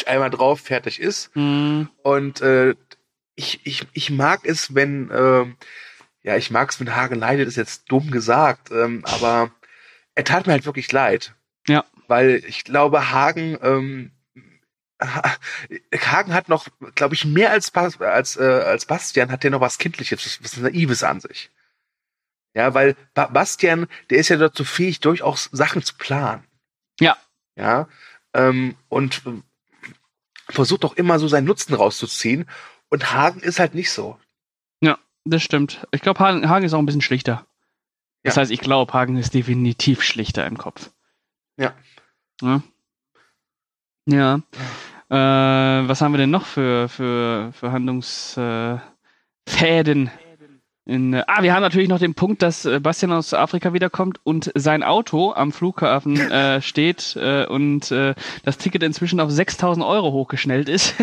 einmal 0.07 0.31
drauf 0.31 0.61
fertig 0.61 1.01
ist 1.01 1.35
mhm. 1.35 1.89
und 2.03 2.43
äh, 2.43 2.75
ich, 3.37 3.61
ich, 3.65 3.87
ich 3.93 4.11
mag 4.11 4.41
es, 4.45 4.75
wenn, 4.75 5.11
äh, 5.11 5.47
ja, 6.23 6.37
ich 6.37 6.51
mag 6.51 6.71
es, 6.71 6.79
wenn 6.79 6.95
Hagen 6.95 7.19
leidet, 7.19 7.49
ist 7.49 7.57
jetzt 7.57 7.85
dumm 7.89 8.11
gesagt, 8.11 8.71
ähm, 8.71 9.03
aber 9.05 9.51
er 10.15 10.25
tat 10.25 10.47
mir 10.47 10.53
halt 10.53 10.67
wirklich 10.67 10.91
leid. 10.93 11.35
Ja. 11.67 11.85
Weil 12.07 12.43
ich 12.47 12.65
glaube, 12.65 13.11
Hagen, 13.11 13.59
ähm, 13.63 14.11
Hagen 15.03 16.33
hat 16.35 16.49
noch, 16.49 16.69
glaube 16.95 17.15
ich, 17.15 17.25
mehr 17.25 17.51
als, 17.51 17.75
als, 17.75 18.37
äh, 18.37 18.43
als 18.43 18.87
Bastian 18.87 19.31
hat 19.31 19.43
der 19.43 19.51
noch 19.51 19.61
was 19.61 19.79
Kindliches, 19.79 20.43
was 20.43 20.57
Naives 20.57 21.03
an 21.03 21.21
sich. 21.21 21.51
Ja, 22.55 22.73
weil 22.75 22.97
ba 23.15 23.27
Bastian, 23.27 23.89
der 24.11 24.19
ist 24.19 24.29
ja 24.29 24.37
dazu 24.37 24.65
fähig, 24.65 25.01
durchaus 25.01 25.49
Sachen 25.53 25.83
zu 25.83 25.95
planen. 25.97 26.45
Ja. 27.01 27.17
Ja. 27.57 27.89
Ähm, 28.33 28.77
und 28.89 29.23
äh, 29.27 30.53
versucht 30.53 30.85
auch 30.85 30.95
immer 30.95 31.19
so 31.19 31.27
seinen 31.27 31.47
Nutzen 31.47 31.75
rauszuziehen. 31.75 32.49
Und 32.89 33.13
Hagen 33.13 33.41
ist 33.41 33.59
halt 33.59 33.75
nicht 33.75 33.91
so. 33.91 34.19
Ja, 34.81 34.99
das 35.25 35.43
stimmt. 35.43 35.87
Ich 35.91 36.01
glaube, 36.01 36.21
Hagen, 36.21 36.49
Hagen 36.49 36.65
ist 36.65 36.75
auch 36.75 36.79
ein 36.79 36.87
bisschen 36.87 37.01
schlichter. 37.03 37.47
Das 38.23 38.37
Ja. 38.37 38.43
heißt, 38.43 38.53
ich 38.53 38.61
glaube, 38.61 38.93
Hagen 38.93 39.17
ist 39.17 39.35
definitiv 39.35 40.03
schlichter 40.03 40.47
im 40.47 40.57
Kopf. 40.57 40.91
Ja. 41.57 41.75
Ja. 42.45 42.63
ja. 44.07 44.41
Äh, 45.11 45.89
was 45.89 46.01
haben 46.01 46.13
wir 46.13 46.19
denn 46.19 46.31
noch 46.31 46.45
für, 46.45 46.89
für, 46.89 47.53
für 47.53 47.73
Handlungsfäden? 47.73 48.79
Äh, 49.57 50.24
in, 50.87 51.15
äh, 51.15 51.25
ah, 51.27 51.43
wir 51.43 51.55
haben 51.55 51.63
natürlich 51.63 51.89
noch 51.89 51.99
den 51.99 52.15
Punkt, 52.15 52.43
dass 52.43 52.67
äh, 52.67 52.79
Bastian 52.79 53.13
aus 53.13 53.33
Afrika 53.33 53.73
wiederkommt 53.73 54.21
und 54.23 54.53
sein 54.55 54.83
Auto 54.83 55.33
am 55.33 55.51
Flughafen 55.51 56.21
äh, 56.21 56.61
steht 56.63 57.17
äh, 57.17 57.47
und 57.47 57.91
äh, 57.91 58.15
das 58.45 58.59
Ticket 58.59 58.83
inzwischen 58.83 59.19
auf 59.19 59.31
6000 59.31 59.85
Euro 59.85 60.13
hochgeschnellt 60.13 60.69
ist. 60.69 60.95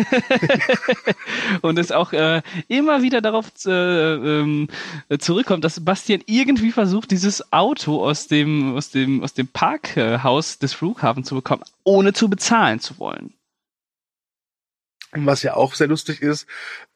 und 1.62 1.80
es 1.80 1.90
auch 1.90 2.12
äh, 2.12 2.42
immer 2.68 3.02
wieder 3.02 3.20
darauf 3.20 3.46
äh, 3.66 3.70
ähm, 3.70 4.68
zurückkommt, 5.18 5.64
dass 5.64 5.84
Bastian 5.84 6.22
irgendwie 6.26 6.70
versucht, 6.70 7.10
dieses 7.10 7.52
Auto 7.52 8.04
aus 8.04 8.28
dem, 8.28 8.76
aus 8.76 8.90
dem, 8.90 9.22
aus 9.24 9.34
dem 9.34 9.48
Parkhaus 9.48 10.58
des 10.58 10.74
Flughafens 10.74 11.26
zu 11.26 11.34
bekommen, 11.34 11.64
ohne 11.82 12.12
zu 12.12 12.30
bezahlen 12.30 12.78
zu 12.78 13.00
wollen. 13.00 13.34
Was 15.10 15.42
ja 15.42 15.54
auch 15.54 15.74
sehr 15.74 15.88
lustig 15.88 16.22
ist, 16.22 16.46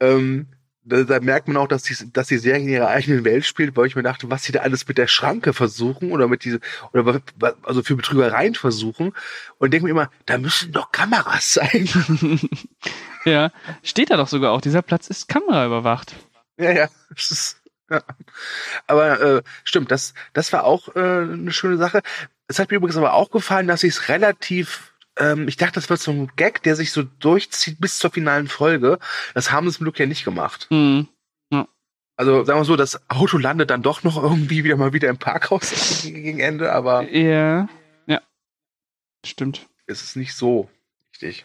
ähm, 0.01 0.47
da, 0.87 1.03
da 1.03 1.21
merkt 1.21 1.49
man 1.49 1.57
auch, 1.57 1.67
dass 1.67 1.83
die, 1.83 1.95
dass 2.13 2.29
die 2.29 2.39
Serie 2.39 2.63
in 2.63 2.69
ihrer 2.69 2.89
eigenen 2.89 3.25
Welt 3.25 3.45
spielt, 3.45 3.77
weil 3.77 3.87
ich 3.87 3.97
mir 3.97 4.05
dachte, 4.05 4.31
was 4.31 4.45
sie 4.45 4.53
da 4.53 4.61
alles 4.61 4.87
mit 4.87 4.99
der 4.99 5.09
Schranke 5.09 5.53
versuchen 5.53 6.13
oder 6.13 6.29
mit 6.29 6.45
diese 6.45 6.61
oder 6.93 7.21
also 7.65 7.83
für 7.83 7.97
Betrügereien 7.97 8.55
versuchen 8.55 9.13
und 9.59 9.73
denke 9.73 9.85
mir 9.85 9.91
immer, 9.91 10.11
da 10.27 10.39
müssen 10.39 10.73
doch 10.73 10.93
Kameras 10.93 11.55
sein. 11.55 11.89
ja, 13.25 13.51
steht 13.83 14.11
da 14.11 14.17
doch 14.17 14.29
sogar 14.29 14.53
auch, 14.53 14.61
dieser 14.61 14.83
Platz 14.83 15.09
ist 15.09 15.29
kameraüberwacht. 15.29 16.15
ja, 16.57 16.71
ja, 16.71 16.89
das 17.11 17.31
ist, 17.33 17.63
ja. 17.91 18.03
Aber 18.87 19.21
äh, 19.21 19.43
stimmt, 19.65 19.91
das 19.91 20.15
das 20.33 20.53
war 20.53 20.65
auch 20.65 20.95
äh, 20.95 21.01
eine 21.01 21.53
schöne 21.53 21.79
Sache. 21.79 22.03
Es 22.47 22.61
hat 22.61 22.71
mir 22.71 22.77
übrigens 22.77 22.97
aber 22.97 23.15
auch 23.15 23.31
gefallen, 23.31 23.67
dass 23.67 23.81
sie 23.81 23.89
es 23.89 24.09
relativ 24.09 24.93
ähm, 25.19 25.49
ich 25.49 25.57
dachte, 25.57 25.75
das 25.75 25.89
wird 25.91 26.01
so 26.01 26.11
ein 26.13 26.31
Gag, 26.37 26.63
der 26.63 26.77
sich 26.77 26.93
so 26.93 27.03
durchzieht 27.03 27.81
bis 27.81 27.99
zur 27.99 28.11
finalen 28.11 28.49
Folge. 28.49 28.99
Das 29.35 29.51
haben 29.51 29.69
sie 29.69 29.77
zum 29.77 29.85
Glück 29.85 29.99
ja 29.99 30.07
nicht 30.07 30.25
gemacht. 30.25 30.67
Mhm. 30.71 31.09
Also 32.19 32.45
sagen 32.45 32.59
wir 32.61 32.65
so, 32.65 32.77
das 32.77 33.11
Auto 33.11 33.37
landet 33.37 33.69
dann 33.69 33.83
doch 33.83 34.03
noch 34.03 34.17
irgendwie 34.17 34.65
wieder 34.65 34.77
mal 34.77 34.95
wieder 34.95 35.11
im 35.11 35.19
Parkhaus 35.19 36.01
gegen 36.03 36.39
Ende, 36.41 36.73
aber 36.73 37.03
Ja, 37.11 37.69
ja, 38.07 38.23
stimmt. 39.23 39.69
es 39.87 40.03
ist 40.03 40.17
nicht 40.17 40.33
so 40.35 40.71
richtig. 41.13 41.45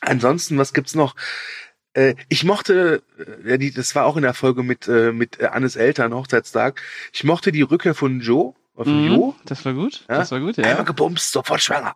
Ansonsten, 0.00 0.56
was 0.56 0.72
gibt's 0.72 0.94
noch? 0.94 1.14
Äh, 1.92 2.14
ich 2.30 2.42
mochte, 2.44 3.02
äh, 3.44 3.70
das 3.72 3.94
war 3.94 4.06
auch 4.06 4.16
in 4.16 4.22
der 4.22 4.32
Folge 4.32 4.62
mit 4.62 4.88
äh, 4.88 5.12
mit 5.12 5.42
Annes 5.42 5.76
Eltern 5.76 6.14
Hochzeitstag. 6.14 6.80
Ich 7.12 7.24
mochte 7.24 7.52
die 7.52 7.60
Rückkehr 7.60 7.94
von 7.94 8.20
Joe, 8.20 8.54
äh, 8.80 8.84
von 8.84 9.02
Mhm, 9.04 9.12
Jo. 9.12 9.34
Das 9.44 9.64
war 9.64 9.72
gut. 9.74 10.00
Ja? 10.08 10.16
Das 10.18 10.30
war 10.32 10.40
gut, 10.40 10.58
Einmal 10.58 10.76
ja. 10.76 10.82
gebumst, 10.82 11.32
sofort 11.32 11.62
schwanger. 11.62 11.94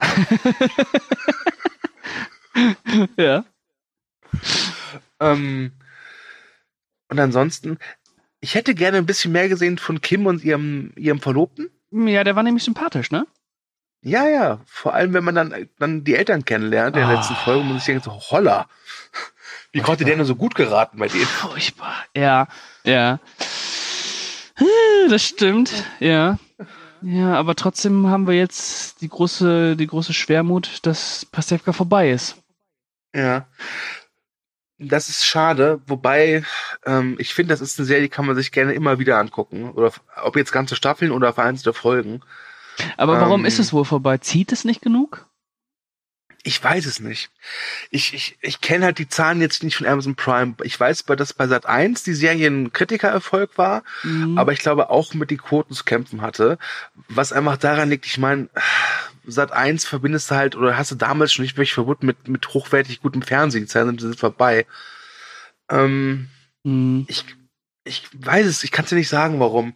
ja. 3.16 3.44
ähm, 5.20 5.72
und 7.08 7.18
ansonsten, 7.20 7.78
ich 8.40 8.54
hätte 8.54 8.74
gerne 8.74 8.98
ein 8.98 9.06
bisschen 9.06 9.32
mehr 9.32 9.48
gesehen 9.48 9.78
von 9.78 10.00
Kim 10.00 10.26
und 10.26 10.44
ihrem 10.44 10.92
ihrem 10.96 11.20
Verlobten. 11.20 11.70
Ja, 11.90 12.24
der 12.24 12.36
war 12.36 12.42
nämlich 12.42 12.64
sympathisch, 12.64 13.10
ne? 13.10 13.26
Ja, 14.02 14.28
ja. 14.28 14.60
Vor 14.66 14.94
allem, 14.94 15.14
wenn 15.14 15.24
man 15.24 15.34
dann, 15.34 15.68
dann 15.78 16.04
die 16.04 16.14
Eltern 16.14 16.44
kennenlernt 16.44 16.96
in 16.96 17.00
der 17.02 17.08
Ah. 17.10 17.14
letzten 17.14 17.36
Folge, 17.36 17.64
muss 17.64 17.78
ich 17.78 17.84
denken, 17.86 18.02
so, 18.04 18.10
holla. 18.30 18.68
Wie 19.72 19.80
konnte 19.80 20.04
der 20.04 20.16
nur 20.16 20.26
so 20.26 20.36
gut 20.36 20.54
geraten 20.54 20.98
bei 20.98 21.08
denen? 21.08 21.24
Furchtbar. 21.26 21.94
Ja, 22.14 22.48
ja. 22.84 23.18
Äh, 24.56 25.08
Das 25.08 25.24
stimmt, 25.26 25.72
ja. 26.00 26.38
Ja, 27.04 27.34
aber 27.34 27.54
trotzdem 27.54 28.06
haben 28.08 28.26
wir 28.26 28.34
jetzt 28.34 29.02
die 29.02 29.08
große, 29.08 29.76
die 29.76 29.86
große 29.86 30.14
Schwermut, 30.14 30.78
dass 30.86 31.26
Pastewka 31.26 31.72
vorbei 31.72 32.10
ist. 32.10 32.36
Ja. 33.14 33.46
Das 34.78 35.08
ist 35.08 35.24
schade, 35.24 35.80
wobei 35.86 36.44
ähm, 36.86 37.16
ich 37.18 37.34
finde, 37.34 37.52
das 37.52 37.60
ist 37.60 37.78
eine 37.78 37.86
Serie, 37.86 38.02
die 38.04 38.08
kann 38.08 38.26
man 38.26 38.34
sich 38.36 38.52
gerne 38.52 38.72
immer 38.72 38.98
wieder 38.98 39.18
angucken. 39.18 39.70
Oder 39.70 39.92
ob 40.22 40.36
jetzt 40.36 40.50
ganze 40.50 40.76
Staffeln 40.76 41.12
oder 41.12 41.32
vereinzelte 41.32 41.74
Folgen. 41.74 42.22
Aber 42.96 43.20
warum 43.20 43.40
Ähm. 43.40 43.46
ist 43.46 43.58
es 43.58 43.72
wohl 43.72 43.84
vorbei? 43.84 44.18
Zieht 44.18 44.50
es 44.50 44.64
nicht 44.64 44.80
genug? 44.80 45.26
Ich 46.46 46.62
weiß 46.62 46.84
es 46.84 47.00
nicht. 47.00 47.30
Ich, 47.90 48.12
ich, 48.14 48.36
ich 48.42 48.60
kenne 48.60 48.84
halt 48.84 48.98
die 48.98 49.08
Zahlen 49.08 49.40
jetzt 49.40 49.62
nicht 49.62 49.76
von 49.76 49.86
Amazon 49.86 50.14
Prime. 50.14 50.54
Ich 50.62 50.78
weiß, 50.78 51.04
dass 51.04 51.32
bei 51.32 51.46
Sat 51.46 51.66
1 51.66 52.02
die 52.02 52.12
Serie 52.14 52.46
ein 52.48 52.72
Kritikererfolg 52.72 53.56
war. 53.56 53.82
Mhm. 54.02 54.36
aber 54.38 54.52
ich 54.52 54.58
glaube 54.60 54.90
auch 54.90 55.14
mit 55.14 55.30
den 55.30 55.38
Quoten 55.38 55.74
zu 55.74 55.84
kämpfen 55.84 56.20
hatte. 56.20 56.58
Was 57.08 57.32
einfach 57.32 57.56
daran 57.56 57.88
liegt, 57.90 58.04
ich 58.06 58.18
meine, 58.18 58.50
Sat 59.26 59.52
1 59.52 59.86
verbindest 59.86 60.30
du 60.30 60.34
halt, 60.34 60.54
oder 60.54 60.76
hast 60.76 60.90
du 60.90 60.96
damals 60.96 61.32
schon 61.32 61.44
nicht 61.44 61.56
wirklich 61.56 61.72
verbunden 61.72 62.06
mit, 62.06 62.28
mit 62.28 62.46
hochwertig 62.52 63.00
gutem 63.00 63.22
Fernsehen, 63.22 63.62
die 63.62 63.68
Zeiten 63.68 63.98
sind 63.98 64.18
vorbei. 64.20 64.66
Ähm, 65.70 66.28
Mhm. 66.64 67.04
ich, 67.08 67.24
ich 67.84 68.08
weiß 68.14 68.46
es, 68.46 68.64
ich 68.64 68.70
kann 68.70 68.84
es 68.84 68.88
dir 68.88 68.96
nicht 68.96 69.08
sagen, 69.08 69.38
warum. 69.38 69.74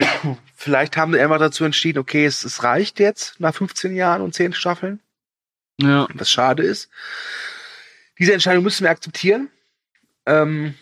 Vielleicht 0.54 0.96
haben 0.96 1.12
sie 1.12 1.20
einfach 1.20 1.38
dazu 1.38 1.64
entschieden, 1.64 1.98
okay, 1.98 2.24
es, 2.24 2.44
es 2.44 2.62
reicht 2.62 2.98
jetzt 2.98 3.38
nach 3.38 3.54
15 3.54 3.94
Jahren 3.94 4.22
und 4.22 4.34
10 4.34 4.54
Staffeln, 4.54 5.00
Ja. 5.80 6.08
was 6.14 6.30
schade 6.30 6.62
ist. 6.62 6.90
Diese 8.18 8.32
Entscheidung 8.32 8.64
müssen 8.64 8.84
wir 8.84 8.90
akzeptieren. 8.90 9.50
Ähm, 10.24 10.74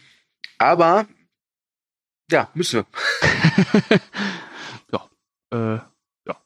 aber 0.58 1.06
ja, 2.30 2.50
müssen 2.54 2.84
wir. 2.84 4.00
Äh, 5.54 5.78
ja. 6.26 6.42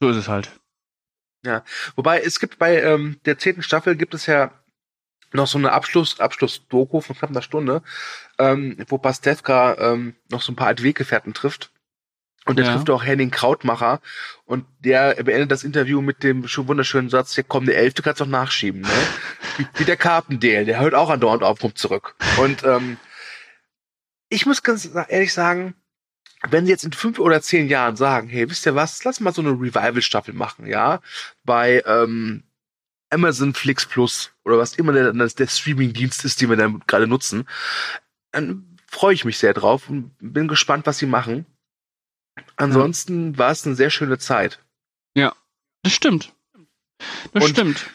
So 0.00 0.10
ist 0.10 0.16
es 0.16 0.28
halt. 0.28 0.50
Wobei 1.96 2.20
es 2.20 2.38
gibt 2.38 2.58
bei 2.58 2.80
ähm, 2.80 3.18
der 3.24 3.38
zehnten 3.38 3.62
Staffel 3.62 3.96
gibt 3.96 4.14
es 4.14 4.26
ja 4.26 4.52
noch 5.32 5.46
so 5.46 5.56
eine 5.56 5.72
Abschluss 5.72 6.20
Abschluss-Doku 6.20 7.00
von 7.00 7.16
knapp 7.16 7.30
einer 7.30 7.42
Stunde, 7.42 7.82
ähm, 8.38 8.76
wo 8.88 8.98
Pastewka 8.98 9.76
ähm, 9.78 10.14
noch 10.30 10.42
so 10.42 10.52
ein 10.52 10.56
paar 10.56 10.66
alte 10.68 10.82
Weggefährten 10.82 11.32
trifft. 11.32 11.71
Und 12.44 12.58
der 12.58 12.66
Ja. 12.66 12.72
trifft 12.72 12.90
auch 12.90 13.04
Henning 13.04 13.30
Krautmacher 13.30 14.00
und 14.46 14.64
der 14.80 15.14
beendet 15.22 15.52
das 15.52 15.62
Interview 15.62 16.00
mit 16.00 16.24
dem 16.24 16.48
schon 16.48 16.66
wunderschönen 16.66 17.08
Satz, 17.08 17.36
ja 17.36 17.44
komm, 17.46 17.66
der 17.66 17.76
Elfte 17.76 18.02
kannst 18.02 18.20
doch 18.20 18.26
nachschieben, 18.26 18.80
ne? 18.80 18.88
wie, 19.58 19.66
wie 19.76 19.84
der 19.84 19.96
Carpendale, 19.96 20.64
der 20.64 20.80
hört 20.80 20.94
auch 20.94 21.08
andauernd 21.10 21.44
auf, 21.44 21.60
kommt 21.60 21.78
zurück. 21.78 22.16
Und 22.40 22.64
ähm, 22.64 22.96
ich 24.28 24.44
muss 24.44 24.62
ganz 24.64 24.90
ehrlich 25.08 25.32
sagen, 25.32 25.74
wenn 26.50 26.64
sie 26.64 26.72
jetzt 26.72 26.84
in 26.84 26.92
fünf 26.92 27.20
oder 27.20 27.40
zehn 27.42 27.68
Jahren 27.68 27.94
sagen, 27.94 28.28
hey, 28.28 28.50
wisst 28.50 28.66
ihr 28.66 28.74
was, 28.74 29.04
lass 29.04 29.20
mal 29.20 29.32
so 29.32 29.42
eine 29.42 29.50
Revival-Staffel 29.52 30.34
machen, 30.34 30.66
ja, 30.66 31.00
bei 31.44 31.82
ähm, 31.86 32.42
Amazon 33.10 33.54
Flix 33.54 33.86
Plus 33.86 34.32
oder 34.44 34.58
was 34.58 34.74
immer 34.76 34.92
der, 34.92 35.12
der, 35.12 35.28
der 35.28 35.46
Streaming-Dienst 35.46 36.24
ist, 36.24 36.40
den 36.40 36.48
wir 36.50 36.56
dann 36.56 36.82
gerade 36.88 37.06
nutzen, 37.06 37.46
dann 38.32 38.66
freue 38.90 39.14
ich 39.14 39.24
mich 39.24 39.38
sehr 39.38 39.54
drauf 39.54 39.88
und 39.88 40.12
bin 40.18 40.48
gespannt, 40.48 40.86
was 40.86 40.98
sie 40.98 41.06
machen. 41.06 41.46
Ansonsten 42.56 43.36
war 43.38 43.50
es 43.50 43.66
eine 43.66 43.74
sehr 43.74 43.90
schöne 43.90 44.18
Zeit. 44.18 44.58
Das 45.84 45.92
stimmt. 45.92 46.32
Das 47.32 47.42
Und- 47.42 47.50
stimmt. 47.50 47.90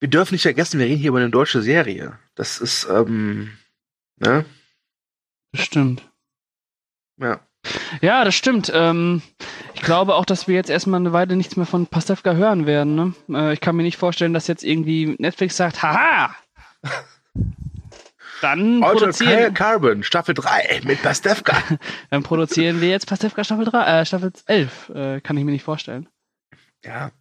Wir 0.00 0.10
dürfen 0.10 0.34
nicht 0.34 0.42
vergessen, 0.42 0.78
wir 0.78 0.84
reden 0.84 0.98
hier 1.00 1.08
über 1.08 1.18
eine 1.20 1.30
deutsche 1.30 1.62
Serie. 1.62 2.18
Das 2.34 2.60
ist, 2.60 2.86
ähm, 2.90 3.56
ne? 4.18 4.44
Das 5.52 5.64
stimmt. 5.64 6.02
Ja. 7.18 7.40
Ja, 8.02 8.22
das 8.24 8.34
stimmt. 8.34 8.70
Ähm, 8.74 9.22
ich 9.74 9.80
glaube 9.80 10.14
auch, 10.16 10.26
dass 10.26 10.46
wir 10.48 10.56
jetzt 10.56 10.68
erstmal 10.68 11.00
eine 11.00 11.14
Weile 11.14 11.36
nichts 11.36 11.56
mehr 11.56 11.64
von 11.64 11.86
Pastewka 11.86 12.34
hören 12.34 12.66
werden. 12.66 12.94
Ne? 12.96 13.14
Äh, 13.30 13.52
ich 13.54 13.60
kann 13.62 13.76
mir 13.76 13.84
nicht 13.84 13.96
vorstellen, 13.96 14.34
dass 14.34 14.46
jetzt 14.46 14.64
irgendwie 14.64 15.14
Netflix 15.18 15.56
sagt, 15.56 15.82
haha! 15.82 16.34
Dann 18.42 18.82
Altered 18.82 18.98
produzieren, 18.98 19.54
Carbon, 19.54 20.02
Staffel 20.02 20.34
3 20.34 20.80
mit 20.84 21.00
Pastewka. 21.00 21.56
dann 22.10 22.22
produzieren 22.24 22.80
wir 22.80 22.88
jetzt 22.88 23.06
Pastewka 23.06 23.44
Staffel 23.44 23.66
3, 23.66 24.00
äh, 24.00 24.04
Staffel 24.04 24.32
11. 24.46 24.88
Äh, 24.88 25.20
kann 25.20 25.36
ich 25.36 25.44
mir 25.44 25.52
nicht 25.52 25.62
vorstellen. 25.62 26.08
ja. 26.84 27.12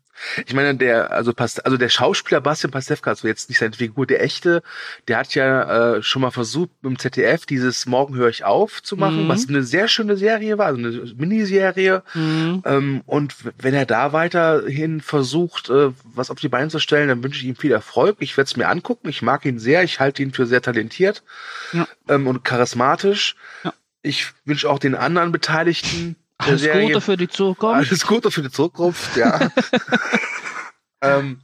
Ich 0.45 0.53
meine, 0.53 0.76
der, 0.76 1.11
also, 1.11 1.34
also 1.36 1.78
der 1.78 1.89
Schauspieler 1.89 2.41
Bastian 2.41 2.72
Pastewka, 2.72 3.11
also 3.11 3.28
jetzt 3.28 3.49
nicht 3.49 3.59
seine 3.59 3.74
Figur, 3.74 4.05
der 4.05 4.24
echte, 4.24 4.63
der 5.07 5.17
hat 5.17 5.34
ja 5.36 5.95
äh, 5.95 6.03
schon 6.03 6.22
mal 6.22 6.32
versucht, 6.32 6.72
im 6.84 6.97
ZDF 6.97 7.45
dieses 7.45 7.86
Morgen 7.86 8.15
höre 8.15 8.30
ich 8.30 8.43
auf 8.43 8.82
zu 8.84 8.97
machen, 8.97 9.26
mhm. 9.26 9.30
was 9.30 9.47
eine 9.47 9.63
sehr 9.63 9.88
schöne 9.88 10.17
Serie 10.17 10.57
war, 10.57 10.67
also 10.67 10.80
eine 10.80 11.13
Miniserie. 11.15 12.03
Mhm. 12.13 12.63
Ähm, 12.65 13.01
und 13.05 13.36
wenn 13.57 13.74
er 13.74 13.86
da 13.86 14.13
weiterhin 14.13 15.01
versucht, 15.01 15.69
äh, 15.69 15.91
was 16.03 16.30
auf 16.30 16.39
die 16.39 16.49
Beine 16.49 16.69
zu 16.69 16.80
stellen, 16.80 17.07
dann 17.07 17.24
wünsche 17.24 17.39
ich 17.39 17.45
ihm 17.45 17.55
viel 17.55 17.72
Erfolg. 17.72 18.17
Ich 18.19 18.38
werde 18.38 18.47
es 18.47 18.57
mir 18.57 18.67
angucken. 18.67 19.09
Ich 19.09 19.22
mag 19.22 19.45
ihn 19.45 19.59
sehr. 19.59 19.84
Ich 19.84 19.99
halte 19.99 20.24
ihn 20.24 20.34
für 20.34 20.45
sehr 20.45 20.61
talentiert 20.61 21.24
ja. 21.74 21.88
ähm, 22.07 22.28
und 22.28 22.43
charismatisch. 22.43 23.36
Ja. 23.63 23.74
Ich 24.03 24.28
wünsche 24.45 24.69
auch 24.69 24.80
den 24.80 24.95
anderen 24.95 25.32
Beteiligten 25.32 26.15
alles 26.48 26.62
Serie. 26.62 26.88
Gute 26.88 27.02
für 27.02 27.18
die 27.18 27.28
Zukunft. 27.28 27.89
Alles 27.89 28.06
Gute 28.06 28.32
für 28.32 28.42
die 28.42 28.52
Zukunft, 28.52 29.16
ja. 29.16 29.52
ähm, 31.02 31.42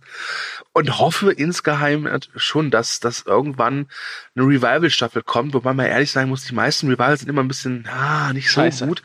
und 0.74 1.00
hoffe 1.00 1.32
insgeheim 1.32 2.08
schon, 2.36 2.70
dass, 2.70 3.00
dass 3.00 3.22
irgendwann 3.22 3.88
eine 4.36 4.46
Revival-Staffel 4.46 5.24
kommt, 5.24 5.54
wobei 5.54 5.74
man 5.74 5.88
ehrlich 5.88 6.12
sein 6.12 6.30
muss, 6.30 6.46
die 6.46 6.54
meisten 6.54 6.88
Revivals 6.88 7.22
sind 7.22 7.30
immer 7.30 7.44
ein 7.44 7.48
bisschen, 7.48 7.88
ah, 7.88 8.32
nicht 8.34 8.50
so 8.50 8.62
Scheiße. 8.62 8.88
gut. 8.88 9.02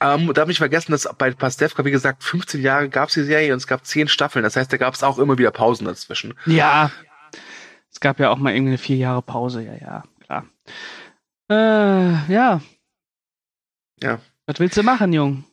Ähm, 0.00 0.32
darf 0.34 0.48
nicht 0.48 0.58
vergessen, 0.58 0.92
dass 0.92 1.08
bei 1.16 1.30
Pastewka, 1.30 1.84
wie 1.84 1.90
gesagt, 1.90 2.22
15 2.22 2.60
Jahre 2.60 2.88
gab 2.88 3.08
es 3.08 3.14
die 3.14 3.24
Serie 3.24 3.52
und 3.52 3.58
es 3.58 3.66
gab 3.66 3.86
10 3.86 4.08
Staffeln. 4.08 4.42
Das 4.42 4.56
heißt, 4.56 4.72
da 4.72 4.76
gab 4.76 4.94
es 4.94 5.02
auch 5.02 5.18
immer 5.18 5.38
wieder 5.38 5.50
Pausen 5.50 5.86
dazwischen. 5.86 6.34
Ja. 6.46 6.90
Es 7.90 8.00
gab 8.00 8.18
ja 8.18 8.30
auch 8.30 8.38
mal 8.38 8.54
irgendwie 8.54 8.72
eine 8.72 8.78
vier 8.78 8.96
Jahre 8.96 9.22
Pause, 9.22 9.62
ja, 9.62 9.74
ja, 9.74 10.02
klar. 10.24 10.44
Äh, 11.48 12.32
ja, 12.32 12.60
ja. 14.02 14.20
Was 14.46 14.60
willst 14.60 14.76
du 14.76 14.82
machen, 14.82 15.12
Jung? 15.12 15.44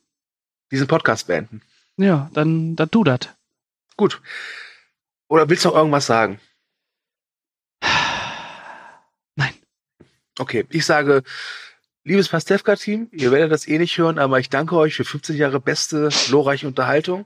Diesen 0.72 0.88
Podcast 0.88 1.28
beenden. 1.28 1.62
Ja, 1.98 2.30
dann, 2.34 2.76
dann 2.76 2.90
tu 2.90 3.04
das. 3.04 3.30
Gut. 3.98 4.22
Oder 5.28 5.50
willst 5.50 5.66
du 5.66 5.70
noch 5.70 5.76
irgendwas 5.76 6.06
sagen? 6.06 6.40
Nein. 9.36 9.54
Okay, 10.40 10.66
ich 10.70 10.86
sage, 10.86 11.24
liebes 12.04 12.30
Pastewka-Team, 12.30 13.10
ihr 13.12 13.32
werdet 13.32 13.52
das 13.52 13.68
eh 13.68 13.78
nicht 13.78 13.98
hören, 13.98 14.20
aber 14.20 14.40
ich 14.40 14.50
danke 14.50 14.76
euch 14.76 14.96
für 14.96 15.06
15 15.06 15.36
Jahre 15.36 15.60
beste, 15.60 16.10
glorreiche 16.28 16.68
Unterhaltung. 16.68 17.26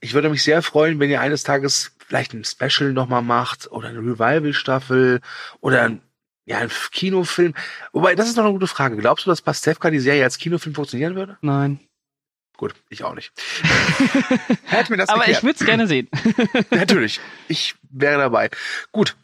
Ich 0.00 0.14
würde 0.14 0.30
mich 0.30 0.42
sehr 0.42 0.62
freuen, 0.62 0.98
wenn 0.98 1.10
ihr 1.10 1.20
eines 1.20 1.42
Tages 1.42 1.92
vielleicht 2.06 2.34
ein 2.34 2.44
Special 2.44 2.92
nochmal 2.92 3.22
macht 3.22 3.70
oder 3.70 3.88
eine 3.88 3.98
Revival-Staffel 3.98 5.20
oder 5.60 5.82
ein 5.82 6.00
ja, 6.46 6.58
ein 6.58 6.70
Kinofilm. 6.92 7.54
Wobei, 7.92 8.14
das 8.14 8.28
ist 8.28 8.36
noch 8.36 8.44
eine 8.44 8.52
gute 8.52 8.66
Frage. 8.66 8.96
Glaubst 8.96 9.26
du, 9.26 9.30
dass 9.30 9.42
Pastewka 9.42 9.90
die 9.90 9.98
Serie 9.98 10.24
als 10.24 10.38
Kinofilm 10.38 10.74
funktionieren 10.74 11.14
würde? 11.14 11.38
Nein. 11.40 11.80
Gut, 12.56 12.74
ich 12.88 13.02
auch 13.02 13.14
nicht. 13.14 13.32
Hätte 14.64 14.92
mir 14.92 14.98
das 14.98 15.08
Aber 15.08 15.20
geklärt. 15.20 15.38
ich 15.38 15.42
würde 15.42 15.58
es 15.58 15.66
gerne 15.66 15.86
sehen. 15.86 16.08
Natürlich. 16.70 17.20
Ich 17.48 17.74
wäre 17.90 18.18
dabei. 18.18 18.50
Gut. 18.92 19.16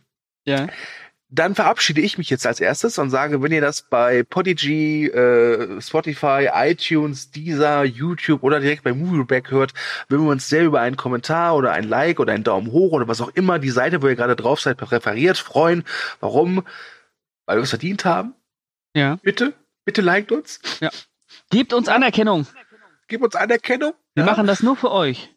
Ja. 0.44 0.66
Dann 1.32 1.54
verabschiede 1.54 2.00
ich 2.00 2.18
mich 2.18 2.28
jetzt 2.28 2.44
als 2.44 2.58
erstes 2.58 2.98
und 2.98 3.10
sage, 3.10 3.40
wenn 3.40 3.52
ihr 3.52 3.60
das 3.60 3.82
bei 3.82 4.24
Podigy, 4.24 5.06
äh, 5.06 5.80
Spotify, 5.80 6.48
iTunes, 6.52 7.30
Deezer, 7.30 7.84
YouTube 7.84 8.42
oder 8.42 8.58
direkt 8.58 8.82
bei 8.82 8.92
Movieback 8.92 9.52
hört, 9.52 9.72
würden 10.08 10.26
wir 10.26 10.32
uns 10.32 10.48
sehr 10.48 10.64
über 10.64 10.80
einen 10.80 10.96
Kommentar 10.96 11.54
oder 11.54 11.70
ein 11.70 11.84
Like 11.84 12.18
oder 12.18 12.32
einen 12.32 12.42
Daumen 12.42 12.72
hoch 12.72 12.90
oder 12.90 13.06
was 13.06 13.20
auch 13.20 13.30
immer 13.34 13.60
die 13.60 13.70
Seite, 13.70 14.02
wo 14.02 14.08
ihr 14.08 14.16
gerade 14.16 14.34
drauf 14.34 14.60
seid, 14.60 14.78
präferiert, 14.78 15.38
freuen. 15.38 15.84
Warum? 16.18 16.64
Weil 17.50 17.56
wir 17.56 17.64
es 17.64 17.70
verdient 17.70 18.04
haben. 18.04 18.34
Ja. 18.94 19.16
Bitte, 19.22 19.54
bitte 19.84 20.02
liked 20.02 20.30
uns. 20.30 20.60
Ja. 20.78 20.90
Gebt 21.50 21.72
uns 21.72 21.88
Anerkennung. 21.88 22.46
Gebt 23.08 23.24
uns 23.24 23.34
Anerkennung. 23.34 23.92
Wir 24.14 24.24
ja. 24.24 24.30
machen 24.30 24.46
das 24.46 24.62
nur 24.62 24.76
für 24.76 24.92
euch. 24.92 25.34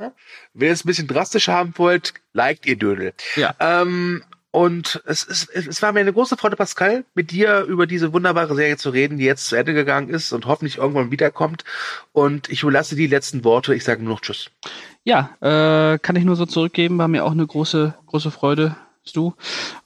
Ja. 0.00 0.12
Wenn 0.52 0.66
ihr 0.66 0.72
es 0.72 0.84
ein 0.84 0.88
bisschen 0.88 1.06
drastischer 1.06 1.52
haben 1.52 1.74
wollt, 1.76 2.14
liked 2.32 2.66
ihr 2.66 2.76
Dödel. 2.76 3.12
Ja. 3.36 3.54
Ähm, 3.60 4.24
und 4.50 5.00
es, 5.06 5.24
es, 5.24 5.48
es 5.48 5.80
war 5.80 5.92
mir 5.92 6.00
eine 6.00 6.12
große 6.12 6.36
Freude, 6.36 6.56
Pascal, 6.56 7.04
mit 7.14 7.30
dir 7.30 7.60
über 7.62 7.86
diese 7.86 8.12
wunderbare 8.12 8.56
Serie 8.56 8.76
zu 8.76 8.90
reden, 8.90 9.16
die 9.16 9.24
jetzt 9.24 9.46
zu 9.46 9.54
Ende 9.54 9.74
gegangen 9.74 10.08
ist 10.08 10.32
und 10.32 10.46
hoffentlich 10.46 10.78
irgendwann 10.78 11.12
wiederkommt. 11.12 11.62
Und 12.10 12.48
ich 12.48 12.64
überlasse 12.64 12.96
die 12.96 13.06
letzten 13.06 13.44
Worte. 13.44 13.76
Ich 13.76 13.84
sage 13.84 14.02
nur 14.02 14.14
noch 14.14 14.20
Tschüss. 14.22 14.50
Ja, 15.04 15.36
äh, 15.40 16.00
kann 16.00 16.16
ich 16.16 16.24
nur 16.24 16.34
so 16.34 16.46
zurückgeben. 16.46 16.98
War 16.98 17.06
mir 17.06 17.24
auch 17.24 17.30
eine 17.30 17.46
große, 17.46 17.94
große 18.06 18.32
Freude, 18.32 18.74
du. 19.12 19.34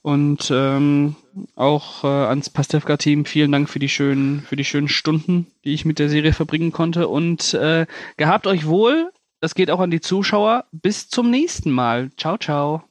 Und 0.00 0.50
ähm, 0.50 1.16
auch 1.54 2.04
äh, 2.04 2.06
ans 2.06 2.50
Pastewka-Team 2.50 3.24
vielen 3.24 3.52
Dank 3.52 3.68
für 3.68 3.78
die 3.78 3.88
schönen, 3.88 4.42
für 4.42 4.56
die 4.56 4.64
schönen 4.64 4.88
Stunden, 4.88 5.46
die 5.64 5.74
ich 5.74 5.84
mit 5.84 5.98
der 5.98 6.08
Serie 6.08 6.32
verbringen 6.32 6.72
konnte. 6.72 7.08
Und 7.08 7.54
äh, 7.54 7.86
gehabt 8.16 8.46
euch 8.46 8.66
wohl. 8.66 9.10
Das 9.40 9.54
geht 9.54 9.70
auch 9.70 9.80
an 9.80 9.90
die 9.90 10.00
Zuschauer. 10.00 10.64
Bis 10.72 11.08
zum 11.08 11.30
nächsten 11.30 11.70
Mal. 11.70 12.10
Ciao, 12.16 12.38
ciao. 12.38 12.82